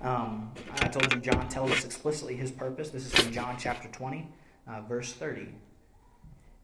Um, 0.00 0.50
I 0.80 0.88
told 0.88 1.12
you 1.12 1.20
John 1.20 1.48
tells 1.48 1.70
us 1.70 1.84
explicitly 1.84 2.34
his 2.34 2.50
purpose. 2.50 2.88
This 2.88 3.04
is 3.04 3.12
from 3.12 3.30
John 3.30 3.56
chapter 3.58 3.88
20, 3.88 4.26
uh, 4.66 4.80
verse 4.88 5.12
30. 5.12 5.48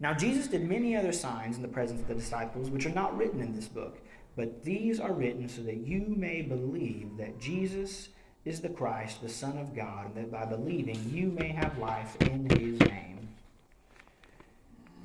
Now, 0.00 0.14
Jesus 0.14 0.46
did 0.46 0.66
many 0.66 0.96
other 0.96 1.12
signs 1.12 1.56
in 1.56 1.62
the 1.62 1.68
presence 1.68 2.00
of 2.00 2.08
the 2.08 2.14
disciples, 2.14 2.70
which 2.70 2.86
are 2.86 2.90
not 2.90 3.16
written 3.18 3.40
in 3.40 3.54
this 3.54 3.66
book, 3.66 3.98
but 4.34 4.64
these 4.64 4.98
are 4.98 5.12
written 5.12 5.48
so 5.48 5.60
that 5.62 5.76
you 5.76 6.06
may 6.16 6.40
believe 6.40 7.16
that 7.18 7.38
Jesus 7.38 8.08
is 8.44 8.60
the 8.60 8.68
Christ, 8.68 9.20
the 9.20 9.28
Son 9.28 9.58
of 9.58 9.74
God, 9.74 10.06
and 10.06 10.16
that 10.16 10.32
by 10.32 10.46
believing 10.46 10.98
you 11.12 11.26
may 11.26 11.48
have 11.48 11.76
life 11.78 12.16
in 12.22 12.48
his 12.48 12.80
name. 12.80 13.17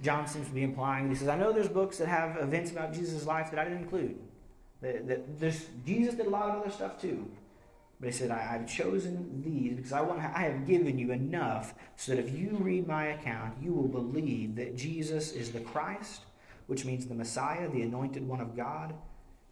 John 0.03 0.27
seems 0.27 0.47
to 0.47 0.53
be 0.53 0.63
implying. 0.63 1.09
He 1.09 1.15
says, 1.15 1.29
I 1.29 1.37
know 1.37 1.53
there's 1.53 1.69
books 1.69 1.97
that 1.97 2.09
have 2.09 2.37
events 2.37 2.71
about 2.71 2.93
Jesus' 2.93 3.25
life 3.25 3.49
that 3.51 3.59
I 3.59 3.63
didn't 3.63 3.83
include. 3.83 4.19
That, 4.81 5.07
that 5.07 5.39
there's, 5.39 5.67
Jesus 5.85 6.15
did 6.15 6.27
a 6.27 6.29
lot 6.29 6.49
of 6.49 6.61
other 6.61 6.71
stuff 6.71 7.01
too. 7.01 7.25
But 8.01 8.07
he 8.07 8.17
said, 8.17 8.31
I, 8.31 8.39
have 8.39 8.67
chosen 8.67 9.41
these 9.41 9.77
because 9.77 9.93
I, 9.93 10.01
want, 10.01 10.19
I 10.19 10.41
have 10.41 10.67
given 10.67 10.99
you 10.99 11.13
enough 11.13 11.73
so 11.95 12.13
that 12.13 12.19
if 12.19 12.37
you 12.37 12.49
read 12.59 12.85
my 12.85 13.05
account, 13.05 13.53
you 13.61 13.71
will 13.71 13.87
believe 13.87 14.57
that 14.57 14.75
Jesus 14.75 15.31
is 15.31 15.53
the 15.53 15.61
Christ, 15.61 16.23
which 16.67 16.83
means 16.83 17.05
the 17.05 17.15
Messiah, 17.15 17.69
the 17.69 17.81
anointed 17.81 18.27
one 18.27 18.41
of 18.41 18.57
God. 18.57 18.93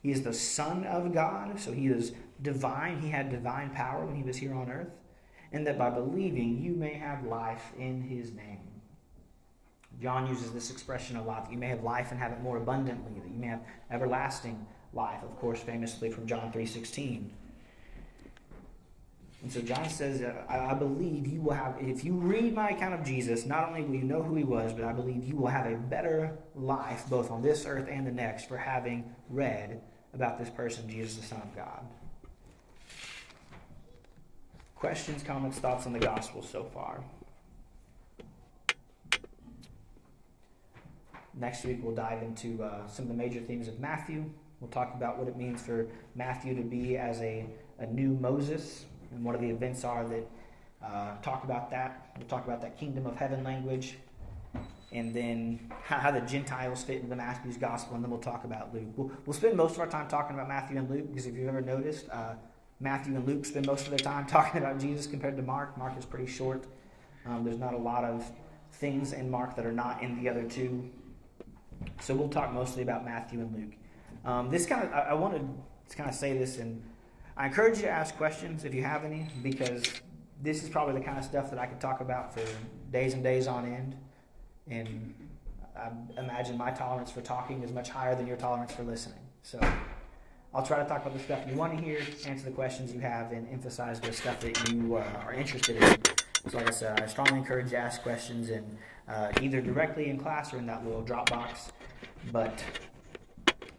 He 0.01 0.11
is 0.11 0.23
the 0.23 0.33
Son 0.33 0.83
of 0.83 1.13
God, 1.13 1.61
so 1.61 1.71
he 1.71 1.87
is 1.87 2.11
divine. 2.41 2.99
He 2.99 3.09
had 3.09 3.29
divine 3.29 3.69
power 3.69 4.05
when 4.05 4.17
he 4.17 4.23
was 4.23 4.35
here 4.35 4.53
on 4.53 4.69
earth. 4.69 4.89
And 5.53 5.65
that 5.65 5.77
by 5.77 5.89
believing, 5.89 6.61
you 6.61 6.73
may 6.73 6.95
have 6.95 7.23
life 7.25 7.71
in 7.77 8.01
his 8.01 8.33
name. 8.33 8.70
John 10.01 10.27
uses 10.27 10.51
this 10.51 10.71
expression 10.71 11.17
a 11.17 11.23
lot 11.23 11.45
that 11.45 11.51
you 11.51 11.57
may 11.57 11.67
have 11.67 11.83
life 11.83 12.11
and 12.11 12.19
have 12.19 12.31
it 12.31 12.41
more 12.41 12.57
abundantly, 12.57 13.19
that 13.19 13.31
you 13.31 13.39
may 13.39 13.47
have 13.47 13.61
everlasting 13.91 14.65
life, 14.93 15.21
of 15.23 15.37
course, 15.39 15.59
famously 15.59 16.09
from 16.09 16.25
John 16.25 16.51
3.16. 16.51 17.29
And 19.43 19.51
so 19.51 19.61
John 19.61 19.89
says, 19.89 20.21
uh, 20.21 20.43
I, 20.49 20.71
I 20.71 20.73
believe 20.73 21.27
you 21.27 21.41
will 21.41 21.53
have, 21.53 21.75
if 21.79 22.03
you 22.03 22.13
read 22.13 22.53
my 22.53 22.69
account 22.69 22.93
of 22.93 23.03
Jesus, 23.03 23.45
not 23.45 23.67
only 23.67 23.83
will 23.83 23.95
you 23.95 24.03
know 24.03 24.21
who 24.21 24.35
he 24.35 24.43
was, 24.43 24.73
but 24.73 24.83
I 24.83 24.93
believe 24.93 25.23
you 25.23 25.35
will 25.35 25.47
have 25.47 25.65
a 25.65 25.75
better 25.75 26.37
life, 26.55 27.05
both 27.09 27.31
on 27.31 27.41
this 27.41 27.65
earth 27.65 27.87
and 27.89 28.05
the 28.05 28.11
next, 28.11 28.47
for 28.47 28.57
having 28.57 29.15
read 29.29 29.81
about 30.13 30.37
this 30.37 30.49
person, 30.49 30.87
Jesus, 30.89 31.15
the 31.17 31.25
Son 31.25 31.41
of 31.41 31.55
God. 31.55 31.85
Questions, 34.75 35.23
comments, 35.23 35.59
thoughts 35.59 35.85
on 35.85 35.93
the 35.93 35.99
gospel 35.99 36.43
so 36.43 36.63
far? 36.63 37.03
Next 41.33 41.63
week, 41.63 41.79
we'll 41.81 41.95
dive 41.95 42.21
into 42.21 42.61
uh, 42.63 42.87
some 42.87 43.03
of 43.03 43.09
the 43.09 43.15
major 43.15 43.39
themes 43.39 43.67
of 43.67 43.79
Matthew. 43.79 44.29
We'll 44.59 44.69
talk 44.69 44.93
about 44.93 45.17
what 45.17 45.27
it 45.27 45.37
means 45.37 45.61
for 45.61 45.87
Matthew 46.15 46.55
to 46.55 46.61
be 46.61 46.97
as 46.97 47.19
a, 47.21 47.45
a 47.79 47.87
new 47.87 48.09
Moses 48.09 48.85
and 49.11 49.23
what 49.23 49.35
are 49.35 49.39
the 49.39 49.49
events 49.49 49.83
are 49.83 50.05
that 50.07 50.29
uh, 50.83 51.15
talk 51.21 51.43
about 51.43 51.71
that. 51.71 52.13
We'll 52.17 52.27
talk 52.27 52.45
about 52.45 52.61
that 52.61 52.77
kingdom 52.77 53.05
of 53.05 53.15
heaven 53.15 53.43
language 53.43 53.95
and 54.91 55.13
then 55.13 55.71
how, 55.83 55.97
how, 55.97 56.11
the 56.11 56.19
Gentiles 56.21 56.83
fit 56.83 57.01
into 57.01 57.15
Matthew's 57.15 57.55
gospel, 57.55 57.95
and 57.95 58.03
then 58.03 58.11
we'll 58.11 58.19
talk 58.19 58.43
about 58.43 58.73
Luke. 58.73 58.89
We'll, 58.97 59.11
we'll 59.25 59.33
spend 59.33 59.55
most 59.55 59.75
of 59.75 59.79
our 59.79 59.87
time 59.87 60.07
talking 60.09 60.35
about 60.35 60.49
Matthew 60.49 60.77
and 60.77 60.89
Luke 60.89 61.07
because 61.09 61.25
if 61.27 61.35
you've 61.35 61.47
ever 61.47 61.61
noticed, 61.61 62.09
uh, 62.09 62.33
Matthew 62.81 63.15
and 63.15 63.25
Luke 63.25 63.45
spend 63.45 63.67
most 63.67 63.85
of 63.85 63.91
their 63.91 63.99
time 63.99 64.25
talking 64.27 64.61
about 64.61 64.79
Jesus 64.79 65.07
compared 65.07 65.37
to 65.37 65.43
Mark. 65.43 65.77
Mark 65.77 65.97
is 65.97 66.05
pretty 66.05 66.29
short. 66.29 66.65
Um, 67.25 67.45
there's 67.45 67.59
not 67.59 67.73
a 67.73 67.77
lot 67.77 68.03
of 68.03 68.29
things 68.73 69.13
in 69.13 69.29
Mark 69.29 69.55
that 69.55 69.65
are 69.65 69.71
not 69.71 70.01
in 70.03 70.21
the 70.21 70.29
other 70.29 70.43
two. 70.43 70.89
So 72.01 72.15
we'll 72.15 72.29
talk 72.29 72.51
mostly 72.51 72.81
about 72.81 73.05
Matthew 73.05 73.39
and 73.39 73.55
Luke. 73.55 73.73
Um, 74.25 74.49
this 74.49 74.65
kind 74.65 74.83
of, 74.83 74.91
I, 74.91 74.99
I 75.09 75.13
wanted 75.13 75.47
to 75.89 75.95
kind 75.95 76.09
of 76.09 76.15
say 76.15 76.37
this, 76.37 76.57
and 76.57 76.81
I 77.37 77.47
encourage 77.47 77.77
you 77.77 77.83
to 77.83 77.89
ask 77.89 78.17
questions 78.17 78.65
if 78.65 78.73
you 78.73 78.83
have 78.83 79.05
any, 79.05 79.27
because 79.43 79.83
this 80.41 80.63
is 80.63 80.69
probably 80.69 80.95
the 80.95 81.05
kind 81.05 81.17
of 81.17 81.23
stuff 81.23 81.49
that 81.51 81.59
I 81.59 81.67
could 81.67 81.79
talk 81.79 82.01
about 82.01 82.33
for 82.33 82.41
days 82.91 83.13
and 83.13 83.23
days 83.23 83.47
on 83.47 83.65
end. 83.65 83.95
And 84.67 85.13
I 85.75 85.89
imagine 86.19 86.57
my 86.57 86.71
tolerance 86.71 87.11
for 87.11 87.21
talking 87.21 87.61
is 87.63 87.71
much 87.71 87.89
higher 87.89 88.15
than 88.15 88.27
your 88.27 88.37
tolerance 88.37 88.71
for 88.73 88.83
listening. 88.83 89.19
So 89.43 89.59
I'll 90.53 90.65
try 90.65 90.81
to 90.81 90.89
talk 90.89 91.01
about 91.01 91.13
the 91.13 91.23
stuff 91.23 91.39
you 91.47 91.55
want 91.55 91.77
to 91.77 91.83
hear, 91.83 91.99
answer 92.25 92.45
the 92.45 92.51
questions 92.51 92.93
you 92.93 92.99
have, 92.99 93.31
and 93.31 93.47
emphasize 93.49 93.99
the 93.99 94.11
stuff 94.11 94.39
that 94.41 94.69
you 94.69 94.97
uh, 94.97 95.23
are 95.23 95.33
interested 95.33 95.81
in. 95.81 96.20
So, 96.49 96.57
like 96.57 96.67
I 96.67 96.71
said, 96.71 96.99
I 96.99 97.05
strongly 97.05 97.37
encourage 97.37 97.65
you 97.65 97.71
to 97.71 97.77
ask 97.77 98.01
questions 98.01 98.49
and 98.49 98.77
uh, 99.07 99.31
either 99.41 99.61
directly 99.61 100.09
in 100.09 100.17
class 100.17 100.53
or 100.53 100.57
in 100.57 100.65
that 100.67 100.83
little 100.85 101.03
Dropbox. 101.03 101.71
But 102.31 102.63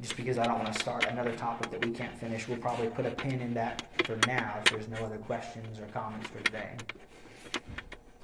just 0.01 0.17
because 0.17 0.39
I 0.39 0.45
don't 0.45 0.59
want 0.59 0.73
to 0.73 0.79
start 0.79 1.05
another 1.07 1.33
topic 1.33 1.71
that 1.71 1.85
we 1.85 1.93
can't 1.93 2.17
finish, 2.19 2.47
we'll 2.49 2.59
probably 2.59 2.89
put 2.89 3.07
a 3.07 3.11
pin 3.11 3.41
in 3.41 3.55
that 3.55 3.87
for 4.05 4.19
now 4.27 4.59
if 4.65 4.73
there's 4.73 4.89
no 4.89 5.05
other 5.05 5.19
questions 5.19 5.79
or 5.79 5.87
comments 5.87 6.29
for 6.29 6.41
today. 6.43 6.77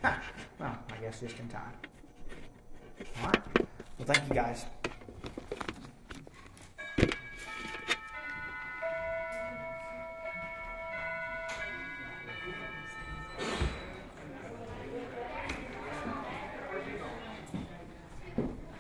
Huh. 0.02 0.14
Well, 0.58 0.78
I 0.92 0.96
guess 1.00 1.20
just 1.20 1.38
in 1.38 1.48
time. 1.48 1.72
All 3.22 3.30
right. 3.30 3.42
Well, 3.98 4.06
thank 4.06 4.28
you 4.28 4.34
guys. 4.34 4.66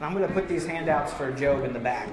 I'm 0.00 0.14
going 0.14 0.26
to 0.26 0.32
put 0.32 0.48
these 0.48 0.64
handouts 0.64 1.12
for 1.12 1.32
Job 1.32 1.64
in 1.64 1.72
the 1.72 1.80
back. 1.80 2.08